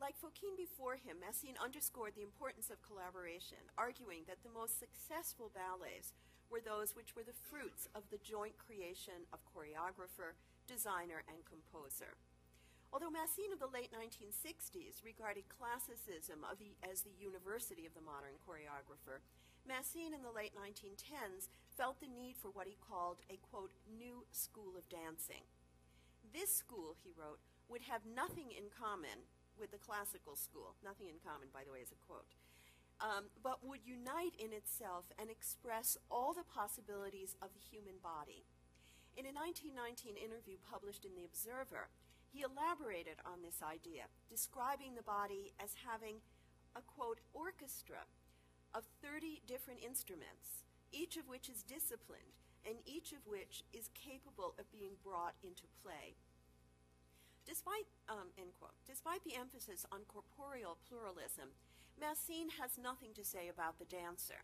Like 0.08 0.24
Fokine 0.24 0.56
before 0.56 0.96
him, 0.96 1.20
Massine 1.20 1.60
underscored 1.60 2.16
the 2.16 2.24
importance 2.24 2.72
of 2.72 2.80
collaboration, 2.80 3.60
arguing 3.76 4.24
that 4.32 4.40
the 4.40 4.56
most 4.56 4.80
successful 4.80 5.52
ballets 5.52 6.16
were 6.48 6.64
those 6.64 6.96
which 6.96 7.12
were 7.12 7.28
the 7.28 7.36
fruits 7.36 7.92
of 7.92 8.08
the 8.08 8.24
joint 8.24 8.56
creation 8.56 9.28
of 9.36 9.44
choreographer, 9.52 10.40
designer, 10.64 11.28
and 11.28 11.44
composer. 11.44 12.16
Although 12.96 13.12
Massine 13.12 13.52
of 13.52 13.60
the 13.60 13.68
late 13.68 13.92
1960s 13.92 15.04
regarded 15.04 15.52
classicism 15.52 16.40
the, 16.56 16.72
as 16.88 17.04
the 17.04 17.20
university 17.20 17.84
of 17.84 17.92
the 17.92 18.08
modern 18.08 18.40
choreographer, 18.48 19.20
Massine 19.68 20.16
in 20.16 20.24
the 20.24 20.32
late 20.32 20.56
1910s 20.56 21.52
felt 21.76 22.00
the 22.00 22.08
need 22.08 22.40
for 22.40 22.48
what 22.56 22.72
he 22.72 22.80
called 22.80 23.20
a, 23.28 23.36
quote, 23.44 23.76
new 23.92 24.24
school 24.32 24.80
of 24.80 24.88
dancing. 24.88 25.44
This 26.32 26.56
school, 26.56 26.96
he 26.96 27.12
wrote, 27.12 27.44
would 27.68 27.92
have 27.92 28.08
nothing 28.08 28.56
in 28.56 28.72
common 28.72 29.28
with 29.60 29.72
the 29.74 29.82
classical 29.82 30.36
school, 30.36 30.78
nothing 30.84 31.10
in 31.10 31.22
common, 31.22 31.50
by 31.54 31.66
the 31.66 31.74
way, 31.74 31.82
is 31.82 31.94
a 31.94 32.04
quote, 32.06 32.34
um, 33.02 33.30
but 33.42 33.66
would 33.66 33.86
unite 33.86 34.34
in 34.38 34.54
itself 34.54 35.10
and 35.18 35.30
express 35.30 35.98
all 36.10 36.34
the 36.34 36.48
possibilities 36.48 37.36
of 37.42 37.54
the 37.54 37.62
human 37.62 38.02
body. 38.02 38.46
In 39.18 39.26
a 39.26 39.34
1919 39.34 40.18
interview 40.18 40.62
published 40.62 41.06
in 41.06 41.18
The 41.18 41.26
Observer, 41.26 41.90
he 42.30 42.46
elaborated 42.46 43.18
on 43.26 43.42
this 43.42 43.66
idea, 43.66 44.12
describing 44.30 44.94
the 44.94 45.06
body 45.06 45.54
as 45.58 45.74
having 45.88 46.22
a 46.76 46.86
quote 46.86 47.18
orchestra 47.34 48.06
of 48.76 48.86
30 49.02 49.42
different 49.48 49.82
instruments, 49.82 50.68
each 50.94 51.18
of 51.18 51.26
which 51.28 51.50
is 51.50 51.66
disciplined 51.66 52.38
and 52.68 52.78
each 52.86 53.16
of 53.16 53.24
which 53.26 53.64
is 53.72 53.90
capable 53.96 54.54
of 54.60 54.72
being 54.72 55.00
brought 55.04 55.34
into 55.42 55.64
play. 55.82 56.20
Despite, 57.48 57.88
um, 58.12 58.36
end 58.36 58.52
quote, 58.60 58.76
despite 58.84 59.24
the 59.24 59.40
emphasis 59.40 59.88
on 59.90 60.04
corporeal 60.12 60.78
pluralism, 60.84 61.56
Massine 61.96 62.52
has 62.60 62.76
nothing 62.76 63.16
to 63.16 63.24
say 63.24 63.48
about 63.48 63.80
the 63.80 63.88
dancer. 63.88 64.44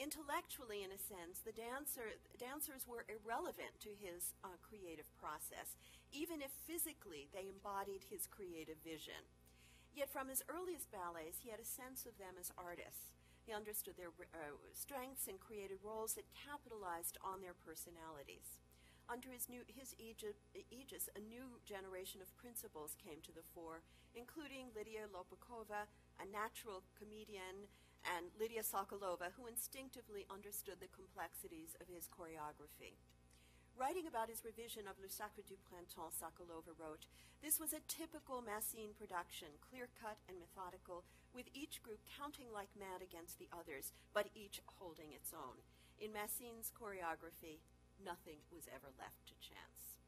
Intellectually, 0.00 0.80
in 0.80 0.90
a 0.90 0.96
sense, 0.96 1.44
the 1.44 1.52
dancer, 1.52 2.16
dancers 2.40 2.88
were 2.88 3.04
irrelevant 3.06 3.76
to 3.84 3.92
his 3.92 4.32
uh, 4.40 4.56
creative 4.64 5.12
process 5.20 5.76
even 6.12 6.44
if 6.44 6.52
physically 6.68 7.28
they 7.32 7.48
embodied 7.48 8.04
his 8.12 8.28
creative 8.28 8.76
vision. 8.84 9.24
Yet 9.96 10.12
from 10.12 10.28
his 10.28 10.44
earliest 10.48 10.92
ballets, 10.92 11.40
he 11.40 11.50
had 11.50 11.60
a 11.60 11.68
sense 11.68 12.04
of 12.04 12.16
them 12.20 12.36
as 12.40 12.52
artists. 12.56 13.12
He 13.44 13.52
understood 13.52 13.96
their 13.96 14.12
uh, 14.12 14.54
strengths 14.72 15.26
and 15.26 15.40
created 15.40 15.80
roles 15.82 16.14
that 16.14 16.28
capitalized 16.36 17.18
on 17.24 17.40
their 17.40 17.56
personalities. 17.56 18.60
Under 19.12 19.28
his, 19.28 19.44
new, 19.52 19.60
his 19.68 19.92
aegis, 20.00 21.04
a 21.12 21.20
new 21.20 21.60
generation 21.68 22.24
of 22.24 22.32
principals 22.40 22.96
came 22.96 23.20
to 23.20 23.36
the 23.36 23.44
fore, 23.52 23.84
including 24.16 24.72
Lydia 24.72 25.04
Lopukova, 25.12 25.84
a 26.16 26.24
natural 26.24 26.80
comedian, 26.96 27.68
and 28.08 28.32
Lydia 28.40 28.64
Sokolova, 28.64 29.36
who 29.36 29.44
instinctively 29.44 30.24
understood 30.32 30.80
the 30.80 30.88
complexities 30.96 31.76
of 31.76 31.92
his 31.92 32.08
choreography. 32.08 32.96
Writing 33.76 34.08
about 34.08 34.32
his 34.32 34.44
revision 34.44 34.88
of 34.88 34.96
Le 34.96 35.12
Sacre 35.12 35.44
du 35.44 35.60
Printemps, 35.60 36.16
Sokolova 36.16 36.72
wrote, 36.76 37.04
This 37.44 37.60
was 37.60 37.76
a 37.76 37.84
typical 37.88 38.40
Massine 38.40 38.96
production, 38.96 39.60
clear 39.60 39.92
cut 39.92 40.20
and 40.24 40.40
methodical, 40.40 41.04
with 41.36 41.52
each 41.52 41.84
group 41.84 42.00
counting 42.08 42.48
like 42.52 42.72
mad 42.76 43.04
against 43.04 43.36
the 43.36 43.48
others, 43.52 43.92
but 44.12 44.32
each 44.32 44.60
holding 44.80 45.12
its 45.12 45.32
own. 45.32 45.60
In 46.00 46.12
Massine's 46.12 46.72
choreography, 46.72 47.60
nothing 48.04 48.42
was 48.50 48.68
ever 48.68 48.90
left 48.98 49.22
to 49.30 49.34
chance. 49.40 49.98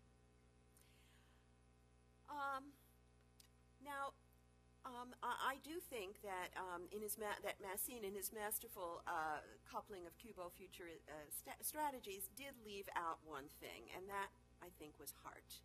Um, 2.28 2.74
now, 3.82 4.12
um, 4.84 5.16
I, 5.22 5.54
I, 5.54 5.64
do 5.64 5.80
think 5.80 6.20
that 6.20 6.52
um, 6.60 6.84
in 6.92 7.00
his 7.00 7.16
ma- 7.16 7.40
that 7.40 7.56
Massine, 7.62 8.04
in 8.04 8.12
his 8.12 8.34
masterful 8.36 9.00
uh, 9.08 9.40
coupling 9.64 10.04
of 10.04 10.12
Cubo 10.20 10.52
future 10.52 10.92
uh, 11.08 11.14
st- 11.32 11.62
strategies, 11.64 12.28
did 12.36 12.52
leave 12.66 12.84
out 12.98 13.22
one 13.24 13.48
thing, 13.64 13.88
and 13.96 14.04
that 14.12 14.28
I 14.60 14.68
think 14.76 14.98
was 15.00 15.16
heart. 15.24 15.62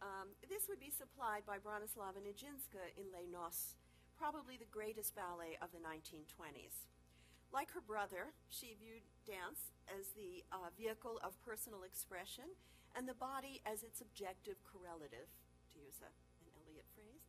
Um, 0.00 0.34
this 0.48 0.66
would 0.66 0.80
be 0.80 0.90
supplied 0.90 1.44
by 1.46 1.60
Bronislava 1.62 2.18
Nijinsky 2.24 2.80
in 2.96 3.06
Les 3.12 3.28
Noces, 3.28 3.76
probably 4.18 4.56
the 4.56 4.70
greatest 4.72 5.14
ballet 5.14 5.60
of 5.60 5.70
the 5.70 5.78
1920s. 5.78 6.88
Like 7.52 7.70
her 7.72 7.80
brother, 7.84 8.32
she 8.48 8.74
viewed 8.78 9.04
dance 9.26 9.72
as 9.86 10.08
the 10.16 10.42
uh, 10.52 10.72
vehicle 10.76 11.20
of 11.22 11.40
personal 11.44 11.82
expression 11.84 12.56
and 12.96 13.08
the 13.08 13.14
body 13.14 13.60
as 13.66 13.82
its 13.82 14.00
objective 14.00 14.56
correlative, 14.64 15.28
to 15.72 15.78
use 15.78 16.00
a 16.02 16.10
an 16.44 16.48
Eliot 16.64 16.86
phrase. 16.94 17.24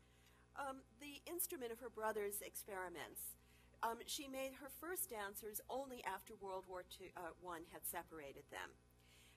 um, 0.56 0.82
the 1.02 1.22
instrument 1.32 1.72
of 1.72 1.80
her 1.80 1.90
brother's 1.90 2.42
experiments. 2.42 3.36
Um, 3.84 4.00
she 4.06 4.28
made 4.28 4.54
her 4.62 4.70
first 4.70 5.10
dancers 5.10 5.60
only 5.70 6.04
after 6.06 6.36
World 6.36 6.66
War 6.70 6.84
II, 7.00 7.12
uh, 7.18 7.34
I 7.48 7.62
had 7.74 7.86
separated 7.86 8.46
them. 8.52 8.78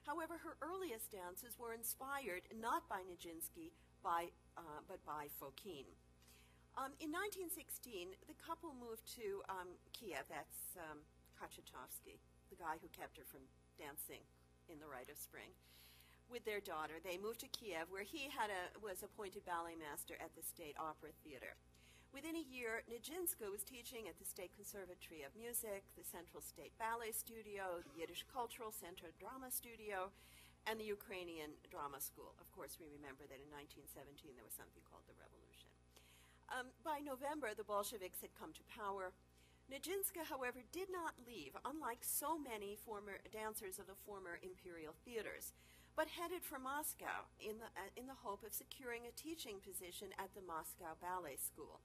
However, 0.05 0.39
her 0.43 0.57
earliest 0.61 1.11
dances 1.11 1.57
were 1.59 1.73
inspired 1.73 2.43
not 2.55 2.87
by 2.89 3.01
Nijinsky, 3.03 3.73
by, 4.03 4.29
uh, 4.57 4.81
but 4.87 5.03
by 5.05 5.27
Fokine. 5.39 5.95
Um, 6.77 6.93
in 7.01 7.09
1916, 7.09 8.13
the 8.29 8.37
couple 8.37 8.69
moved 8.77 9.01
to 9.17 9.41
um, 9.49 9.65
Kiev. 9.97 10.29
That's 10.29 10.77
um, 10.77 11.01
the 11.41 12.57
guy 12.61 12.77
who 12.77 12.89
kept 12.93 13.17
her 13.17 13.25
from 13.25 13.41
dancing 13.81 14.21
in 14.69 14.77
the 14.77 14.85
Rite 14.85 15.09
of 15.09 15.17
Spring 15.17 15.57
with 16.29 16.45
their 16.45 16.61
daughter. 16.61 17.01
They 17.01 17.17
moved 17.17 17.41
to 17.41 17.49
Kiev, 17.49 17.89
where 17.89 18.05
he 18.05 18.29
had 18.29 18.53
a, 18.53 18.77
was 18.77 19.01
appointed 19.01 19.41
ballet 19.41 19.73
master 19.73 20.21
at 20.21 20.37
the 20.37 20.45
State 20.45 20.77
Opera 20.77 21.17
Theater. 21.25 21.57
Within 22.13 22.37
a 22.37 22.45
year, 22.45 22.85
Nijinska 22.85 23.49
was 23.49 23.65
teaching 23.65 24.05
at 24.05 24.21
the 24.21 24.29
State 24.29 24.53
Conservatory 24.53 25.25
of 25.25 25.33
Music, 25.33 25.81
the 25.97 26.05
Central 26.05 26.45
State 26.45 26.77
Ballet 26.77 27.09
Studio, 27.09 27.81
the 27.81 27.97
Yiddish 27.97 28.21
Cultural 28.29 28.69
Center 28.69 29.09
Drama 29.17 29.49
Studio, 29.49 30.13
and 30.69 30.77
the 30.77 30.87
Ukrainian 30.87 31.57
Drama 31.73 31.97
School. 31.97 32.37
Of 32.37 32.53
course, 32.53 32.77
we 32.77 32.85
remember 32.85 33.25
that 33.25 33.41
in 33.41 33.49
1917 33.49 34.37
there 34.37 34.45
was 34.45 34.53
something 34.53 34.83
called 34.85 35.09
the 35.09 35.17
Revolution. 35.17 35.46
Um, 36.47 36.71
by 36.83 36.99
November, 37.03 37.51
the 37.55 37.67
Bolsheviks 37.67 38.21
had 38.21 38.37
come 38.39 38.53
to 38.53 38.63
power. 38.71 39.11
Nijinsky, 39.67 40.23
however, 40.23 40.63
did 40.71 40.87
not 40.87 41.19
leave, 41.27 41.51
unlike 41.65 41.99
so 42.01 42.39
many 42.39 42.77
former 42.79 43.19
dancers 43.33 43.79
of 43.79 43.87
the 43.87 43.99
former 44.05 44.39
imperial 44.41 44.95
theaters 45.03 45.51
but 45.97 46.13
headed 46.13 46.45
for 46.45 46.61
Moscow 46.61 47.25
in 47.41 47.57
the, 47.57 47.73
uh, 47.73 47.89
in 47.97 48.05
the 48.05 48.21
hope 48.21 48.45
of 48.45 48.53
securing 48.53 49.09
a 49.09 49.17
teaching 49.17 49.57
position 49.57 50.13
at 50.21 50.29
the 50.37 50.45
Moscow 50.45 50.93
Ballet 51.01 51.41
School. 51.41 51.81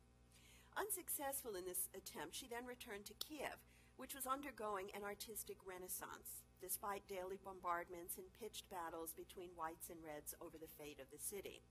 Unsuccessful 0.77 1.57
in 1.57 1.65
this 1.65 1.89
attempt, 1.97 2.37
she 2.37 2.45
then 2.45 2.69
returned 2.69 3.09
to 3.09 3.17
Kiev, 3.17 3.57
which 3.97 4.13
was 4.13 4.29
undergoing 4.29 4.93
an 4.93 5.01
artistic 5.01 5.57
renaissance, 5.65 6.45
despite 6.61 7.09
daily 7.09 7.41
bombardments 7.41 8.21
and 8.21 8.29
pitched 8.37 8.69
battles 8.69 9.17
between 9.17 9.57
whites 9.57 9.89
and 9.89 10.05
reds 10.05 10.37
over 10.45 10.61
the 10.61 10.71
fate 10.77 11.01
of 11.01 11.09
the 11.09 11.21
city. 11.21 11.65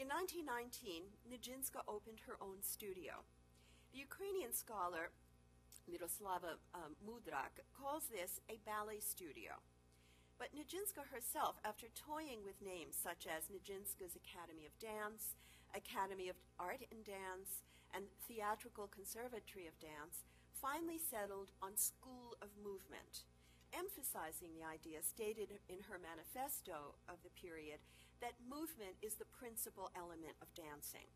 In 0.00 0.08
1919, 0.08 1.04
Nijinska 1.28 1.84
opened 1.84 2.24
her 2.24 2.40
own 2.40 2.64
studio. 2.64 3.20
The 3.92 4.00
Ukrainian 4.00 4.52
scholar 4.52 5.12
Miroslava 5.84 6.56
um, 6.72 6.96
Mudrak 7.04 7.60
calls 7.76 8.08
this 8.08 8.40
a 8.48 8.56
ballet 8.64 9.00
studio. 9.04 9.60
But 10.38 10.54
Nijinska 10.56 11.04
herself, 11.12 11.60
after 11.64 11.92
toying 11.92 12.40
with 12.40 12.64
names 12.64 12.96
such 12.96 13.28
as 13.28 13.52
Nijinska's 13.52 14.16
Academy 14.16 14.64
of 14.64 14.72
Dance, 14.80 15.36
Academy 15.76 16.28
of 16.32 16.40
Art 16.58 16.82
and 16.90 17.04
Dance, 17.04 17.62
and 17.92 18.08
Theatrical 18.26 18.88
Conservatory 18.88 19.68
of 19.68 19.76
Dance, 19.78 20.24
finally 20.56 20.98
settled 20.98 21.52
on 21.60 21.76
School 21.76 22.32
of 22.40 22.48
Movement, 22.56 23.28
emphasizing 23.76 24.56
the 24.56 24.64
idea 24.64 25.04
stated 25.04 25.60
in 25.68 25.84
her 25.84 26.00
manifesto 26.00 26.96
of 27.12 27.20
the 27.20 27.34
period 27.36 27.84
that 28.22 28.38
movement 28.46 28.94
is 29.02 29.18
the 29.18 29.28
principal 29.34 29.90
element 29.98 30.38
of 30.38 30.54
dancing. 30.54 31.10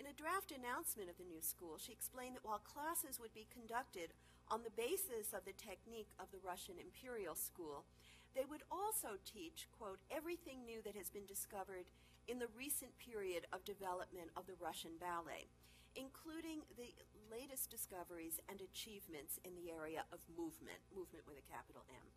In 0.00 0.08
a 0.08 0.16
draft 0.16 0.48
announcement 0.48 1.12
of 1.12 1.20
the 1.20 1.28
new 1.28 1.44
school, 1.44 1.76
she 1.76 1.92
explained 1.92 2.34
that 2.34 2.48
while 2.48 2.64
classes 2.64 3.20
would 3.20 3.36
be 3.36 3.52
conducted 3.52 4.16
on 4.48 4.64
the 4.64 4.72
basis 4.72 5.36
of 5.36 5.44
the 5.44 5.54
technique 5.54 6.10
of 6.16 6.32
the 6.32 6.40
Russian 6.40 6.80
Imperial 6.80 7.36
School, 7.36 7.84
they 8.32 8.48
would 8.48 8.64
also 8.72 9.20
teach, 9.28 9.68
quote, 9.76 10.00
everything 10.08 10.64
new 10.64 10.80
that 10.82 10.96
has 10.96 11.12
been 11.12 11.28
discovered 11.28 11.92
in 12.24 12.40
the 12.40 12.48
recent 12.56 12.96
period 12.96 13.44
of 13.52 13.68
development 13.68 14.32
of 14.32 14.48
the 14.48 14.56
Russian 14.56 14.96
ballet, 14.96 15.52
including 15.92 16.64
the 16.80 16.96
latest 17.28 17.68
discoveries 17.68 18.40
and 18.48 18.64
achievements 18.64 19.36
in 19.44 19.52
the 19.52 19.68
area 19.68 20.08
of 20.08 20.24
movement, 20.32 20.80
movement 20.96 21.28
with 21.28 21.36
a 21.36 21.44
capital 21.44 21.84
M. 21.92 22.08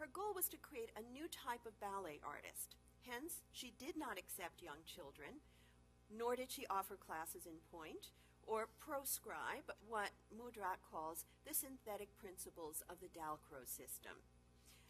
Her 0.00 0.08
goal 0.08 0.32
was 0.32 0.48
to 0.50 0.56
create 0.56 0.90
a 0.96 1.04
new 1.04 1.28
type 1.28 1.68
of 1.68 1.76
ballet 1.84 2.16
artist. 2.24 2.80
Hence, 3.08 3.42
she 3.52 3.72
did 3.78 3.96
not 3.96 4.18
accept 4.18 4.62
young 4.62 4.86
children, 4.86 5.42
nor 6.10 6.36
did 6.36 6.50
she 6.50 6.66
offer 6.70 6.96
classes 6.96 7.46
in 7.46 7.58
pointe 7.70 8.14
or 8.46 8.68
proscribe 8.78 9.70
what 9.86 10.10
Mudrak 10.34 10.82
calls 10.82 11.24
the 11.46 11.54
synthetic 11.54 12.10
principles 12.18 12.82
of 12.90 12.98
the 13.00 13.10
Dalcroze 13.10 13.70
system. 13.70 14.22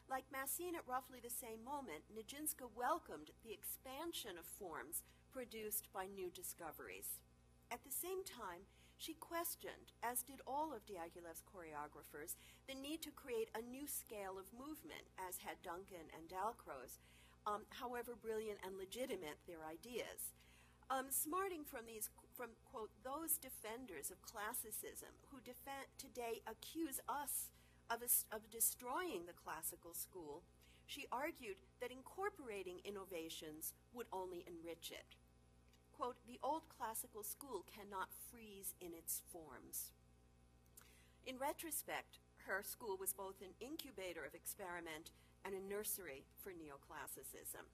Like 0.09 0.25
Massine 0.33 0.75
at 0.77 0.89
roughly 0.89 1.21
the 1.23 1.33
same 1.33 1.65
moment, 1.65 2.05
Nijinsky 2.13 2.69
welcomed 2.77 3.31
the 3.45 3.53
expansion 3.53 4.37
of 4.37 4.45
forms 4.45 5.03
produced 5.33 5.89
by 5.93 6.05
new 6.05 6.29
discoveries. 6.29 7.21
At 7.71 7.85
the 7.85 7.95
same 7.95 8.25
time, 8.25 8.69
she 9.01 9.15
questioned, 9.15 9.97
as 10.05 10.23
did 10.23 10.45
all 10.47 10.73
of 10.73 10.85
Diaghilev's 10.85 11.43
choreographers, 11.43 12.37
the 12.69 12.77
need 12.77 13.01
to 13.03 13.11
create 13.11 13.49
a 13.55 13.65
new 13.65 13.89
scale 13.89 14.37
of 14.39 14.53
movement, 14.53 15.09
as 15.17 15.43
had 15.43 15.65
Duncan 15.65 16.13
and 16.13 16.29
Dalcroze, 16.29 17.01
um, 17.47 17.63
however 17.71 18.15
brilliant 18.15 18.59
and 18.65 18.77
legitimate 18.77 19.39
their 19.47 19.65
ideas. 19.67 20.33
Um, 20.91 21.07
smarting 21.09 21.65
from 21.65 21.87
these, 21.87 22.11
from 22.37 22.51
quote, 22.65 22.91
those 23.03 23.39
defenders 23.39 24.11
of 24.11 24.21
classicism 24.23 25.17
who 25.31 25.41
defend, 25.41 25.89
today 25.97 26.43
accuse 26.45 27.01
us 27.09 27.49
of, 27.89 28.03
a, 28.03 28.11
of 28.35 28.51
destroying 28.51 29.25
the 29.27 29.37
classical 29.37 29.95
school, 29.95 30.43
she 30.87 31.07
argued 31.11 31.57
that 31.81 31.91
incorporating 31.91 32.85
innovations 32.85 33.73
would 33.95 34.07
only 34.13 34.45
enrich 34.47 34.93
it. 34.93 35.17
Quote, 35.97 36.17
the 36.27 36.41
old 36.43 36.69
classical 36.69 37.23
school 37.23 37.65
cannot 37.65 38.09
freeze 38.31 38.75
in 38.81 38.93
its 38.93 39.23
forms. 39.33 39.93
In 41.25 41.39
retrospect, 41.39 42.19
her 42.47 42.63
school 42.63 42.97
was 42.99 43.13
both 43.13 43.41
an 43.41 43.55
incubator 43.61 44.25
of 44.25 44.35
experiment 44.35 45.13
and 45.45 45.55
a 45.55 45.63
nursery 45.63 46.25
for 46.39 46.51
neoclassicism. 46.51 47.67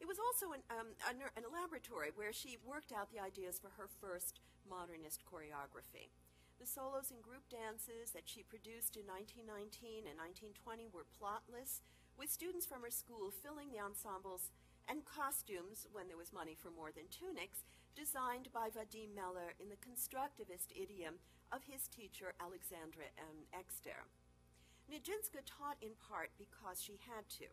It 0.00 0.06
was 0.10 0.18
also 0.18 0.52
an, 0.52 0.62
um, 0.70 0.92
a, 1.06 1.14
an, 1.38 1.46
laboratory 1.48 2.10
where 2.14 2.32
she 2.32 2.58
worked 2.66 2.90
out 2.90 3.10
the 3.10 3.22
ideas 3.22 3.62
for 3.62 3.70
her 3.78 3.88
first 4.00 4.40
modernist 4.68 5.22
choreography. 5.22 6.10
The 6.58 6.66
solos 6.66 7.10
and 7.10 7.22
group 7.22 7.46
dances 7.50 8.10
that 8.14 8.26
she 8.26 8.42
produced 8.42 8.98
in 8.98 9.06
1919 9.06 10.06
and 10.06 10.18
1920 10.18 10.90
were 10.90 11.06
plotless, 11.08 11.82
with 12.14 12.30
students 12.30 12.66
from 12.66 12.82
her 12.86 12.94
school 12.94 13.34
filling 13.34 13.70
the 13.74 13.82
ensembles 13.82 14.54
and 14.86 15.02
costumes, 15.04 15.88
when 15.90 16.06
there 16.06 16.20
was 16.20 16.32
money 16.32 16.54
for 16.54 16.70
more 16.70 16.92
than 16.92 17.10
tunics, 17.10 17.64
designed 17.96 18.52
by 18.52 18.68
Vadim 18.68 19.14
Meller 19.14 19.54
in 19.58 19.70
the 19.70 19.80
constructivist 19.80 20.74
idiom 20.74 21.18
of 21.50 21.64
his 21.64 21.88
teacher 21.88 22.34
Alexandra 22.42 23.08
M. 23.16 23.46
Exter. 23.54 24.06
Nijinsky 24.90 25.40
taught 25.48 25.80
in 25.80 25.96
part 25.96 26.30
because 26.36 26.82
she 26.82 27.00
had 27.08 27.24
to. 27.40 27.48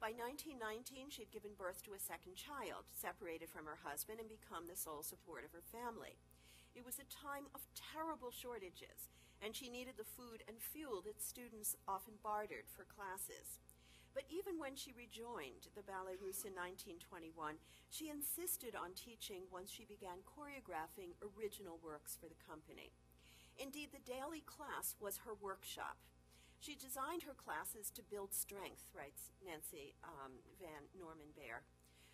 By 0.00 0.16
1919, 0.16 1.12
she 1.12 1.28
had 1.28 1.34
given 1.34 1.52
birth 1.52 1.84
to 1.84 1.92
a 1.92 2.00
second 2.00 2.40
child, 2.40 2.88
separated 2.88 3.52
from 3.52 3.68
her 3.68 3.84
husband, 3.84 4.16
and 4.16 4.32
become 4.32 4.64
the 4.64 4.80
sole 4.80 5.04
support 5.04 5.44
of 5.44 5.52
her 5.52 5.60
family. 5.60 6.16
It 6.72 6.88
was 6.88 6.96
a 6.96 7.04
time 7.12 7.52
of 7.52 7.68
terrible 7.76 8.32
shortages, 8.32 9.12
and 9.44 9.52
she 9.52 9.68
needed 9.68 10.00
the 10.00 10.08
food 10.08 10.40
and 10.48 10.56
fuel 10.56 11.04
that 11.04 11.20
students 11.20 11.76
often 11.84 12.16
bartered 12.24 12.64
for 12.72 12.88
classes. 12.88 13.60
But 14.16 14.24
even 14.32 14.56
when 14.56 14.74
she 14.74 14.96
rejoined 14.96 15.68
the 15.76 15.84
Ballets 15.84 16.24
Russes 16.24 16.48
in 16.48 16.56
1921, 16.56 17.60
she 17.92 18.08
insisted 18.08 18.72
on 18.72 18.96
teaching 18.96 19.46
once 19.52 19.68
she 19.68 19.84
began 19.84 20.24
choreographing 20.24 21.12
original 21.20 21.76
works 21.84 22.16
for 22.16 22.26
the 22.26 22.40
company. 22.40 22.90
Indeed, 23.60 23.92
the 23.92 24.02
daily 24.02 24.40
class 24.48 24.96
was 24.96 25.28
her 25.28 25.36
workshop. 25.36 26.00
She 26.60 26.76
designed 26.76 27.24
her 27.24 27.32
classes 27.32 27.88
to 27.96 28.04
build 28.04 28.36
strength, 28.36 28.84
writes 28.92 29.32
Nancy 29.40 29.96
um, 30.04 30.44
Van 30.60 30.84
Norman 30.92 31.32
Baer, 31.32 31.64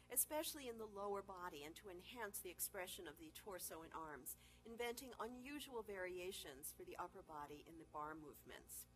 especially 0.07 0.71
in 0.71 0.79
the 0.79 0.87
lower 0.87 1.19
body 1.19 1.67
and 1.67 1.75
to 1.83 1.91
enhance 1.91 2.39
the 2.39 2.55
expression 2.55 3.11
of 3.11 3.19
the 3.19 3.35
torso 3.35 3.83
and 3.83 3.91
arms, 3.91 4.39
inventing 4.63 5.11
unusual 5.19 5.83
variations 5.83 6.71
for 6.79 6.87
the 6.87 6.95
upper 7.03 7.27
body 7.27 7.67
in 7.67 7.75
the 7.83 7.91
barre 7.91 8.15
movements. 8.15 8.87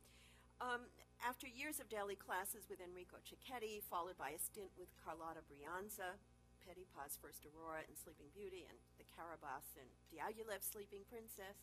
Um, 0.62 0.86
after 1.18 1.50
years 1.50 1.82
of 1.82 1.90
daily 1.90 2.14
classes 2.14 2.70
with 2.70 2.78
Enrico 2.78 3.18
Cecchetti, 3.18 3.82
followed 3.90 4.14
by 4.22 4.30
a 4.30 4.38
stint 4.38 4.70
with 4.78 4.94
Carlotta 5.02 5.42
Brianza, 5.50 6.14
Petipa's 6.62 7.18
first 7.18 7.42
Aurora 7.42 7.82
in 7.90 7.98
Sleeping 7.98 8.30
Beauty, 8.30 8.70
and 8.70 8.78
the 9.02 9.08
Carabosse 9.18 9.74
in 9.74 9.88
Diaghilev's 10.14 10.70
Sleeping 10.70 11.02
Princess, 11.10 11.58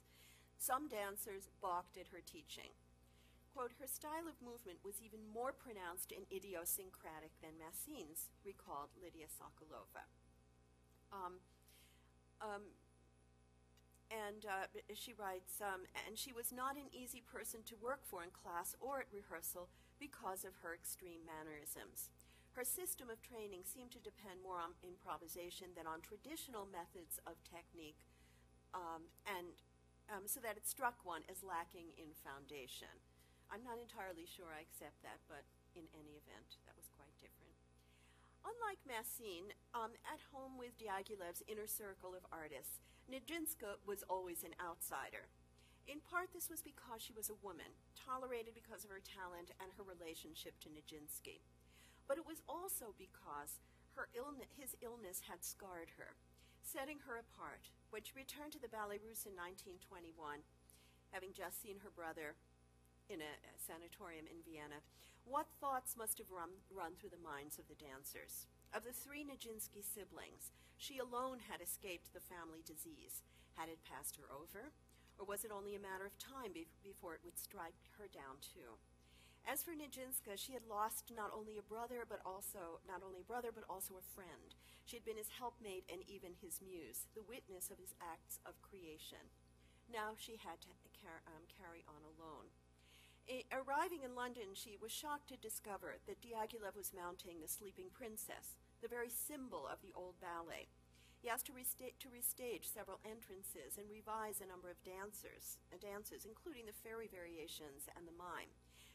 some 0.59 0.91
dancers 0.91 1.47
balked 1.63 1.95
at 1.95 2.11
her 2.11 2.19
teaching. 2.19 2.75
Quote, 3.57 3.73
her 3.81 3.89
style 3.89 4.29
of 4.29 4.37
movement 4.37 4.85
was 4.85 5.01
even 5.01 5.17
more 5.33 5.49
pronounced 5.49 6.13
and 6.13 6.29
idiosyncratic 6.29 7.33
than 7.41 7.57
Massine's, 7.57 8.29
recalled 8.45 8.93
Lydia 9.01 9.25
Sokolova. 9.33 10.05
Um, 11.09 11.41
um, 12.37 12.77
and 14.13 14.45
uh, 14.45 14.69
she 14.93 15.17
writes, 15.17 15.57
um, 15.57 15.89
and 16.05 16.13
she 16.21 16.29
was 16.29 16.53
not 16.53 16.77
an 16.77 16.93
easy 16.93 17.17
person 17.25 17.65
to 17.65 17.73
work 17.81 18.05
for 18.05 18.21
in 18.21 18.29
class 18.29 18.77
or 18.77 19.01
at 19.01 19.09
rehearsal 19.09 19.73
because 19.97 20.45
of 20.45 20.61
her 20.61 20.77
extreme 20.77 21.25
mannerisms. 21.25 22.13
Her 22.53 22.61
system 22.61 23.09
of 23.09 23.25
training 23.25 23.65
seemed 23.65 23.89
to 23.97 24.05
depend 24.05 24.45
more 24.45 24.61
on 24.61 24.77
improvisation 24.85 25.73
than 25.73 25.89
on 25.89 26.05
traditional 26.05 26.69
methods 26.69 27.17
of 27.25 27.41
technique, 27.41 28.05
um, 28.77 29.09
and 29.25 29.57
um, 30.13 30.29
so 30.29 30.37
that 30.45 30.61
it 30.61 30.69
struck 30.69 31.01
one 31.01 31.25
as 31.25 31.41
lacking 31.41 31.89
in 31.97 32.13
foundation. 32.21 32.93
I'm 33.47 33.63
not 33.63 33.79
entirely 33.79 34.27
sure 34.27 34.51
I 34.51 34.63
accept 34.63 34.99
that, 35.07 35.23
but 35.31 35.47
in 35.75 35.87
any 35.95 36.19
event, 36.19 36.59
that 36.67 36.75
was 36.75 36.91
quite 36.95 37.15
different. 37.19 37.55
Unlike 38.43 38.81
Massine, 38.87 39.51
um, 39.75 39.95
at 40.07 40.23
home 40.31 40.55
with 40.55 40.79
Diaghilev's 40.79 41.43
inner 41.51 41.67
circle 41.67 42.15
of 42.15 42.23
artists, 42.31 42.79
Nijinsky 43.07 43.79
was 43.87 44.03
always 44.07 44.43
an 44.43 44.55
outsider. 44.59 45.31
In 45.87 46.03
part, 46.03 46.35
this 46.35 46.51
was 46.51 46.59
because 46.59 46.99
she 46.99 47.15
was 47.15 47.31
a 47.31 47.39
woman, 47.39 47.71
tolerated 47.95 48.51
because 48.51 48.83
of 48.83 48.91
her 48.91 49.03
talent 49.03 49.55
and 49.63 49.71
her 49.75 49.87
relationship 49.87 50.59
to 50.59 50.71
Nijinsky. 50.71 51.39
But 52.07 52.19
it 52.19 52.27
was 52.27 52.43
also 52.47 52.91
because 52.99 53.63
her 53.95 54.11
illness, 54.11 54.51
his 54.59 54.75
illness 54.83 55.23
had 55.27 55.43
scarred 55.43 55.95
her, 55.95 56.19
setting 56.59 56.99
her 57.07 57.19
apart. 57.19 57.71
When 57.91 58.03
she 58.03 58.11
returned 58.15 58.51
to 58.55 58.63
the 58.63 58.71
Ballets 58.71 59.03
Russes 59.07 59.31
in 59.31 59.39
1921, 59.39 60.43
having 61.15 61.31
just 61.31 61.63
seen 61.63 61.79
her 61.83 61.91
brother 61.91 62.35
in 63.09 63.23
a, 63.23 63.33
sanatorium 63.55 64.27
in 64.27 64.39
Vienna, 64.43 64.79
what 65.27 65.47
thoughts 65.59 65.99
must 65.99 66.19
have 66.19 66.31
run, 66.31 66.55
run 66.71 66.95
through 66.95 67.11
the 67.11 67.23
minds 67.23 67.59
of 67.59 67.67
the 67.67 67.79
dancers? 67.79 68.47
Of 68.71 68.83
the 68.83 68.95
three 68.95 69.23
Nijinsky 69.23 69.83
siblings, 69.83 70.55
she 70.79 70.99
alone 70.99 71.39
had 71.43 71.59
escaped 71.59 72.11
the 72.11 72.23
family 72.23 72.63
disease. 72.63 73.23
Had 73.55 73.67
it 73.67 73.83
passed 73.83 74.15
her 74.19 74.27
over? 74.31 74.71
Or 75.17 75.25
was 75.25 75.43
it 75.43 75.51
only 75.51 75.73
a 75.73 75.81
matter 75.81 76.05
of 76.05 76.15
time 76.21 76.53
be- 76.53 76.69
before 76.85 77.17
it 77.17 77.25
would 77.25 77.39
strike 77.39 77.75
her 77.97 78.07
down 78.07 78.37
too? 78.39 78.77
As 79.47 79.63
for 79.63 79.71
Nijinsky, 79.71 80.35
she 80.35 80.51
had 80.51 80.67
lost 80.67 81.11
not 81.15 81.31
only 81.31 81.55
a 81.55 81.65
brother, 81.71 82.03
but 82.03 82.19
also 82.27 82.83
not 82.83 82.99
only 82.99 83.23
a 83.23 83.31
brother, 83.31 83.49
but 83.55 83.63
also 83.71 83.95
a 83.95 84.11
friend. 84.11 84.53
She 84.83 84.99
had 84.99 85.07
been 85.07 85.17
his 85.17 85.31
helpmate 85.39 85.87
and 85.87 86.03
even 86.07 86.35
his 86.35 86.59
muse, 86.59 87.07
the 87.15 87.23
witness 87.23 87.71
of 87.71 87.79
his 87.79 87.95
acts 88.03 88.43
of 88.43 88.59
creation. 88.59 89.23
Now 89.87 90.19
she 90.19 90.35
had 90.35 90.59
to 90.67 90.71
car- 90.99 91.23
um, 91.31 91.47
carry 91.47 91.87
on 91.87 92.03
alone. 92.03 92.51
Arriving 93.27 94.07
in 94.07 94.15
London, 94.15 94.55
she 94.55 94.79
was 94.79 94.91
shocked 94.91 95.27
to 95.27 95.35
discover 95.35 95.99
that 96.07 96.23
Diaghilev 96.23 96.79
was 96.79 96.95
mounting 96.95 97.43
the 97.43 97.51
Sleeping 97.51 97.91
Princess, 97.91 98.55
the 98.79 98.87
very 98.87 99.11
symbol 99.11 99.67
of 99.67 99.83
the 99.83 99.91
old 99.91 100.15
ballet. 100.23 100.71
He 101.19 101.27
asked 101.27 101.51
to, 101.51 101.57
resta- 101.57 101.99
to 101.99 102.07
restage 102.07 102.63
several 102.63 103.03
entrances 103.03 103.75
and 103.75 103.91
revise 103.91 104.39
a 104.39 104.47
number 104.47 104.71
of 104.71 104.79
dancers, 104.87 105.59
uh, 105.73 105.75
dances, 105.75 106.23
including 106.23 106.71
the 106.71 106.79
fairy 106.79 107.11
variations 107.11 107.91
and 107.99 108.07
the 108.07 108.15
mime. 108.15 108.53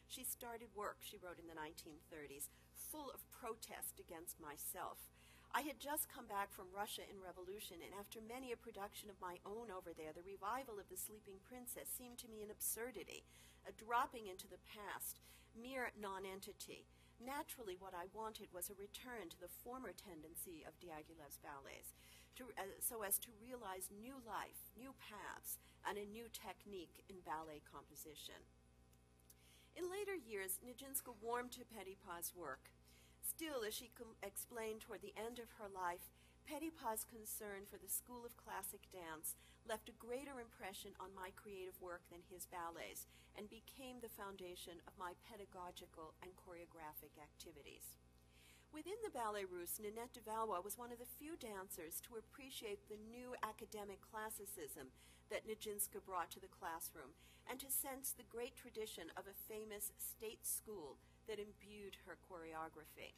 She 0.09 0.25
started 0.25 0.73
work, 0.73 1.05
she 1.05 1.21
wrote 1.21 1.37
in 1.37 1.51
the 1.51 1.59
1930s, 1.59 2.49
full 2.73 3.13
of 3.13 3.29
protest 3.29 4.01
against 4.01 4.41
myself. 4.41 5.13
I 5.53 5.61
had 5.69 5.77
just 5.77 6.09
come 6.09 6.25
back 6.25 6.49
from 6.49 6.73
Russia 6.73 7.05
in 7.05 7.21
revolution, 7.21 7.85
and 7.85 7.93
after 7.93 8.25
many 8.25 8.57
a 8.57 8.65
production 8.65 9.13
of 9.13 9.21
my 9.21 9.37
own 9.45 9.69
over 9.69 9.93
there, 9.93 10.17
the 10.17 10.25
revival 10.25 10.81
of 10.81 10.89
The 10.89 10.97
Sleeping 10.97 11.45
Princess 11.45 11.93
seemed 11.93 12.17
to 12.25 12.33
me 12.33 12.41
an 12.41 12.49
absurdity, 12.49 13.29
a 13.69 13.73
dropping 13.77 14.33
into 14.33 14.49
the 14.49 14.65
past, 14.65 15.21
mere 15.53 15.93
nonentity. 15.93 16.89
Naturally, 17.21 17.77
what 17.77 17.93
I 17.93 18.09
wanted 18.17 18.49
was 18.49 18.73
a 18.73 18.81
return 18.81 19.29
to 19.29 19.37
the 19.45 19.53
former 19.61 19.93
tendency 19.93 20.65
of 20.65 20.81
Diaghilev's 20.81 21.37
ballets, 21.45 21.93
to, 22.41 22.49
uh, 22.57 22.73
so 22.81 23.05
as 23.05 23.21
to 23.21 23.37
realize 23.37 23.93
new 23.93 24.17
life, 24.25 24.73
new 24.73 24.97
paths, 24.97 25.61
and 25.85 26.01
a 26.01 26.09
new 26.09 26.33
technique 26.33 27.05
in 27.13 27.21
ballet 27.29 27.61
composition. 27.69 28.41
In 29.77 29.93
later 29.93 30.17
years, 30.17 30.65
Nijinsky 30.65 31.13
warmed 31.21 31.53
to 31.61 31.69
Petipa's 31.69 32.33
work. 32.33 32.73
Still, 33.23 33.63
as 33.63 33.75
she 33.75 33.91
explained 34.23 34.83
toward 34.83 35.01
the 35.01 35.15
end 35.17 35.39
of 35.39 35.55
her 35.57 35.71
life, 35.71 36.11
Petipa's 36.43 37.07
concern 37.07 37.65
for 37.71 37.79
the 37.79 37.89
school 37.89 38.27
of 38.27 38.37
classic 38.37 38.83
dance 38.91 39.39
left 39.63 39.89
a 39.89 40.03
greater 40.03 40.43
impression 40.43 40.91
on 40.99 41.15
my 41.15 41.31
creative 41.39 41.79
work 41.79 42.03
than 42.11 42.27
his 42.27 42.51
ballets 42.51 43.07
and 43.39 43.47
became 43.47 44.03
the 44.03 44.11
foundation 44.11 44.83
of 44.91 44.99
my 44.99 45.15
pedagogical 45.23 46.19
and 46.21 46.35
choreographic 46.35 47.15
activities. 47.17 47.95
Within 48.75 48.99
the 49.05 49.15
Ballets 49.15 49.53
Russes, 49.53 49.79
Ninette 49.79 50.17
de 50.17 50.23
Valois 50.25 50.65
was 50.65 50.81
one 50.81 50.91
of 50.91 50.99
the 50.99 51.15
few 51.21 51.37
dancers 51.37 52.01
to 52.09 52.17
appreciate 52.19 52.89
the 52.89 52.99
new 53.07 53.37
academic 53.45 54.01
classicism 54.03 54.91
that 55.31 55.47
Nijinsky 55.47 56.01
brought 56.03 56.33
to 56.33 56.41
the 56.41 56.51
classroom 56.51 57.15
and 57.47 57.61
to 57.61 57.71
sense 57.71 58.11
the 58.11 58.27
great 58.27 58.57
tradition 58.57 59.13
of 59.15 59.29
a 59.29 59.43
famous 59.47 59.93
state 60.01 60.43
school 60.43 60.97
that 61.29 61.43
imbued 61.43 61.99
her 62.05 62.19
choreography. 62.21 63.15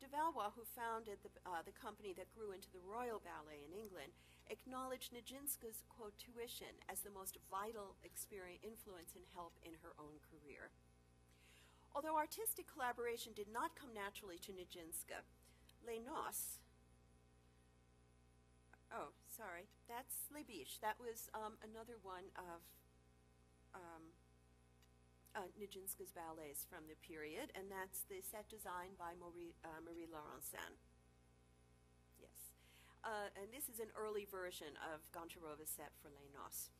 De 0.00 0.08
Valois, 0.12 0.52
who 0.52 0.64
founded 0.76 1.16
the, 1.24 1.32
uh, 1.48 1.64
the 1.64 1.72
company 1.72 2.12
that 2.12 2.32
grew 2.36 2.52
into 2.52 2.68
the 2.68 2.84
Royal 2.84 3.20
Ballet 3.20 3.64
in 3.64 3.72
England, 3.72 4.12
acknowledged 4.52 5.12
Nijinska's, 5.12 5.82
quote 5.88 6.14
tuition 6.20 6.80
as 6.88 7.00
the 7.00 7.12
most 7.12 7.40
vital 7.48 7.96
influence 8.60 9.16
and 9.16 9.24
help 9.32 9.56
in 9.64 9.72
her 9.80 9.96
own 9.96 10.20
career. 10.20 10.68
Although 11.96 12.20
artistic 12.20 12.68
collaboration 12.68 13.32
did 13.32 13.48
not 13.48 13.72
come 13.72 13.96
naturally 13.96 14.36
to 14.44 14.52
Nijinska, 14.52 15.24
Les 15.80 15.96
Noces, 15.96 16.60
oh, 18.92 19.16
sorry, 19.32 19.64
that's 19.88 20.28
Les. 20.28 20.78
That 20.84 21.00
was 21.00 21.32
um, 21.32 21.56
another 21.64 21.96
one 22.04 22.28
of 22.36 22.60
um, 23.74 24.12
uh, 25.36 25.52
Nijinsky's 25.60 26.10
ballets 26.16 26.64
from 26.64 26.88
the 26.88 26.96
period, 27.04 27.52
and 27.52 27.68
that's 27.68 28.08
the 28.08 28.24
set 28.24 28.48
designed 28.48 28.96
by 28.96 29.12
Marie, 29.20 29.52
uh, 29.60 29.84
Marie 29.84 30.08
Laurencin. 30.08 30.80
Yes. 32.16 32.56
Uh, 33.04 33.28
and 33.36 33.52
this 33.52 33.68
is 33.68 33.78
an 33.78 33.92
early 33.92 34.24
version 34.24 34.80
of 34.80 35.04
Goncharova's 35.12 35.68
set 35.68 35.92
for 36.00 36.08
Les 36.08 36.32
Noces. 36.32 36.72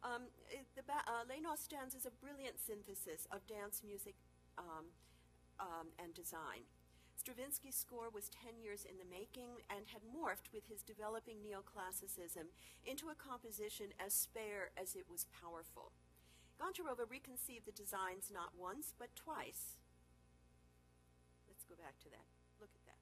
Um, 0.00 0.30
it, 0.48 0.64
the 0.78 0.86
uh, 0.88 1.26
as 1.28 2.06
a 2.06 2.14
brilliant 2.22 2.56
synthesis 2.56 3.26
of 3.34 3.44
dance 3.46 3.82
music 3.84 4.14
um, 4.56 4.88
um, 5.60 5.92
and 5.98 6.14
design. 6.14 6.64
Stravinsky's 7.18 7.74
score 7.74 8.08
was 8.14 8.30
10 8.30 8.62
years 8.62 8.86
in 8.86 8.94
the 8.94 9.10
making 9.10 9.58
and 9.66 9.90
had 9.90 10.06
morphed 10.06 10.54
with 10.54 10.70
his 10.70 10.86
developing 10.86 11.42
neoclassicism 11.42 12.54
into 12.86 13.10
a 13.10 13.18
composition 13.18 13.90
as 13.98 14.14
spare 14.14 14.70
as 14.78 14.94
it 14.94 15.10
was 15.10 15.26
powerful. 15.34 15.90
Goncharova 16.58 17.06
reconceived 17.06 17.66
the 17.66 17.72
designs 17.72 18.34
not 18.34 18.58
once, 18.58 18.92
but 18.98 19.14
twice. 19.14 19.78
Let's 21.46 21.64
go 21.64 21.78
back 21.78 21.98
to 22.02 22.10
that. 22.10 22.26
Look 22.58 22.74
at 22.74 22.84
that. 22.90 23.00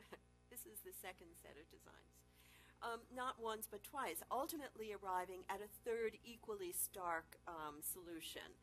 this 0.54 0.62
is 0.66 0.80
the 0.86 0.94
second 0.94 1.34
set 1.34 1.58
of 1.58 1.66
designs. 1.66 2.14
Um, 2.80 3.04
not 3.12 3.36
once, 3.36 3.68
but 3.68 3.84
twice, 3.84 4.22
ultimately 4.32 4.94
arriving 4.94 5.44
at 5.50 5.60
a 5.60 5.68
third 5.84 6.16
equally 6.24 6.72
stark 6.72 7.36
um, 7.46 7.82
solution. 7.84 8.56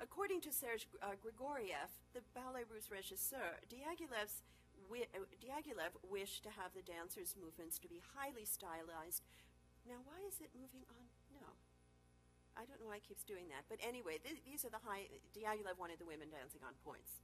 According 0.00 0.40
to 0.46 0.52
Serge 0.54 0.86
uh, 1.02 1.18
Grigoriev, 1.18 1.90
the 2.14 2.22
Ballets 2.32 2.70
Russes 2.70 3.34
regisseur, 3.34 3.58
Diaghilev's 3.66 4.46
wi- 4.86 5.10
uh, 5.12 5.26
Diaghilev 5.42 5.98
wished 6.06 6.46
to 6.46 6.54
have 6.54 6.72
the 6.72 6.86
dancers' 6.86 7.34
movements 7.34 7.78
to 7.82 7.88
be 7.90 8.00
highly 8.14 8.46
stylized. 8.46 9.26
Now, 9.84 10.00
why 10.06 10.22
is 10.22 10.38
it 10.40 10.54
moving 10.54 10.86
on? 10.88 11.07
I 12.58 12.66
don't 12.66 12.82
know 12.82 12.90
why 12.90 12.98
it 12.98 13.06
keeps 13.06 13.22
doing 13.22 13.46
that. 13.54 13.70
But 13.70 13.78
anyway, 13.78 14.18
th- 14.18 14.42
these 14.42 14.66
are 14.66 14.72
the 14.74 14.82
high. 14.82 15.06
Diaghilev 15.30 15.78
wanted 15.78 16.02
the 16.02 16.10
women 16.10 16.26
dancing 16.34 16.60
on 16.66 16.74
points. 16.82 17.22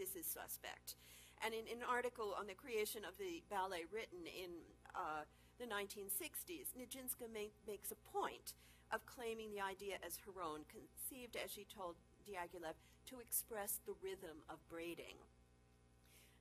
this 0.00 0.16
is 0.16 0.24
suspect. 0.24 0.96
And 1.44 1.52
in, 1.52 1.68
in 1.68 1.84
an 1.84 1.88
article 1.88 2.32
on 2.32 2.48
the 2.48 2.56
creation 2.56 3.04
of 3.04 3.20
the 3.20 3.44
ballet 3.52 3.84
written 3.92 4.24
in 4.24 4.64
uh, 4.96 5.28
the 5.60 5.68
1960s, 5.68 6.72
Nijinsky 6.72 7.28
make, 7.28 7.52
makes 7.68 7.92
a 7.92 8.00
point 8.08 8.56
of 8.88 9.04
claiming 9.04 9.52
the 9.52 9.60
idea 9.60 10.00
as 10.00 10.16
her 10.24 10.40
own, 10.40 10.64
conceived, 10.72 11.36
as 11.36 11.52
she 11.52 11.68
told 11.68 12.00
Diaghilev, 12.24 12.78
to 13.12 13.20
express 13.20 13.80
the 13.84 13.94
rhythm 14.00 14.40
of 14.48 14.56
braiding. 14.70 15.20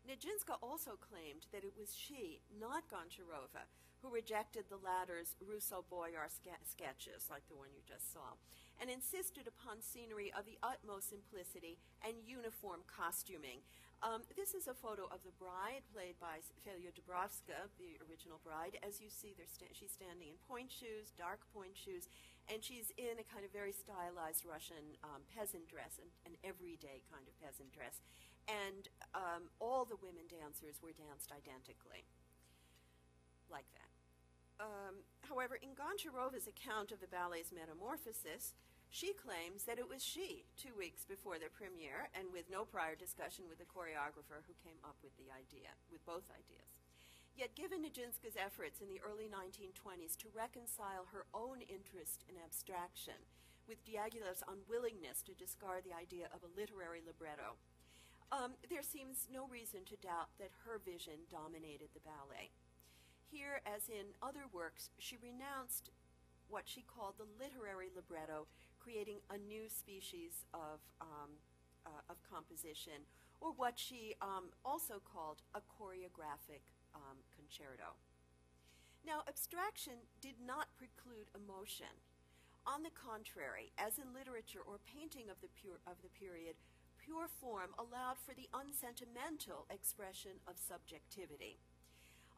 Nijinska 0.08 0.58
also 0.62 0.98
claimed 0.98 1.46
that 1.52 1.64
it 1.64 1.74
was 1.78 1.94
she, 1.96 2.42
not 2.60 2.90
Goncharova, 2.90 3.70
who 4.02 4.10
rejected 4.10 4.66
the 4.68 4.82
latter's 4.82 5.38
Russo 5.38 5.86
Boyar 5.89 6.28
sketches, 6.30 7.30
like 7.30 7.45
the 7.47 7.56
one 7.56 7.70
you 7.74 7.86
just 7.86 8.12
saw, 8.12 8.34
and 8.82 8.89
insisted 8.89 9.45
upon 9.45 9.82
scenery 9.82 10.34
of 10.34 10.45
the 10.45 10.58
utmost 10.66 11.10
simplicity 11.10 11.78
and 12.02 12.18
uniform 12.26 12.82
costuming. 12.89 13.62
Um, 14.02 14.26
this 14.34 14.58
is 14.58 14.66
a 14.66 14.74
photo 14.74 15.06
of 15.14 15.22
the 15.22 15.38
bride, 15.38 15.86
played 15.93 16.18
by 16.18 16.41
Felia 16.66 16.89
Dubrovska, 16.89 17.70
the 17.78 18.02
original 18.10 18.41
bride. 18.41 18.82
As 18.82 18.97
you 18.97 19.14
see, 19.14 19.38
sta- 19.38 19.70
she's 19.78 19.93
standing 19.93 20.34
in 20.34 20.41
pointe 20.49 20.74
shoes, 20.74 21.14
dark 21.14 21.45
pointe 21.54 21.78
shoes, 21.78 22.10
and 22.49 22.66
she's 22.66 22.89
in 22.97 23.22
a 23.22 23.26
kind 23.30 23.45
of 23.45 23.54
very 23.54 23.70
stylized 23.70 24.41
Russian 24.49 24.97
um, 25.06 25.22
peasant 25.30 25.70
dress, 25.70 26.02
an, 26.02 26.10
an 26.26 26.34
everyday 26.41 27.06
kind 27.14 27.30
of 27.30 27.38
peasant 27.38 27.70
dress. 27.70 28.02
And 28.49 28.89
um, 29.14 29.54
all 29.62 29.86
the 29.86 30.02
women 30.02 30.26
dancers 30.26 30.82
were 30.82 30.97
danced 30.97 31.30
identically, 31.30 32.10
like 33.54 33.70
that. 33.78 33.81
Um, 34.62 35.01
however, 35.26 35.57
in 35.57 35.74
Goncharova's 35.74 36.45
account 36.45 36.93
of 36.93 37.01
the 37.01 37.09
ballet's 37.09 37.49
metamorphosis, 37.49 38.53
she 38.93 39.18
claims 39.18 39.66
that 39.66 39.82
it 39.82 39.89
was 39.89 40.05
she, 40.05 40.45
two 40.53 40.78
weeks 40.78 41.01
before 41.01 41.41
the 41.41 41.49
premiere, 41.49 42.14
and 42.14 42.30
with 42.30 42.45
no 42.51 42.62
prior 42.62 42.93
discussion 42.93 43.49
with 43.49 43.57
the 43.57 43.66
choreographer, 43.66 44.45
who 44.45 44.53
came 44.62 44.78
up 44.86 45.01
with 45.01 45.18
the 45.18 45.34
idea, 45.34 45.74
with 45.89 46.05
both 46.05 46.30
ideas. 46.30 46.78
Yet, 47.34 47.57
given 47.57 47.82
Nijinska's 47.82 48.38
efforts 48.38 48.84
in 48.84 48.91
the 48.91 49.01
early 49.01 49.26
1920s 49.26 50.14
to 50.22 50.36
reconcile 50.36 51.09
her 51.09 51.26
own 51.34 51.66
interest 51.66 52.28
in 52.30 52.36
abstraction 52.38 53.18
with 53.66 53.82
Diaghilev's 53.88 54.45
unwillingness 54.45 55.24
to 55.26 55.39
discard 55.39 55.88
the 55.88 55.95
idea 55.95 56.28
of 56.36 56.43
a 56.43 56.53
literary 56.53 57.01
libretto, 57.01 57.57
um, 58.30 58.59
there 58.70 58.84
seems 58.84 59.32
no 59.32 59.47
reason 59.47 59.88
to 59.88 60.03
doubt 60.03 60.36
that 60.38 60.51
her 60.68 60.78
vision 60.84 61.28
dominated 61.32 61.95
the 61.95 62.03
ballet. 62.03 62.51
Here, 63.32 63.64
as 63.64 63.88
in 63.88 64.12
other 64.20 64.44
works, 64.52 64.92
she 65.00 65.16
renounced 65.16 65.90
what 66.52 66.68
she 66.68 66.84
called 66.84 67.16
the 67.16 67.32
literary 67.40 67.88
libretto, 67.96 68.52
creating 68.76 69.24
a 69.32 69.40
new 69.40 69.72
species 69.72 70.44
of, 70.54 70.84
um, 71.00 71.40
uh, 71.88 72.12
of 72.12 72.20
composition, 72.28 73.08
or 73.40 73.56
what 73.56 73.80
she 73.80 74.20
um, 74.22 74.52
also 74.68 75.00
called 75.00 75.40
a 75.56 75.64
choreographic 75.64 76.68
um, 76.92 77.24
concerto. 77.32 77.96
Now, 79.08 79.24
abstraction 79.32 80.12
did 80.20 80.36
not 80.44 80.76
preclude 80.76 81.32
emotion. 81.32 81.96
On 82.68 82.84
the 82.84 82.94
contrary, 82.94 83.72
as 83.80 83.98
in 83.98 84.14
literature 84.14 84.62
or 84.62 84.78
painting 84.84 85.32
of 85.32 85.40
the, 85.40 85.50
pure, 85.56 85.80
of 85.88 85.98
the 86.04 86.14
period, 86.14 86.60
pure 87.00 87.26
form 87.26 87.74
allowed 87.80 88.22
for 88.22 88.36
the 88.36 88.52
unsentimental 88.54 89.66
expression 89.72 90.38
of 90.46 90.62
subjectivity. 90.62 91.58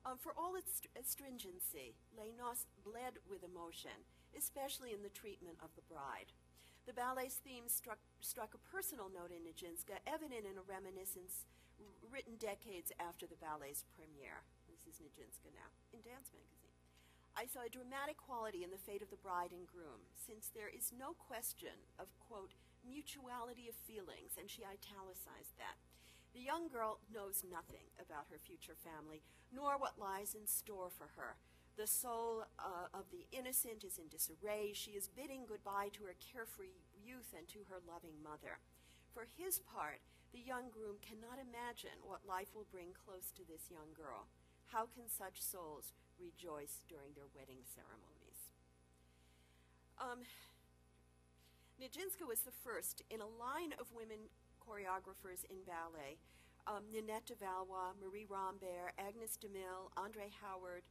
Um, 0.04 0.20
for 0.20 0.36
all 0.36 0.60
its 0.60 0.84
astringency, 1.00 1.96
Les 2.12 2.36
Noces 2.36 2.68
bled 2.84 3.24
with 3.24 3.40
emotion, 3.40 4.04
especially 4.36 4.92
in 4.92 5.00
the 5.00 5.14
treatment 5.16 5.56
of 5.64 5.72
the 5.80 5.88
bride. 5.88 6.36
The 6.84 6.92
ballet's 6.92 7.40
theme 7.40 7.72
struck, 7.72 8.04
struck 8.20 8.52
a 8.52 8.66
personal 8.68 9.08
note 9.08 9.32
in 9.32 9.48
Nijinsky, 9.48 9.96
evident 10.04 10.44
in 10.44 10.60
a 10.60 10.68
reminiscence 10.68 11.48
written 12.12 12.36
decades 12.36 12.92
after 13.00 13.24
the 13.24 13.40
ballet's 13.40 13.88
premiere. 13.96 14.44
This 14.68 14.84
is 14.92 15.00
Nijinsky 15.00 15.56
now, 15.56 15.72
in 15.96 16.04
Dance 16.04 16.28
Magazine. 16.36 16.76
I 17.40 17.48
saw 17.48 17.64
a 17.64 17.72
dramatic 17.72 18.20
quality 18.20 18.68
in 18.68 18.76
the 18.76 18.84
fate 18.84 19.02
of 19.02 19.10
the 19.10 19.24
bride 19.24 19.56
and 19.56 19.64
groom, 19.64 20.12
since 20.20 20.52
there 20.52 20.70
is 20.70 20.92
no 20.92 21.16
question 21.16 21.88
of, 21.96 22.12
quote, 22.20 22.60
mutuality 22.84 23.72
of 23.72 23.80
feelings, 23.88 24.36
and 24.36 24.52
she 24.52 24.68
italicized 24.68 25.56
that. 25.56 25.80
The 26.34 26.42
young 26.42 26.68
girl 26.68 26.98
knows 27.14 27.46
nothing 27.46 27.86
about 28.02 28.26
her 28.34 28.42
future 28.42 28.74
family, 28.74 29.22
nor 29.54 29.78
what 29.78 30.02
lies 30.02 30.34
in 30.34 30.50
store 30.50 30.90
for 30.90 31.14
her. 31.16 31.38
The 31.78 31.86
soul 31.86 32.46
uh, 32.58 32.90
of 32.94 33.10
the 33.10 33.26
innocent 33.34 33.86
is 33.86 33.98
in 33.98 34.10
disarray. 34.10 34.74
She 34.74 34.98
is 34.98 35.10
bidding 35.10 35.46
goodbye 35.46 35.90
to 35.94 36.06
her 36.10 36.18
carefree 36.18 36.78
youth 36.98 37.34
and 37.38 37.48
to 37.50 37.66
her 37.70 37.82
loving 37.86 38.22
mother. 38.22 38.62
For 39.14 39.26
his 39.30 39.62
part, 39.62 40.02
the 40.34 40.42
young 40.42 40.74
groom 40.74 40.98
cannot 41.02 41.38
imagine 41.38 42.02
what 42.02 42.26
life 42.26 42.54
will 42.58 42.70
bring 42.70 42.98
close 42.98 43.30
to 43.38 43.46
this 43.46 43.70
young 43.70 43.94
girl. 43.94 44.26
How 44.74 44.90
can 44.90 45.06
such 45.06 45.38
souls 45.38 45.94
rejoice 46.18 46.82
during 46.90 47.14
their 47.14 47.30
wedding 47.30 47.62
ceremonies? 47.62 48.50
Um, 50.02 50.26
was 52.34 52.42
the 52.50 52.60
first 52.66 53.04
in 53.14 53.22
a 53.22 53.30
line 53.30 53.78
of 53.78 53.94
women 53.94 54.34
choreographers 54.64 55.44
in 55.52 55.62
ballet 55.68 56.18
um, 56.68 56.84
Ninette 56.92 57.28
de 57.28 57.36
Valois, 57.36 57.92
Marie 58.00 58.28
Rambert, 58.30 58.96
Agnes 58.98 59.36
de 59.36 59.50
Mille, 59.50 59.92
Andrée 60.00 60.32
Howard, 60.40 60.84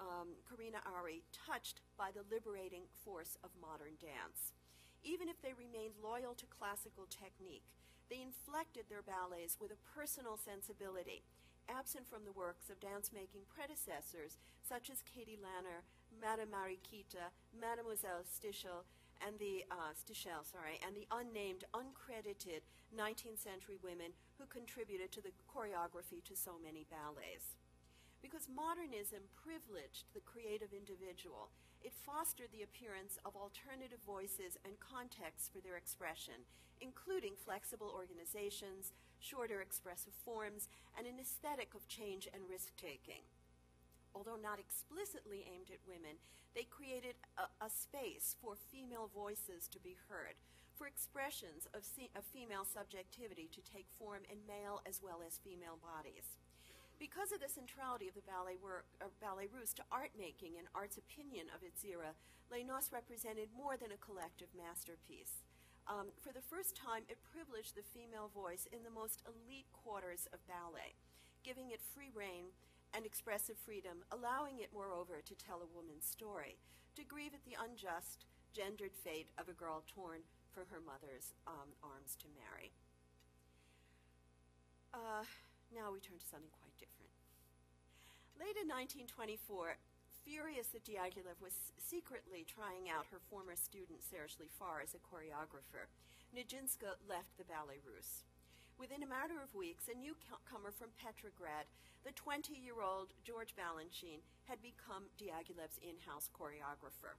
um, 0.00 0.32
Carina 0.48 0.80
Ari, 0.88 1.22
touched 1.32 1.80
by 1.98 2.08
the 2.10 2.24
liberating 2.32 2.88
force 3.04 3.36
of 3.44 3.52
modern 3.60 4.00
dance. 4.00 4.56
Even 5.04 5.28
if 5.28 5.40
they 5.42 5.52
remained 5.52 5.98
loyal 6.00 6.32
to 6.34 6.46
classical 6.48 7.04
technique, 7.10 7.66
they 8.08 8.22
inflected 8.22 8.88
their 8.88 9.04
ballets 9.04 9.58
with 9.60 9.72
a 9.72 9.84
personal 9.84 10.38
sensibility, 10.38 11.22
absent 11.68 12.08
from 12.08 12.24
the 12.24 12.34
works 12.34 12.70
of 12.70 12.80
dance-making 12.80 13.44
predecessors 13.48 14.38
such 14.60 14.90
as 14.90 15.04
Katti 15.04 15.36
Lanner, 15.36 15.84
Madame 16.12 16.52
Mariquita, 16.52 17.32
Mademoiselle 17.52 18.24
Stichel, 18.24 18.84
and 19.22 19.38
the 19.38 19.64
uh, 19.70 19.94
Stichel, 19.94 20.42
sorry, 20.42 20.82
and 20.82 20.94
the 20.94 21.08
unnamed, 21.10 21.64
uncredited 21.72 22.66
19th 22.92 23.40
century 23.40 23.78
women 23.80 24.12
who 24.36 24.44
contributed 24.46 25.10
to 25.12 25.22
the 25.22 25.32
choreography 25.48 26.22
to 26.26 26.34
so 26.36 26.58
many 26.58 26.84
ballets. 26.90 27.56
Because 28.20 28.46
modernism 28.46 29.26
privileged 29.34 30.06
the 30.14 30.22
creative 30.22 30.70
individual, 30.70 31.50
it 31.82 31.90
fostered 31.90 32.54
the 32.54 32.62
appearance 32.62 33.18
of 33.26 33.34
alternative 33.34 33.98
voices 34.06 34.54
and 34.62 34.78
contexts 34.78 35.50
for 35.50 35.58
their 35.58 35.74
expression, 35.74 36.46
including 36.78 37.34
flexible 37.34 37.90
organizations, 37.90 38.94
shorter 39.18 39.58
expressive 39.58 40.14
forms, 40.14 40.70
and 40.94 41.06
an 41.06 41.18
aesthetic 41.18 41.74
of 41.74 41.90
change 41.90 42.28
and 42.30 42.46
risk 42.46 42.70
taking 42.78 43.26
although 44.14 44.40
not 44.40 44.60
explicitly 44.60 45.44
aimed 45.48 45.72
at 45.72 45.82
women, 45.88 46.20
they 46.54 46.68
created 46.68 47.16
a, 47.40 47.48
a 47.64 47.70
space 47.72 48.36
for 48.40 48.54
female 48.56 49.08
voices 49.12 49.68
to 49.72 49.80
be 49.80 49.96
heard, 50.08 50.36
for 50.76 50.86
expressions 50.86 51.68
of, 51.72 51.84
of 52.16 52.24
female 52.28 52.64
subjectivity 52.64 53.48
to 53.52 53.64
take 53.64 53.88
form 53.96 54.24
in 54.28 54.44
male 54.44 54.84
as 54.84 55.00
well 55.00 55.24
as 55.24 55.40
female 55.40 55.80
bodies. 55.80 56.36
Because 57.00 57.34
of 57.34 57.42
the 57.42 57.50
centrality 57.50 58.06
of 58.06 58.14
the 58.14 58.28
ballet 58.30 58.60
work, 58.62 58.86
uh, 59.02 59.10
Ballets 59.18 59.50
Russes 59.50 59.74
to 59.74 59.88
art 59.90 60.14
making 60.14 60.54
and 60.54 60.70
art's 60.70 61.00
opinion 61.00 61.50
of 61.50 61.64
its 61.66 61.82
era, 61.82 62.14
Les 62.46 62.62
Noces 62.62 62.92
represented 62.92 63.50
more 63.50 63.74
than 63.74 63.90
a 63.90 64.04
collective 64.04 64.52
masterpiece. 64.54 65.42
Um, 65.90 66.14
for 66.22 66.30
the 66.30 66.44
first 66.46 66.78
time, 66.78 67.02
it 67.10 67.18
privileged 67.26 67.74
the 67.74 67.82
female 67.82 68.30
voice 68.30 68.70
in 68.70 68.86
the 68.86 68.94
most 68.94 69.24
elite 69.26 69.66
quarters 69.74 70.30
of 70.30 70.46
ballet, 70.46 70.94
giving 71.42 71.74
it 71.74 71.82
free 71.82 72.14
reign 72.14 72.54
and 72.94 73.04
expressive 73.04 73.56
freedom, 73.56 74.04
allowing 74.12 74.60
it, 74.60 74.70
moreover, 74.72 75.20
to 75.24 75.34
tell 75.34 75.64
a 75.64 75.74
woman's 75.74 76.04
story, 76.04 76.56
to 76.96 77.04
grieve 77.04 77.34
at 77.34 77.44
the 77.44 77.56
unjust, 77.56 78.26
gendered 78.52 78.92
fate 78.92 79.32
of 79.40 79.48
a 79.48 79.56
girl 79.56 79.82
torn 79.88 80.20
from 80.52 80.68
her 80.68 80.80
mother's 80.84 81.32
um, 81.48 81.72
arms 81.80 82.16
to 82.20 82.28
marry. 82.36 82.72
Uh, 84.92 85.24
now 85.72 85.88
we 85.88 86.04
turn 86.04 86.20
to 86.20 86.28
something 86.28 86.52
quite 86.52 86.76
different. 86.76 87.08
Late 88.36 88.60
in 88.60 88.68
1924, 88.68 89.80
furious 90.20 90.68
that 90.76 90.84
Diaghilev 90.84 91.40
was 91.40 91.72
secretly 91.80 92.44
trying 92.44 92.92
out 92.92 93.08
her 93.08 93.20
former 93.20 93.56
student 93.56 94.04
Serge 94.04 94.36
Lifar 94.36 94.84
as 94.84 94.92
a 94.92 95.00
choreographer, 95.00 95.88
Nijinsky 96.32 96.92
left 97.08 97.36
the 97.36 97.48
Ballets 97.48 97.84
Russes. 97.88 98.24
Within 98.82 99.06
a 99.06 99.14
matter 99.14 99.38
of 99.38 99.54
weeks, 99.54 99.86
a 99.86 99.94
newcomer 99.94 100.74
from 100.74 100.90
Petrograd, 100.98 101.70
the 102.02 102.10
20 102.18 102.50
year 102.58 102.82
old 102.82 103.14
George 103.22 103.54
Balanchine, 103.54 104.26
had 104.50 104.58
become 104.58 105.06
Diaghilev's 105.14 105.78
in 105.78 106.02
house 106.02 106.26
choreographer. 106.34 107.14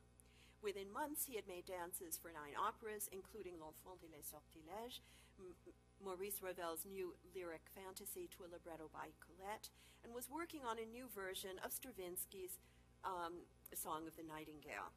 Within 0.59 0.91
months, 0.91 1.23
he 1.23 1.39
had 1.39 1.47
made 1.47 1.63
dances 1.63 2.19
for 2.19 2.35
nine 2.35 2.59
operas, 2.59 3.07
including 3.15 3.63
L'Enfant 3.63 3.95
de 4.03 4.11
les 4.11 4.27
Sortilèges, 4.27 4.99
Maurice 6.03 6.43
Ravel's 6.43 6.83
new 6.83 7.15
lyric 7.31 7.71
fantasy 7.71 8.27
to 8.35 8.43
a 8.43 8.51
libretto 8.51 8.91
by 8.91 9.15
Colette, 9.23 9.71
and 10.03 10.11
was 10.11 10.27
working 10.27 10.67
on 10.67 10.83
a 10.83 10.91
new 10.91 11.07
version 11.15 11.63
of 11.63 11.71
Stravinsky's 11.71 12.59
um, 13.07 13.47
Song 13.71 14.03
of 14.03 14.19
the 14.19 14.27
Nightingale. 14.27 14.91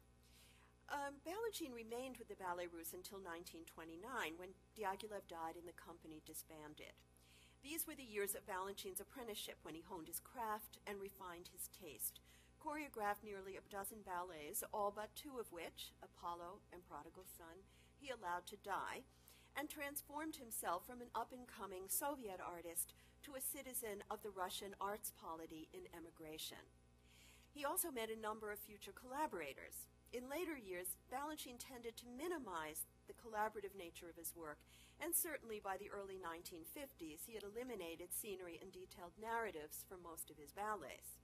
Um, 0.87 1.19
Balanchine 1.27 1.75
remained 1.75 2.15
with 2.15 2.31
the 2.31 2.39
Ballets 2.39 2.71
Russes 2.71 2.95
until 2.95 3.19
1929, 3.19 4.39
when 4.39 4.55
Diaghilev 4.71 5.27
died 5.27 5.59
and 5.59 5.67
the 5.67 5.75
company 5.75 6.23
disbanded. 6.23 6.95
These 7.59 7.83
were 7.83 7.99
the 7.99 8.07
years 8.07 8.39
of 8.39 8.47
Balanchine's 8.47 9.03
apprenticeship 9.03 9.59
when 9.67 9.75
he 9.75 9.83
honed 9.83 10.07
his 10.07 10.23
craft 10.23 10.79
and 10.87 11.03
refined 11.03 11.51
his 11.51 11.67
taste. 11.75 12.23
Choreographed 12.63 13.27
nearly 13.27 13.59
a 13.59 13.67
dozen 13.67 13.99
ballets, 14.07 14.63
all 14.71 14.95
but 14.95 15.11
two 15.11 15.35
of 15.35 15.51
which, 15.51 15.91
Apollo 15.99 16.63
and 16.71 16.87
Prodigal 16.87 17.27
Son, 17.27 17.67
he 17.99 18.07
allowed 18.07 18.47
to 18.47 18.63
die, 18.63 19.03
and 19.59 19.67
transformed 19.67 20.39
himself 20.39 20.87
from 20.87 21.03
an 21.03 21.11
up 21.11 21.35
and 21.35 21.51
coming 21.51 21.91
Soviet 21.91 22.39
artist 22.39 22.93
to 23.27 23.35
a 23.35 23.43
citizen 23.43 24.07
of 24.07 24.23
the 24.23 24.31
Russian 24.31 24.71
arts 24.79 25.11
polity 25.19 25.67
in 25.75 25.83
emigration. 25.91 26.63
He 27.51 27.65
also 27.65 27.91
met 27.91 28.07
a 28.07 28.15
number 28.15 28.51
of 28.51 28.59
future 28.59 28.95
collaborators. 28.95 29.91
In 30.13 30.29
later 30.31 30.55
years, 30.55 30.95
Balanchine 31.11 31.59
tended 31.59 31.97
to 31.97 32.07
minimize 32.07 32.87
the 33.07 33.17
collaborative 33.19 33.75
nature 33.75 34.07
of 34.07 34.15
his 34.15 34.31
work, 34.35 34.57
and 35.03 35.13
certainly 35.13 35.59
by 35.59 35.75
the 35.75 35.91
early 35.91 36.15
1950s, 36.15 37.27
he 37.27 37.35
had 37.35 37.43
eliminated 37.43 38.15
scenery 38.15 38.57
and 38.61 38.71
detailed 38.71 39.13
narratives 39.19 39.83
from 39.83 40.01
most 40.01 40.31
of 40.31 40.39
his 40.39 40.55
ballets. 40.55 41.19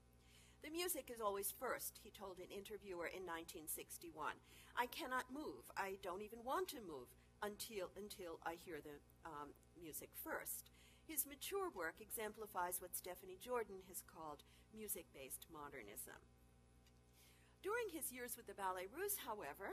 The 0.62 0.70
music 0.70 1.10
is 1.12 1.20
always 1.20 1.52
first, 1.52 2.00
he 2.02 2.10
told 2.10 2.38
an 2.38 2.52
interviewer 2.52 3.08
in 3.08 3.24
1961. 3.24 4.36
I 4.76 4.86
cannot 4.86 5.32
move. 5.32 5.68
I 5.76 5.96
don't 6.02 6.22
even 6.22 6.44
want 6.44 6.68
to 6.72 6.80
move 6.80 7.12
until, 7.42 7.92
until 7.96 8.40
I 8.44 8.56
hear 8.56 8.80
the 8.80 9.00
um, 9.28 9.52
music 9.80 10.08
first. 10.16 10.72
His 11.04 11.26
mature 11.26 11.68
work 11.68 12.00
exemplifies 12.00 12.80
what 12.80 12.96
Stephanie 12.96 13.40
Jordan 13.40 13.84
has 13.88 14.00
called 14.00 14.44
music 14.72 15.04
based 15.12 15.44
modernism. 15.52 16.16
During 17.64 17.88
his 17.96 18.12
years 18.12 18.36
with 18.36 18.44
the 18.44 18.52
Ballets 18.52 18.92
Russes, 18.92 19.24
however, 19.24 19.72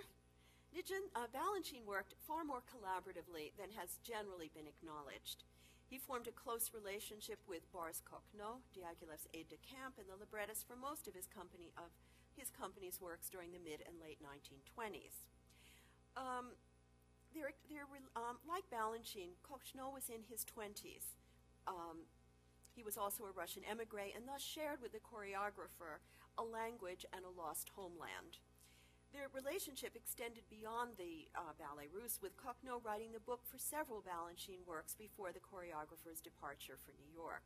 Nijin, 0.72 1.12
uh, 1.12 1.28
Balanchine 1.28 1.84
worked 1.84 2.16
far 2.24 2.48
more 2.48 2.64
collaboratively 2.64 3.52
than 3.60 3.76
has 3.76 4.00
generally 4.00 4.48
been 4.56 4.64
acknowledged. 4.64 5.44
He 5.92 6.00
formed 6.00 6.32
a 6.32 6.40
close 6.40 6.72
relationship 6.72 7.44
with 7.52 7.68
Boris 7.76 8.00
Kochno, 8.00 8.64
Diaghilev's 8.72 9.28
aide 9.36 9.52
de 9.52 9.60
camp 9.60 10.00
and 10.00 10.08
the 10.08 10.16
librettist 10.16 10.64
for 10.64 10.80
most 10.80 11.04
of 11.12 11.20
his 11.20 11.28
company 11.28 11.76
of 11.76 11.92
his 12.32 12.48
company's 12.48 13.04
works 13.04 13.28
during 13.28 13.52
the 13.52 13.60
mid 13.60 13.84
and 13.84 14.00
late 14.00 14.24
1920s. 14.24 15.28
Um, 16.16 16.56
they're, 17.36 17.52
they're, 17.68 17.92
um, 18.16 18.40
like 18.48 18.64
Balanchine, 18.72 19.36
Kochno 19.44 19.92
was 19.92 20.08
in 20.08 20.24
his 20.32 20.48
20s. 20.48 21.20
Um, 21.68 22.08
he 22.72 22.88
was 22.88 22.96
also 22.96 23.28
a 23.28 23.36
Russian 23.36 23.68
emigre 23.68 24.16
and 24.16 24.24
thus 24.32 24.40
shared 24.40 24.80
with 24.80 24.96
the 24.96 25.04
choreographer 25.04 26.00
a 26.38 26.44
language 26.44 27.06
and 27.12 27.26
a 27.26 27.34
lost 27.34 27.72
homeland. 27.76 28.40
Their 29.12 29.28
relationship 29.36 29.92
extended 29.92 30.48
beyond 30.48 30.96
the 30.96 31.28
uh, 31.36 31.52
Ballets 31.60 31.92
Russes, 31.92 32.24
with 32.24 32.40
Kochno 32.40 32.80
writing 32.80 33.12
the 33.12 33.20
book 33.20 33.44
for 33.44 33.60
several 33.60 34.00
Balanchine 34.00 34.64
works 34.64 34.96
before 34.96 35.36
the 35.36 35.44
choreographer's 35.44 36.24
departure 36.24 36.80
for 36.80 36.96
New 36.96 37.12
York. 37.12 37.44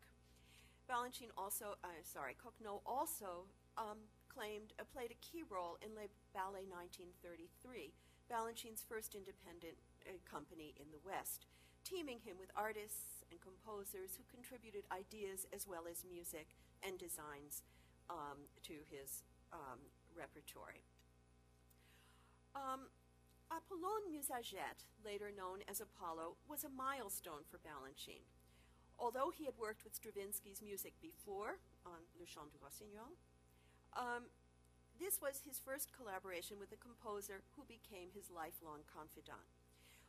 Balanchine 0.85 1.33
also, 1.33 1.73
uh, 1.81 2.05
sorry, 2.05 2.37
Kochno 2.37 2.85
also 2.85 3.49
um, 3.81 4.05
claimed, 4.29 4.77
uh, 4.77 4.85
played 4.93 5.09
a 5.09 5.23
key 5.25 5.41
role 5.41 5.81
in 5.81 5.97
Les 5.97 6.13
Ballets 6.37 6.69
1933, 6.69 7.89
Balanchine's 8.29 8.85
first 8.85 9.17
independent 9.17 9.81
uh, 10.05 10.21
company 10.29 10.77
in 10.77 10.93
the 10.93 11.01
West, 11.01 11.49
teaming 11.81 12.21
him 12.21 12.37
with 12.37 12.53
artists 12.53 13.25
and 13.33 13.41
composers 13.41 14.13
who 14.13 14.23
contributed 14.29 14.85
ideas 14.93 15.49
as 15.49 15.65
well 15.65 15.89
as 15.89 16.05
music 16.05 16.53
and 16.85 17.01
designs 17.01 17.65
um, 18.09 18.49
to 18.63 18.73
his 18.89 19.23
um, 19.53 19.79
repertory. 20.15 20.83
Um, 22.55 22.87
Apollon 23.51 24.09
Musaget, 24.09 24.87
later 25.03 25.29
known 25.29 25.61
as 25.69 25.81
Apollo, 25.81 26.37
was 26.47 26.63
a 26.63 26.69
milestone 26.69 27.45
for 27.45 27.61
Balanchine. 27.61 28.25
Although 28.97 29.29
he 29.29 29.45
had 29.45 29.59
worked 29.59 29.83
with 29.83 29.93
Stravinsky's 29.93 30.63
music 30.63 30.93
before 31.01 31.59
on 31.85 32.07
Le 32.17 32.25
Chant 32.25 32.51
du 32.51 32.57
Rossignol, 32.63 33.19
um, 33.93 34.31
this 34.99 35.19
was 35.21 35.43
his 35.43 35.59
first 35.59 35.91
collaboration 35.91 36.57
with 36.59 36.71
a 36.71 36.79
composer 36.79 37.43
who 37.55 37.67
became 37.67 38.15
his 38.15 38.31
lifelong 38.31 38.87
confidant. 38.87 39.54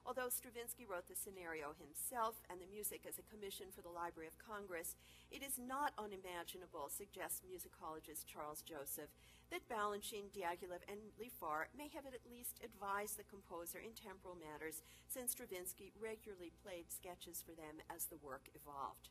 Although 0.07 0.31
Stravinsky 0.31 0.87
wrote 0.87 1.11
the 1.11 1.19
scenario 1.19 1.75
himself 1.75 2.39
and 2.47 2.63
the 2.63 2.71
music 2.71 3.03
as 3.11 3.19
a 3.19 3.27
commission 3.27 3.75
for 3.75 3.83
the 3.83 3.91
Library 3.91 4.31
of 4.31 4.39
Congress, 4.39 4.95
it 5.35 5.43
is 5.43 5.59
not 5.59 5.99
unimaginable, 5.99 6.87
suggests 6.87 7.43
musicologist 7.43 8.23
Charles 8.31 8.63
Joseph, 8.63 9.11
that 9.51 9.67
Balanchine, 9.67 10.31
Diaghilev, 10.31 10.87
and 10.87 11.11
Lifar 11.19 11.67
may 11.75 11.91
have 11.91 12.07
at 12.07 12.23
least 12.23 12.63
advised 12.63 13.19
the 13.19 13.27
composer 13.27 13.83
in 13.83 13.99
temporal 13.99 14.39
matters, 14.39 14.87
since 15.11 15.35
Stravinsky 15.35 15.91
regularly 15.99 16.55
played 16.63 16.87
sketches 16.95 17.43
for 17.43 17.59
them 17.59 17.83
as 17.91 18.07
the 18.07 18.23
work 18.23 18.47
evolved. 18.55 19.11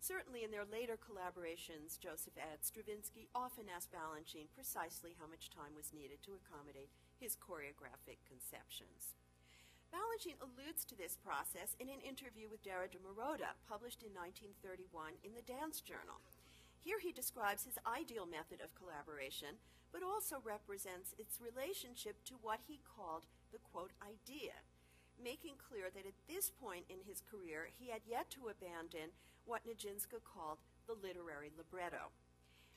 Certainly 0.00 0.40
in 0.40 0.50
their 0.56 0.64
later 0.64 0.96
collaborations, 0.96 2.00
Joseph 2.00 2.40
adds, 2.40 2.72
Stravinsky 2.72 3.28
often 3.36 3.68
asked 3.68 3.92
Balanchine 3.92 4.48
precisely 4.56 5.12
how 5.20 5.28
much 5.28 5.52
time 5.52 5.76
was 5.76 5.92
needed 5.92 6.24
to 6.24 6.40
accommodate 6.40 6.88
his 7.20 7.36
choreographic 7.36 8.24
conceptions. 8.24 9.12
Balanchine 9.90 10.38
alludes 10.38 10.86
to 10.86 10.94
this 10.94 11.18
process 11.18 11.74
in 11.82 11.90
an 11.90 11.98
interview 12.06 12.46
with 12.46 12.62
Derra 12.62 12.86
de 12.86 12.98
Moroda, 13.02 13.58
published 13.66 14.06
in 14.06 14.14
1931 14.14 15.18
in 15.26 15.34
the 15.34 15.42
Dance 15.42 15.82
Journal. 15.82 16.22
Here 16.78 17.02
he 17.02 17.10
describes 17.12 17.66
his 17.66 17.82
ideal 17.82 18.24
method 18.24 18.62
of 18.62 18.78
collaboration, 18.78 19.58
but 19.90 20.06
also 20.06 20.38
represents 20.46 21.18
its 21.18 21.42
relationship 21.42 22.22
to 22.30 22.38
what 22.38 22.62
he 22.70 22.78
called 22.86 23.26
the 23.50 23.58
quote 23.58 23.90
idea, 23.98 24.62
making 25.18 25.58
clear 25.58 25.90
that 25.90 26.06
at 26.06 26.16
this 26.30 26.54
point 26.54 26.86
in 26.86 27.02
his 27.02 27.20
career 27.26 27.68
he 27.74 27.90
had 27.90 28.06
yet 28.06 28.30
to 28.30 28.46
abandon 28.46 29.10
what 29.44 29.66
Nijinsky 29.66 30.22
called 30.22 30.62
the 30.86 30.94
literary 30.94 31.50
libretto. 31.58 32.14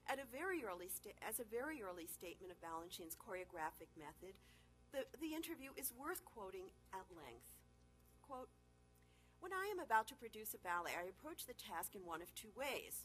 At 0.10 0.20
a 0.20 0.26
very 0.28 0.66
early 0.66 0.90
sta- 0.90 1.16
as 1.22 1.40
a 1.40 1.48
very 1.48 1.80
early 1.80 2.10
statement 2.10 2.52
of 2.52 2.60
Balanchine's 2.60 3.16
choreographic 3.16 3.94
method, 3.96 4.36
the, 4.94 5.10
the 5.18 5.34
interview 5.34 5.74
is 5.74 5.92
worth 5.98 6.22
quoting 6.24 6.70
at 6.94 7.10
length. 7.18 7.50
Quote, 8.22 8.54
when 9.42 9.52
I 9.52 9.68
am 9.74 9.82
about 9.82 10.08
to 10.08 10.16
produce 10.16 10.54
a 10.54 10.62
ballet, 10.62 10.96
I 10.96 11.10
approach 11.10 11.44
the 11.44 11.58
task 11.58 11.98
in 11.98 12.08
one 12.08 12.22
of 12.22 12.32
two 12.32 12.54
ways. 12.56 13.04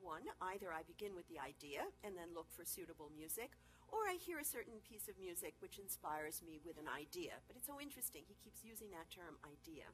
One, 0.00 0.26
either 0.40 0.74
I 0.74 0.82
begin 0.82 1.14
with 1.14 1.28
the 1.28 1.38
idea 1.38 1.86
and 2.02 2.18
then 2.18 2.34
look 2.34 2.50
for 2.50 2.66
suitable 2.66 3.12
music, 3.14 3.54
or 3.92 4.08
I 4.08 4.18
hear 4.18 4.42
a 4.42 4.46
certain 4.46 4.82
piece 4.82 5.06
of 5.06 5.20
music 5.20 5.54
which 5.60 5.78
inspires 5.78 6.42
me 6.42 6.58
with 6.64 6.80
an 6.82 6.90
idea. 6.90 7.38
But 7.46 7.54
it's 7.54 7.70
so 7.70 7.78
interesting, 7.78 8.26
he 8.26 8.40
keeps 8.42 8.66
using 8.66 8.90
that 8.90 9.12
term 9.12 9.38
idea. 9.46 9.86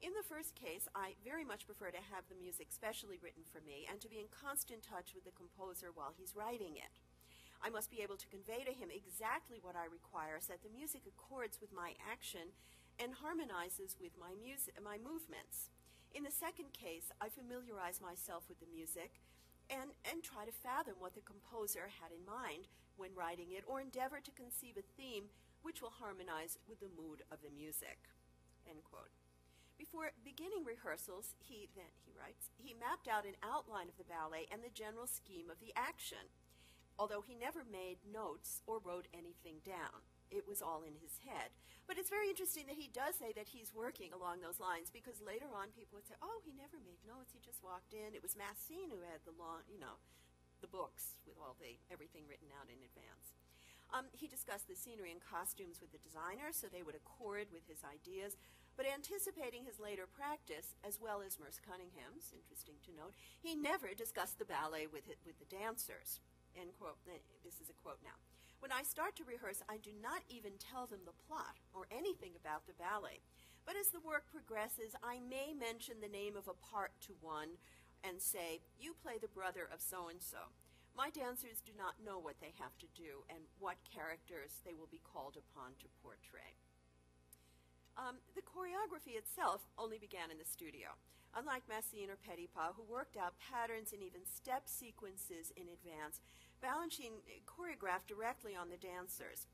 In 0.00 0.12
the 0.12 0.24
first 0.24 0.56
case, 0.56 0.88
I 0.92 1.16
very 1.24 1.44
much 1.44 1.64
prefer 1.68 1.90
to 1.90 2.08
have 2.12 2.28
the 2.28 2.38
music 2.40 2.68
specially 2.68 3.18
written 3.20 3.44
for 3.44 3.64
me 3.64 3.88
and 3.88 4.00
to 4.00 4.08
be 4.08 4.20
in 4.20 4.28
constant 4.28 4.84
touch 4.84 5.12
with 5.16 5.24
the 5.24 5.36
composer 5.36 5.92
while 5.92 6.12
he's 6.16 6.36
writing 6.36 6.76
it. 6.76 6.92
I 7.66 7.74
must 7.74 7.90
be 7.90 7.98
able 7.98 8.14
to 8.14 8.30
convey 8.30 8.62
to 8.62 8.70
him 8.70 8.94
exactly 8.94 9.58
what 9.58 9.74
I 9.74 9.90
require 9.90 10.38
so 10.38 10.54
that 10.54 10.62
the 10.62 10.70
music 10.70 11.02
accords 11.02 11.58
with 11.58 11.74
my 11.74 11.98
action 11.98 12.54
and 13.02 13.18
harmonizes 13.18 13.98
with 13.98 14.14
my, 14.14 14.38
music, 14.38 14.78
my 14.78 15.02
movements. 15.02 15.74
In 16.14 16.22
the 16.22 16.30
second 16.30 16.70
case, 16.70 17.10
I 17.18 17.26
familiarize 17.26 17.98
myself 17.98 18.46
with 18.46 18.62
the 18.62 18.70
music 18.70 19.18
and, 19.66 19.90
and 20.06 20.22
try 20.22 20.46
to 20.46 20.54
fathom 20.54 21.02
what 21.02 21.18
the 21.18 21.26
composer 21.26 21.90
had 21.90 22.14
in 22.14 22.22
mind 22.22 22.70
when 22.94 23.18
writing 23.18 23.50
it 23.50 23.66
or 23.66 23.82
endeavor 23.82 24.22
to 24.22 24.38
conceive 24.38 24.78
a 24.78 24.86
theme 24.94 25.26
which 25.66 25.82
will 25.82 25.98
harmonize 25.98 26.62
with 26.70 26.78
the 26.78 26.94
mood 26.94 27.26
of 27.34 27.42
the 27.42 27.50
music. 27.50 27.98
End 28.70 28.86
quote. 28.86 29.10
Before 29.74 30.14
beginning 30.22 30.62
rehearsals, 30.62 31.34
he 31.42 31.66
then 31.74 31.90
he 32.06 32.14
writes, 32.14 32.54
he 32.62 32.78
mapped 32.78 33.10
out 33.10 33.26
an 33.26 33.34
outline 33.42 33.90
of 33.90 33.98
the 33.98 34.06
ballet 34.06 34.46
and 34.54 34.62
the 34.62 34.70
general 34.70 35.10
scheme 35.10 35.50
of 35.50 35.58
the 35.58 35.74
action 35.74 36.30
although 36.98 37.20
he 37.20 37.34
never 37.36 37.62
made 37.64 38.00
notes 38.04 38.62
or 38.66 38.80
wrote 38.80 39.08
anything 39.12 39.60
down. 39.64 40.04
It 40.30 40.48
was 40.48 40.60
all 40.60 40.82
in 40.82 40.98
his 40.98 41.22
head. 41.22 41.54
But 41.86 42.02
it's 42.02 42.10
very 42.10 42.26
interesting 42.26 42.66
that 42.66 42.80
he 42.80 42.90
does 42.90 43.14
say 43.14 43.30
that 43.38 43.54
he's 43.54 43.70
working 43.70 44.10
along 44.10 44.42
those 44.42 44.58
lines 44.58 44.90
because 44.90 45.22
later 45.22 45.46
on 45.54 45.70
people 45.70 45.94
would 45.94 46.08
say, 46.08 46.18
oh, 46.18 46.42
he 46.42 46.50
never 46.50 46.82
made 46.82 46.98
notes. 47.06 47.30
He 47.30 47.38
just 47.38 47.62
walked 47.62 47.94
in. 47.94 48.10
It 48.10 48.26
was 48.26 48.34
Massine 48.34 48.90
who 48.90 49.06
had 49.06 49.22
the 49.22 49.36
long, 49.38 49.62
you 49.70 49.78
know, 49.78 50.02
the 50.58 50.66
books 50.66 51.14
with 51.22 51.38
all 51.38 51.54
the 51.62 51.78
everything 51.86 52.26
written 52.26 52.50
out 52.58 52.66
in 52.66 52.82
advance. 52.82 53.38
Um, 53.94 54.10
he 54.10 54.26
discussed 54.26 54.66
the 54.66 54.74
scenery 54.74 55.14
and 55.14 55.22
costumes 55.22 55.78
with 55.78 55.94
the 55.94 56.02
designer 56.02 56.50
so 56.50 56.66
they 56.66 56.82
would 56.82 56.98
accord 56.98 57.54
with 57.54 57.70
his 57.70 57.86
ideas. 57.86 58.34
But 58.74 58.90
anticipating 58.90 59.64
his 59.64 59.80
later 59.80 60.04
practice, 60.04 60.76
as 60.84 61.00
well 61.00 61.22
as 61.24 61.40
Merce 61.40 61.62
Cunningham's, 61.62 62.34
interesting 62.34 62.76
to 62.84 62.92
note, 62.92 63.14
he 63.40 63.54
never 63.54 63.94
discussed 63.96 64.42
the 64.42 64.44
ballet 64.44 64.84
with, 64.90 65.08
it, 65.08 65.16
with 65.24 65.38
the 65.38 65.48
dancers. 65.48 66.20
End 66.56 66.72
quote. 66.80 66.96
This 67.44 67.60
is 67.60 67.68
a 67.68 67.76
quote 67.84 68.00
now. 68.02 68.16
When 68.60 68.72
I 68.72 68.82
start 68.82 69.14
to 69.16 69.28
rehearse, 69.28 69.60
I 69.68 69.76
do 69.76 69.92
not 70.00 70.24
even 70.32 70.56
tell 70.56 70.88
them 70.88 71.04
the 71.04 71.20
plot 71.28 71.60
or 71.76 71.84
anything 71.92 72.32
about 72.32 72.66
the 72.66 72.80
ballet. 72.80 73.20
But 73.68 73.76
as 73.76 73.92
the 73.92 74.00
work 74.00 74.24
progresses, 74.32 74.96
I 75.04 75.20
may 75.20 75.52
mention 75.52 76.00
the 76.00 76.08
name 76.08 76.36
of 76.36 76.48
a 76.48 76.56
part 76.56 76.96
to 77.06 77.20
one 77.20 77.60
and 78.00 78.22
say, 78.22 78.64
You 78.80 78.96
play 78.96 79.20
the 79.20 79.28
brother 79.28 79.68
of 79.68 79.84
so 79.84 80.08
and 80.08 80.22
so. 80.22 80.54
My 80.96 81.12
dancers 81.12 81.60
do 81.60 81.76
not 81.76 82.00
know 82.00 82.16
what 82.16 82.40
they 82.40 82.56
have 82.56 82.72
to 82.80 82.88
do 82.96 83.28
and 83.28 83.44
what 83.60 83.76
characters 83.84 84.64
they 84.64 84.72
will 84.72 84.88
be 84.88 85.04
called 85.04 85.36
upon 85.36 85.76
to 85.84 85.92
portray. 86.00 86.56
Um, 88.00 88.24
the 88.32 88.44
choreography 88.44 89.12
itself 89.12 89.68
only 89.76 90.00
began 90.00 90.32
in 90.32 90.40
the 90.40 90.48
studio. 90.48 90.96
Unlike 91.36 91.68
Massine 91.68 92.08
or 92.08 92.16
Petipa, 92.16 92.72
who 92.72 92.84
worked 92.88 93.20
out 93.20 93.36
patterns 93.36 93.92
and 93.92 94.00
even 94.00 94.24
step 94.24 94.64
sequences 94.64 95.52
in 95.52 95.68
advance, 95.68 96.24
Balanchine 96.62 97.20
choreographed 97.44 98.08
directly 98.08 98.56
on 98.56 98.70
the 98.70 98.80
dancers. 98.80 99.46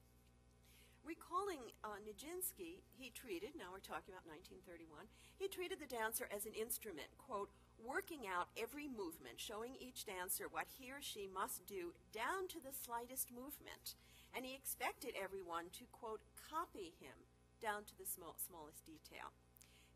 Recalling 1.03 1.75
uh, 1.83 1.99
Nijinsky, 1.99 2.87
he 2.95 3.11
treated, 3.11 3.59
now 3.59 3.75
we're 3.75 3.83
talking 3.83 4.15
about 4.15 4.23
1931, 4.31 5.11
he 5.35 5.51
treated 5.51 5.83
the 5.83 5.91
dancer 5.91 6.31
as 6.31 6.47
an 6.47 6.55
instrument, 6.55 7.11
quote, 7.19 7.51
working 7.83 8.31
out 8.31 8.55
every 8.55 8.87
movement, 8.87 9.43
showing 9.43 9.75
each 9.83 10.07
dancer 10.07 10.47
what 10.47 10.71
he 10.79 10.95
or 10.95 11.03
she 11.03 11.27
must 11.27 11.67
do 11.67 11.91
down 12.15 12.47
to 12.47 12.63
the 12.63 12.71
slightest 12.71 13.35
movement. 13.35 13.99
And 14.31 14.47
he 14.47 14.55
expected 14.55 15.19
everyone 15.19 15.75
to, 15.75 15.91
quote, 15.91 16.23
copy 16.39 16.95
him 17.03 17.27
down 17.59 17.83
to 17.91 17.99
the 17.99 18.07
small, 18.07 18.39
smallest 18.39 18.87
detail. 18.87 19.35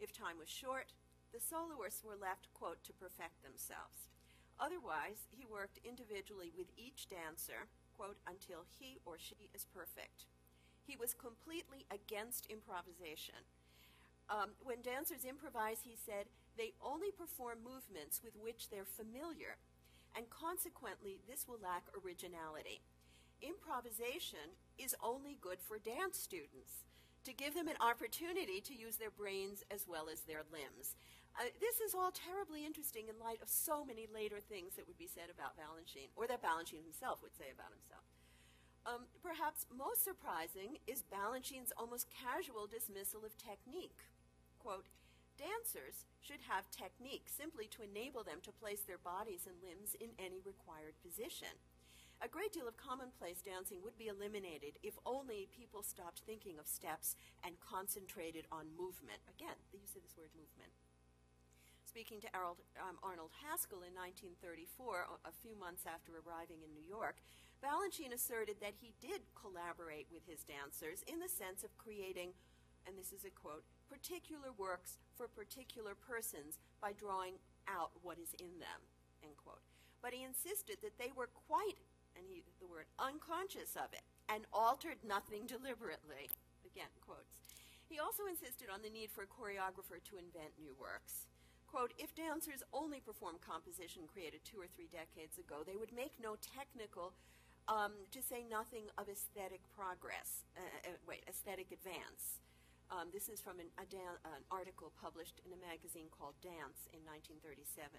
If 0.03 0.11
time 0.11 0.43
was 0.43 0.51
short, 0.51 0.91
the 1.31 1.39
soloists 1.39 2.03
were 2.03 2.19
left, 2.19 2.51
quote, 2.53 2.83
to 2.83 2.93
perfect 2.93 3.47
themselves. 3.47 4.11
Otherwise, 4.59 5.29
he 5.31 5.45
worked 5.45 5.79
individually 5.85 6.51
with 6.57 6.73
each 6.77 7.09
dancer, 7.09 7.69
quote, 7.97 8.17
until 8.27 8.65
he 8.79 8.99
or 9.05 9.17
she 9.19 9.49
is 9.55 9.67
perfect. 9.73 10.25
He 10.87 10.97
was 10.97 11.15
completely 11.15 11.85
against 11.91 12.47
improvisation. 12.47 13.45
Um, 14.29 14.57
when 14.63 14.83
dancers 14.83 15.25
improvise, 15.25 15.85
he 15.85 15.95
said, 15.95 16.27
they 16.57 16.73
only 16.81 17.11
perform 17.11 17.59
movements 17.63 18.23
with 18.25 18.35
which 18.41 18.71
they're 18.71 18.89
familiar, 18.89 19.61
and 20.17 20.31
consequently, 20.31 21.21
this 21.29 21.47
will 21.47 21.61
lack 21.63 21.85
originality. 21.93 22.81
Improvisation 23.43 24.57
is 24.79 24.97
only 25.03 25.37
good 25.41 25.61
for 25.61 25.79
dance 25.79 26.19
students 26.19 26.87
to 27.25 27.35
give 27.35 27.55
them 27.55 27.69
an 27.69 27.77
opportunity 27.81 28.61
to 28.61 28.75
use 28.75 28.97
their 28.97 29.11
brains 29.11 29.65
as 29.71 29.85
well 29.87 30.09
as 30.09 30.21
their 30.23 30.45
limbs. 30.51 30.95
Uh, 31.37 31.53
this 31.61 31.85
is 31.85 31.93
all 31.93 32.09
terribly 32.09 32.65
interesting 32.65 33.13
in 33.13 33.21
light 33.21 33.45
of 33.45 33.49
so 33.53 33.85
many 33.85 34.09
later 34.09 34.41
things 34.41 34.73
that 34.73 34.89
would 34.89 34.97
be 34.97 35.11
said 35.11 35.29
about 35.29 35.53
Balanchine, 35.53 36.09
or 36.17 36.25
that 36.25 36.41
Balanchine 36.41 36.81
himself 36.81 37.21
would 37.21 37.37
say 37.37 37.53
about 37.53 37.77
himself. 37.77 38.09
Um, 38.89 39.05
perhaps 39.21 39.69
most 39.69 40.01
surprising 40.01 40.81
is 40.89 41.05
Balanchine's 41.05 41.77
almost 41.77 42.09
casual 42.09 42.65
dismissal 42.65 43.21
of 43.21 43.37
technique. 43.37 44.09
Quote, 44.57 44.89
Dancers 45.37 46.09
should 46.25 46.41
have 46.49 46.73
technique 46.73 47.29
simply 47.29 47.69
to 47.69 47.85
enable 47.85 48.25
them 48.25 48.41
to 48.41 48.57
place 48.57 48.81
their 48.89 48.97
bodies 48.97 49.45
and 49.45 49.61
limbs 49.61 49.93
in 49.93 50.17
any 50.17 50.41
required 50.41 50.97
position. 51.05 51.61
A 52.25 52.33
great 52.33 52.57
deal 52.57 52.65
of 52.65 52.81
commonplace 52.81 53.45
dancing 53.45 53.85
would 53.85 54.01
be 54.01 54.09
eliminated 54.09 54.81
if 54.81 54.97
only 55.05 55.53
people 55.53 55.85
stopped 55.85 56.25
thinking 56.25 56.57
of 56.57 56.65
steps 56.65 57.13
and 57.45 57.61
concentrated 57.61 58.49
on 58.49 58.73
movement. 58.73 59.21
Again, 59.29 59.61
the 59.69 59.85
use 59.85 59.93
of 59.93 60.01
this 60.01 60.17
word 60.17 60.33
movement. 60.33 60.73
Speaking 61.97 62.21
to 62.29 62.37
Arnold, 62.37 62.61
um, 62.77 63.01
Arnold 63.01 63.33
Haskell 63.41 63.81
in 63.81 63.97
1934, 63.97 64.37
a, 64.45 65.33
a 65.33 65.39
few 65.41 65.57
months 65.57 65.89
after 65.89 66.21
arriving 66.21 66.61
in 66.61 66.69
New 66.77 66.85
York, 66.85 67.17
Balanchine 67.65 68.13
asserted 68.13 68.61
that 68.61 68.77
he 68.77 68.93
did 69.01 69.25
collaborate 69.33 70.05
with 70.13 70.21
his 70.29 70.45
dancers 70.45 71.01
in 71.09 71.25
the 71.25 71.33
sense 71.33 71.65
of 71.65 71.73
creating, 71.81 72.37
and 72.85 73.01
this 73.01 73.17
is 73.17 73.25
a 73.25 73.33
quote, 73.33 73.65
particular 73.89 74.53
works 74.61 75.01
for 75.17 75.25
particular 75.25 75.97
persons 75.97 76.61
by 76.85 76.93
drawing 76.93 77.41
out 77.65 77.97
what 78.05 78.21
is 78.21 78.37
in 78.37 78.61
them, 78.61 78.85
end 79.25 79.41
quote. 79.41 79.65
But 80.05 80.13
he 80.13 80.21
insisted 80.21 80.85
that 80.85 81.01
they 81.01 81.17
were 81.17 81.33
quite 81.49 81.81
and 82.13 82.29
he, 82.29 82.45
the 82.61 82.69
word 82.69 82.93
unconscious 83.01 83.73
of 83.73 83.97
it, 83.97 84.05
and 84.29 84.45
altered 84.53 85.01
nothing 85.01 85.49
deliberately. 85.57 86.29
Again, 86.61 86.93
quotes. 87.01 87.41
He 87.89 87.97
also 87.97 88.29
insisted 88.29 88.69
on 88.69 88.85
the 88.85 88.93
need 88.93 89.09
for 89.09 89.25
a 89.25 89.33
choreographer 89.33 89.97
to 90.13 90.21
invent 90.21 90.61
new 90.61 90.77
works. 90.77 91.25
Quote, 91.67 91.93
if 91.99 92.15
dancers 92.15 92.63
only 92.73 93.03
perform 93.03 93.37
composition 93.43 94.07
created 94.07 94.41
two 94.47 94.57
or 94.63 94.71
three 94.71 94.89
decades 94.89 95.37
ago, 95.37 95.67
they 95.67 95.77
would 95.77 95.93
make 95.93 96.15
no 96.23 96.39
technical, 96.39 97.13
um, 97.67 97.93
to 98.15 98.23
say 98.23 98.47
nothing 98.47 98.87
of 98.97 99.11
aesthetic 99.11 99.61
progress, 99.75 100.47
uh, 100.55 100.63
uh, 100.63 100.95
wait, 101.11 101.27
aesthetic 101.27 101.75
advance. 101.75 102.39
Um, 102.87 103.11
this 103.11 103.27
is 103.27 103.43
from 103.43 103.59
an, 103.59 103.67
an 103.83 104.43
article 104.55 104.95
published 104.95 105.43
in 105.43 105.51
a 105.51 105.59
magazine 105.59 106.07
called 106.15 106.39
Dance 106.39 106.87
in 106.95 107.03
1937. 107.03 107.91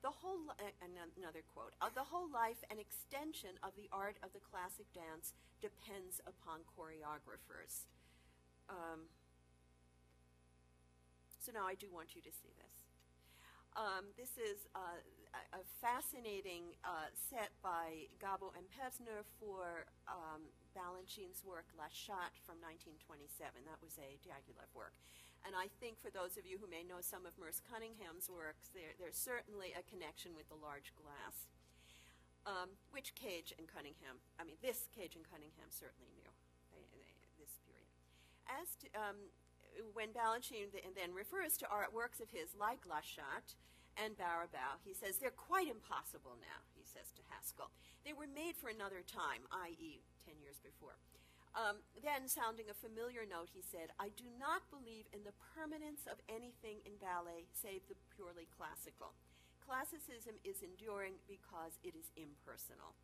The 0.00 0.12
whole, 0.12 0.52
uh, 0.56 0.68
another 1.16 1.44
quote, 1.52 1.76
uh, 1.80 1.92
the 1.92 2.04
whole 2.04 2.28
life 2.32 2.60
and 2.72 2.80
extension 2.80 3.56
of 3.60 3.76
the 3.76 3.88
art 3.92 4.16
of 4.24 4.32
the 4.32 4.40
classic 4.40 4.88
dance 4.92 5.36
depends 5.60 6.20
upon 6.24 6.64
choreographers. 6.72 7.88
Um, 8.68 9.12
so 11.40 11.52
now 11.52 11.68
I 11.68 11.76
do 11.76 11.88
want 11.92 12.16
you 12.16 12.20
to 12.20 12.32
see 12.32 12.52
this. 12.56 12.73
Um, 13.74 14.06
this 14.14 14.38
is 14.38 14.70
uh, 14.78 15.02
a, 15.50 15.62
fascinating 15.82 16.78
uh, 16.86 17.10
set 17.10 17.50
by 17.58 18.06
Gabo 18.22 18.54
and 18.54 18.62
Pevsner 18.70 19.26
for 19.42 19.90
um, 20.06 20.46
Balanchine's 20.78 21.42
work 21.42 21.66
La 21.74 21.90
Chatte 21.90 22.38
from 22.46 22.62
1927. 22.62 23.34
That 23.66 23.82
was 23.82 23.98
a 23.98 24.14
Diaghilev 24.22 24.70
work. 24.78 24.94
And 25.42 25.58
I 25.58 25.66
think 25.82 25.98
for 25.98 26.08
those 26.14 26.38
of 26.38 26.46
you 26.46 26.62
who 26.62 26.70
may 26.70 26.86
know 26.86 27.02
some 27.02 27.26
of 27.26 27.34
Merce 27.34 27.58
Cunningham's 27.66 28.30
works, 28.30 28.70
there, 28.70 28.94
there's 28.96 29.18
certainly 29.18 29.74
a 29.74 29.82
connection 29.90 30.38
with 30.38 30.46
the 30.46 30.56
large 30.56 30.94
glass. 30.94 31.50
Um, 32.46 32.78
which 32.94 33.16
Cage 33.18 33.56
and 33.58 33.66
Cunningham, 33.66 34.22
I 34.38 34.46
mean, 34.46 34.60
this 34.62 34.86
Cage 34.94 35.18
and 35.18 35.26
Cunningham 35.26 35.72
certainly 35.72 36.12
knew 36.14 36.30
they, 36.70 36.84
they, 36.94 37.08
this 37.42 37.58
period. 37.66 37.90
As 38.46 38.68
to, 38.84 38.86
um, 38.94 39.18
when 39.92 40.14
Balanchine 40.14 40.70
th- 40.70 40.84
then 40.94 41.14
refers 41.14 41.56
to 41.58 41.68
art 41.68 41.92
works 41.92 42.20
of 42.20 42.30
his 42.30 42.54
like 42.58 42.82
La 42.88 43.00
Chatte 43.02 43.54
and 43.94 44.18
Barabau, 44.18 44.82
he 44.82 44.94
says 44.94 45.18
they're 45.18 45.34
quite 45.34 45.70
impossible 45.70 46.34
now, 46.38 46.66
he 46.74 46.82
says 46.82 47.14
to 47.14 47.22
Haskell. 47.30 47.70
They 48.02 48.12
were 48.12 48.30
made 48.30 48.58
for 48.58 48.68
another 48.68 49.02
time, 49.06 49.46
i.e., 49.70 50.02
10 50.26 50.40
years 50.42 50.58
before. 50.62 50.98
Um, 51.54 51.86
then, 52.02 52.26
sounding 52.26 52.66
a 52.66 52.74
familiar 52.74 53.22
note, 53.22 53.46
he 53.54 53.62
said, 53.62 53.94
I 54.02 54.10
do 54.18 54.26
not 54.42 54.66
believe 54.74 55.06
in 55.14 55.22
the 55.22 55.38
permanence 55.54 56.02
of 56.10 56.18
anything 56.26 56.82
in 56.82 56.98
ballet 56.98 57.46
save 57.54 57.86
the 57.86 57.94
purely 58.10 58.50
classical. 58.50 59.14
Classicism 59.62 60.34
is 60.42 60.66
enduring 60.66 61.22
because 61.30 61.78
it 61.86 61.94
is 61.94 62.10
impersonal. 62.18 62.98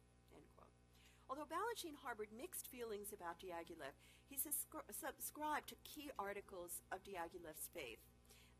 Although 1.30 1.46
Balanchine 1.46 1.94
harbored 2.02 2.34
mixed 2.34 2.66
feelings 2.66 3.14
about 3.14 3.38
Diaghilev, 3.38 3.94
he 4.26 4.34
subscribed 4.34 5.70
to 5.70 5.86
key 5.86 6.10
articles 6.18 6.82
of 6.90 7.06
Diaghilev's 7.06 7.70
faith 7.70 8.02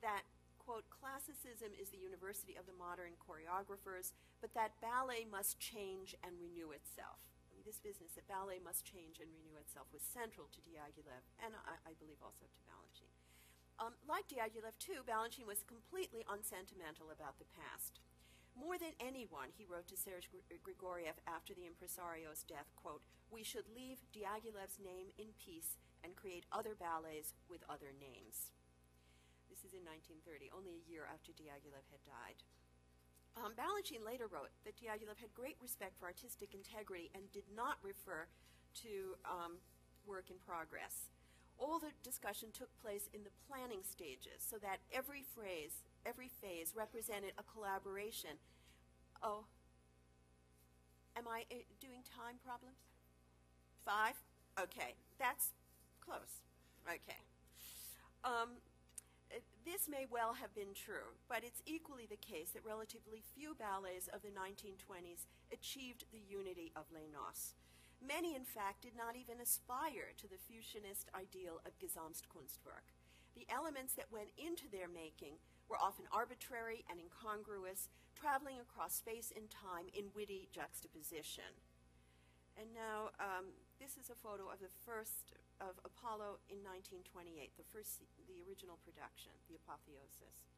that, 0.06 0.22
quote, 0.62 0.86
classicism 0.86 1.74
is 1.74 1.90
the 1.90 1.98
university 1.98 2.54
of 2.54 2.70
the 2.70 2.78
modern 2.78 3.18
choreographers, 3.18 4.14
but 4.38 4.54
that 4.54 4.78
ballet 4.78 5.26
must 5.26 5.58
change 5.58 6.14
and 6.22 6.38
renew 6.38 6.70
itself 6.70 7.18
this 7.64 7.80
business 7.80 8.16
that 8.16 8.28
ballet 8.28 8.58
must 8.58 8.82
change 8.82 9.20
and 9.20 9.30
renew 9.30 9.56
itself 9.60 9.86
was 9.92 10.02
central 10.02 10.48
to 10.52 10.64
Diaghilev, 10.64 11.22
and 11.38 11.54
I, 11.54 11.78
I 11.86 11.92
believe 12.00 12.20
also 12.24 12.48
to 12.48 12.60
Balanchine. 12.66 13.14
Um, 13.80 13.96
like 14.04 14.28
Diaghilev, 14.28 14.76
too, 14.76 15.06
Balanchine 15.06 15.48
was 15.48 15.64
completely 15.64 16.26
unsentimental 16.28 17.08
about 17.12 17.40
the 17.40 17.48
past. 17.56 18.02
More 18.58 18.78
than 18.78 18.98
anyone, 19.00 19.50
he 19.56 19.66
wrote 19.66 19.88
to 19.88 19.96
Serge 19.96 20.28
Grigoriev 20.30 21.18
after 21.26 21.54
the 21.54 21.66
impresario's 21.66 22.44
death, 22.44 22.70
quote, 22.76 23.02
we 23.30 23.42
should 23.46 23.70
leave 23.70 24.02
Diaghilev's 24.10 24.82
name 24.82 25.14
in 25.14 25.38
peace 25.38 25.78
and 26.02 26.18
create 26.18 26.50
other 26.50 26.74
ballets 26.74 27.34
with 27.46 27.62
other 27.70 27.94
names. 27.94 28.50
This 29.46 29.62
is 29.62 29.74
in 29.74 29.86
1930, 29.86 30.50
only 30.50 30.78
a 30.78 30.86
year 30.90 31.06
after 31.06 31.30
Diaghilev 31.30 31.86
had 31.90 32.02
died. 32.02 32.42
Um, 33.38 33.54
Balanchine 33.54 34.02
later 34.02 34.26
wrote 34.26 34.50
that 34.66 34.78
Diaghilev 34.78 35.22
had 35.22 35.34
great 35.34 35.58
respect 35.62 35.94
for 35.98 36.10
artistic 36.10 36.54
integrity 36.54 37.10
and 37.14 37.30
did 37.30 37.46
not 37.54 37.78
refer 37.82 38.26
to 38.82 39.14
um, 39.22 39.62
work 40.06 40.30
in 40.30 40.38
progress. 40.42 41.10
All 41.58 41.78
the 41.78 41.94
discussion 42.02 42.50
took 42.50 42.72
place 42.80 43.06
in 43.14 43.22
the 43.22 43.34
planning 43.46 43.86
stages 43.86 44.42
so 44.42 44.56
that 44.58 44.82
every 44.90 45.22
phrase, 45.22 45.84
every 46.06 46.28
phase 46.28 46.72
represented 46.76 47.32
a 47.38 47.44
collaboration. 47.44 48.38
Oh, 49.22 49.44
am 51.16 51.28
I 51.28 51.44
uh, 51.50 51.64
doing 51.80 52.02
time 52.04 52.36
problems? 52.44 52.78
Five? 53.84 54.14
Okay, 54.60 54.94
that's 55.18 55.52
close. 56.00 56.42
Okay. 56.88 57.20
Um, 58.24 58.60
this 59.64 59.88
may 59.88 60.06
well 60.10 60.34
have 60.34 60.52
been 60.54 60.74
true, 60.74 61.14
but 61.28 61.44
it's 61.44 61.62
equally 61.64 62.08
the 62.08 62.18
case 62.18 62.50
that 62.50 62.66
relatively 62.66 63.22
few 63.22 63.54
ballets 63.54 64.08
of 64.08 64.22
the 64.22 64.34
1920s 64.34 65.28
achieved 65.52 66.04
the 66.10 66.22
unity 66.26 66.72
of 66.74 66.90
Les 66.92 67.06
Noces. 67.06 67.54
Many, 68.00 68.34
in 68.34 68.48
fact, 68.48 68.82
did 68.82 68.96
not 68.96 69.14
even 69.14 69.38
aspire 69.44 70.16
to 70.16 70.26
the 70.26 70.40
fusionist 70.40 71.12
ideal 71.12 71.60
of 71.68 71.76
Gesamtkunstwerk. 71.76 72.88
The 73.36 73.46
elements 73.52 73.92
that 73.94 74.10
went 74.10 74.32
into 74.40 74.64
their 74.72 74.88
making 74.88 75.36
were 75.70 75.78
often 75.78 76.10
arbitrary 76.10 76.82
and 76.90 76.98
incongruous, 76.98 77.86
traveling 78.18 78.58
across 78.58 78.98
space 78.98 79.30
and 79.30 79.46
time 79.46 79.86
in 79.94 80.10
witty 80.12 80.50
juxtaposition. 80.50 81.54
And 82.58 82.74
now, 82.74 83.14
um, 83.22 83.54
this 83.78 83.94
is 83.94 84.10
a 84.10 84.18
photo 84.18 84.50
of 84.50 84.58
the 84.58 84.74
first 84.82 85.38
of 85.62 85.78
Apollo 85.86 86.42
in 86.50 86.60
1928, 86.66 87.54
the 87.54 87.64
first, 87.70 88.02
the 88.26 88.42
original 88.44 88.76
production, 88.82 89.32
the 89.46 89.56
apotheosis. 89.56 90.50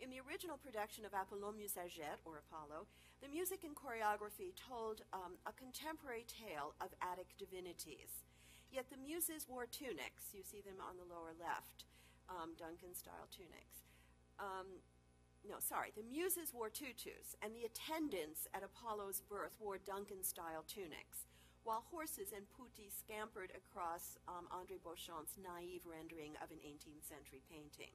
In 0.00 0.08
the 0.08 0.22
original 0.22 0.56
production 0.56 1.04
of 1.04 1.12
Apollon 1.12 1.58
Musaget, 1.58 2.22
or 2.24 2.40
Apollo, 2.40 2.86
the 3.20 3.30
music 3.30 3.66
and 3.66 3.76
choreography 3.76 4.54
told 4.56 5.02
um, 5.12 5.38
a 5.44 5.52
contemporary 5.52 6.24
tale 6.26 6.74
of 6.80 6.94
Attic 7.02 7.34
divinities. 7.38 8.24
Yet 8.72 8.88
the 8.88 8.98
muses 8.98 9.44
wore 9.44 9.68
tunics. 9.68 10.32
You 10.32 10.42
see 10.42 10.64
them 10.64 10.80
on 10.80 10.96
the 10.96 11.06
lower 11.06 11.36
left, 11.36 11.84
um, 12.26 12.56
Duncan 12.56 12.96
style 12.96 13.28
tunics. 13.28 13.91
Um, 14.42 14.82
no, 15.46 15.62
sorry, 15.62 15.94
the 15.94 16.02
muses 16.02 16.50
wore 16.50 16.70
tutus, 16.70 17.38
and 17.42 17.54
the 17.54 17.66
attendants 17.66 18.50
at 18.54 18.66
Apollo's 18.66 19.22
birth 19.22 19.54
wore 19.62 19.78
Duncan 19.78 20.22
style 20.22 20.66
tunics, 20.66 21.30
while 21.62 21.86
horses 21.90 22.34
and 22.34 22.50
putti 22.50 22.90
scampered 22.90 23.54
across 23.54 24.18
um, 24.26 24.50
Andre 24.50 24.82
Bauchant's 24.82 25.38
naive 25.38 25.86
rendering 25.86 26.34
of 26.42 26.50
an 26.50 26.62
18th 26.62 27.06
century 27.06 27.42
painting. 27.46 27.94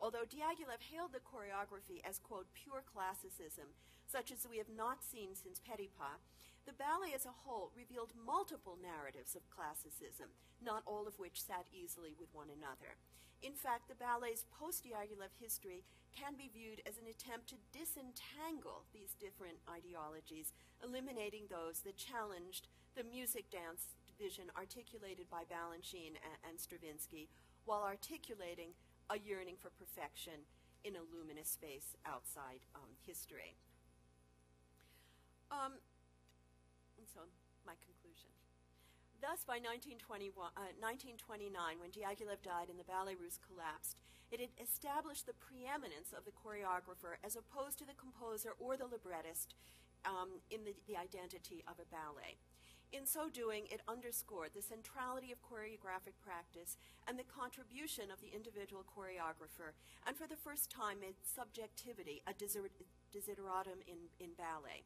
Although 0.00 0.28
Diaghilev 0.28 0.80
hailed 0.80 1.12
the 1.12 1.24
choreography 1.24 2.00
as, 2.04 2.18
quote, 2.18 2.48
pure 2.56 2.84
classicism, 2.84 3.76
such 4.08 4.32
as 4.32 4.48
we 4.48 4.58
have 4.58 4.72
not 4.72 5.04
seen 5.04 5.36
since 5.36 5.60
Petipa, 5.60 6.20
the 6.66 6.76
ballet 6.76 7.12
as 7.14 7.24
a 7.24 7.40
whole 7.44 7.72
revealed 7.76 8.12
multiple 8.16 8.76
narratives 8.80 9.36
of 9.36 9.48
classicism, 9.52 10.32
not 10.64 10.82
all 10.84 11.06
of 11.06 11.20
which 11.20 11.40
sat 11.40 11.68
easily 11.72 12.16
with 12.16 12.32
one 12.32 12.48
another. 12.48 12.96
In 13.44 13.52
fact, 13.52 13.92
the 13.92 14.00
ballet's 14.00 14.48
post 14.48 14.88
Diaghilev 14.88 15.36
history 15.36 15.84
can 16.16 16.32
be 16.32 16.48
viewed 16.48 16.80
as 16.88 16.96
an 16.96 17.04
attempt 17.04 17.52
to 17.52 17.60
disentangle 17.76 18.88
these 18.96 19.12
different 19.20 19.60
ideologies, 19.68 20.56
eliminating 20.80 21.44
those 21.52 21.84
that 21.84 22.00
challenged 22.00 22.72
the 22.96 23.04
music 23.04 23.52
dance 23.52 24.00
vision 24.16 24.48
articulated 24.56 25.28
by 25.28 25.44
Balanchine 25.44 26.16
and, 26.24 26.40
and 26.48 26.56
Stravinsky, 26.56 27.28
while 27.66 27.84
articulating 27.84 28.72
a 29.10 29.20
yearning 29.20 29.60
for 29.60 29.68
perfection 29.76 30.48
in 30.84 30.96
a 30.96 31.04
luminous 31.12 31.48
space 31.52 31.96
outside 32.06 32.64
um, 32.74 32.96
history. 33.04 33.56
Um, 35.50 35.76
and 36.96 37.06
so, 37.12 37.20
my 37.66 37.74
conclusion. 37.84 38.03
Thus, 39.24 39.40
by 39.40 39.56
1921, 39.56 40.36
uh, 40.52 40.76
1929, 40.84 41.48
when 41.80 41.88
Diaghilev 41.96 42.44
died 42.44 42.68
and 42.68 42.76
the 42.76 42.84
Ballets 42.84 43.16
Russes 43.16 43.40
collapsed, 43.40 43.96
it 44.28 44.36
had 44.36 44.52
established 44.60 45.24
the 45.24 45.40
preeminence 45.40 46.12
of 46.12 46.28
the 46.28 46.36
choreographer 46.36 47.16
as 47.24 47.32
opposed 47.32 47.80
to 47.80 47.88
the 47.88 47.96
composer 47.96 48.52
or 48.60 48.76
the 48.76 48.84
librettist 48.84 49.56
um, 50.04 50.44
in 50.52 50.68
the, 50.68 50.76
the 50.84 51.00
identity 51.00 51.64
of 51.64 51.80
a 51.80 51.88
ballet. 51.88 52.36
In 52.92 53.08
so 53.08 53.32
doing, 53.32 53.64
it 53.72 53.80
underscored 53.88 54.52
the 54.52 54.60
centrality 54.60 55.32
of 55.32 55.40
choreographic 55.40 56.20
practice 56.20 56.76
and 57.08 57.16
the 57.16 57.24
contribution 57.24 58.12
of 58.12 58.20
the 58.20 58.28
individual 58.28 58.84
choreographer, 58.84 59.72
and 60.04 60.20
for 60.20 60.28
the 60.28 60.36
first 60.36 60.68
time 60.68 61.00
made 61.00 61.16
subjectivity 61.24 62.20
a 62.28 62.36
desideratum 62.36 63.80
in, 63.88 64.12
in 64.20 64.36
ballet. 64.36 64.84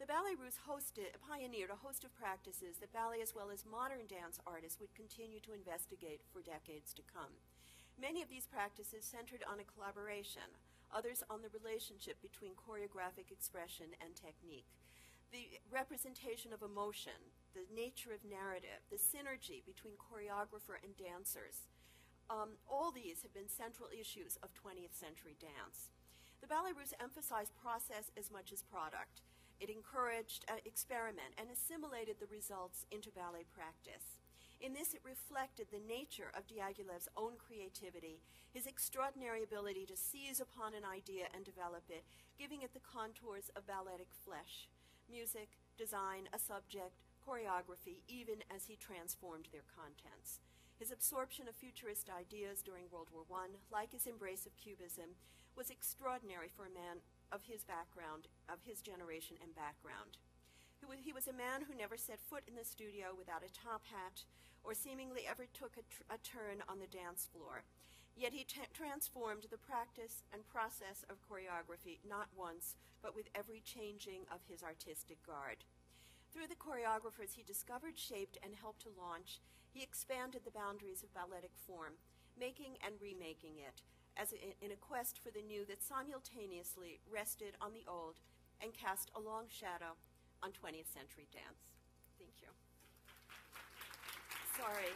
The 0.00 0.10
Ballets 0.10 0.42
Russes 0.42 0.66
hosted, 0.66 1.14
pioneered 1.22 1.70
a 1.70 1.78
host 1.78 2.04
of 2.04 2.14
practices 2.14 2.82
that 2.82 2.92
ballet 2.92 3.22
as 3.22 3.34
well 3.34 3.50
as 3.50 3.64
modern 3.64 4.06
dance 4.10 4.42
artists 4.46 4.80
would 4.80 4.92
continue 4.94 5.38
to 5.46 5.54
investigate 5.54 6.22
for 6.32 6.42
decades 6.42 6.92
to 6.94 7.06
come. 7.06 7.38
Many 7.94 8.20
of 8.20 8.28
these 8.28 8.50
practices 8.50 9.06
centered 9.06 9.46
on 9.46 9.62
a 9.62 9.70
collaboration, 9.70 10.58
others 10.90 11.22
on 11.30 11.46
the 11.46 11.54
relationship 11.54 12.18
between 12.20 12.58
choreographic 12.58 13.30
expression 13.30 13.94
and 14.02 14.18
technique 14.18 14.66
the 15.34 15.58
representation 15.66 16.54
of 16.54 16.62
emotion, 16.62 17.34
the 17.58 17.66
nature 17.74 18.14
of 18.14 18.22
narrative, 18.22 18.86
the 18.86 19.02
synergy 19.02 19.66
between 19.66 19.98
choreographer 19.98 20.78
and 20.78 20.94
dancers. 20.94 21.66
Um, 22.30 22.62
all 22.70 22.94
these 22.94 23.26
have 23.26 23.34
been 23.34 23.50
central 23.50 23.90
issues 23.90 24.38
of 24.46 24.54
20th 24.54 24.94
century 24.94 25.34
dance. 25.42 25.90
The 26.38 26.46
Ballets 26.46 26.78
Russes 26.78 27.02
emphasized 27.02 27.50
process 27.58 28.14
as 28.14 28.30
much 28.30 28.54
as 28.54 28.62
product. 28.62 29.26
It 29.60 29.70
encouraged 29.70 30.44
uh, 30.48 30.60
experiment 30.64 31.38
and 31.38 31.48
assimilated 31.50 32.16
the 32.20 32.30
results 32.30 32.86
into 32.90 33.14
ballet 33.14 33.46
practice. 33.54 34.18
In 34.60 34.72
this, 34.72 34.94
it 34.94 35.04
reflected 35.04 35.68
the 35.68 35.82
nature 35.82 36.32
of 36.32 36.46
Diaghilev's 36.46 37.08
own 37.16 37.36
creativity, 37.36 38.20
his 38.52 38.66
extraordinary 38.66 39.42
ability 39.42 39.84
to 39.86 39.96
seize 39.96 40.40
upon 40.40 40.74
an 40.74 40.86
idea 40.86 41.26
and 41.34 41.44
develop 41.44 41.84
it, 41.90 42.04
giving 42.38 42.62
it 42.62 42.72
the 42.72 42.80
contours 42.80 43.50
of 43.56 43.66
balletic 43.66 44.08
flesh 44.24 44.68
music, 45.10 45.60
design, 45.76 46.24
a 46.32 46.38
subject, 46.38 46.96
choreography, 47.20 48.00
even 48.08 48.40
as 48.48 48.64
he 48.64 48.76
transformed 48.76 49.48
their 49.52 49.64
contents. 49.68 50.40
His 50.78 50.90
absorption 50.90 51.48
of 51.48 51.54
futurist 51.54 52.10
ideas 52.10 52.62
during 52.62 52.90
World 52.90 53.08
War 53.12 53.24
I, 53.36 53.52
like 53.70 53.92
his 53.92 54.06
embrace 54.06 54.46
of 54.46 54.56
Cubism, 54.56 55.16
was 55.56 55.70
extraordinary 55.70 56.48
for 56.48 56.66
a 56.66 56.74
man 56.74 56.98
of 57.32 57.44
his 57.44 57.64
background, 57.64 58.28
of 58.48 58.60
his 58.64 58.80
generation 58.80 59.36
and 59.42 59.54
background. 59.54 60.18
He 61.04 61.12
was 61.12 61.28
a 61.28 61.36
man 61.36 61.68
who 61.68 61.76
never 61.76 61.96
set 62.00 62.18
foot 62.18 62.48
in 62.48 62.56
the 62.56 62.64
studio 62.64 63.12
without 63.12 63.44
a 63.44 63.52
top 63.52 63.84
hat 63.92 64.24
or 64.64 64.72
seemingly 64.72 65.28
ever 65.28 65.44
took 65.52 65.76
a, 65.76 65.84
tr- 65.84 66.08
a 66.08 66.16
turn 66.24 66.64
on 66.64 66.80
the 66.80 66.88
dance 66.88 67.28
floor. 67.28 67.64
Yet 68.16 68.32
he 68.32 68.44
t- 68.48 68.64
transformed 68.72 69.44
the 69.52 69.60
practice 69.60 70.24
and 70.32 70.48
process 70.48 71.04
of 71.12 71.20
choreography 71.20 72.00
not 72.08 72.32
once, 72.32 72.76
but 73.04 73.14
with 73.14 73.28
every 73.36 73.60
changing 73.60 74.24
of 74.32 74.40
his 74.48 74.64
artistic 74.64 75.20
guard. 75.26 75.68
Through 76.32 76.48
the 76.48 76.56
choreographers 76.56 77.36
he 77.36 77.44
discovered, 77.44 78.00
shaped, 78.00 78.38
and 78.40 78.56
helped 78.56 78.82
to 78.88 78.96
launch, 78.96 79.44
he 79.68 79.82
expanded 79.84 80.42
the 80.44 80.56
boundaries 80.56 81.04
of 81.04 81.12
balletic 81.12 81.52
form, 81.68 82.00
making 82.32 82.80
and 82.80 82.96
remaking 82.96 83.60
it, 83.60 83.84
as 84.16 84.32
a, 84.32 84.54
in 84.64 84.70
a 84.70 84.76
quest 84.76 85.18
for 85.22 85.30
the 85.30 85.42
new 85.42 85.64
that 85.66 85.82
simultaneously 85.82 87.00
rested 87.10 87.54
on 87.60 87.72
the 87.72 87.84
old 87.88 88.20
and 88.62 88.72
cast 88.72 89.10
a 89.14 89.20
long 89.20 89.44
shadow 89.48 89.98
on 90.42 90.50
20th 90.50 90.92
century 90.92 91.26
dance. 91.32 91.74
Thank 92.18 92.34
you. 92.42 92.48
Sorry. 94.56 94.92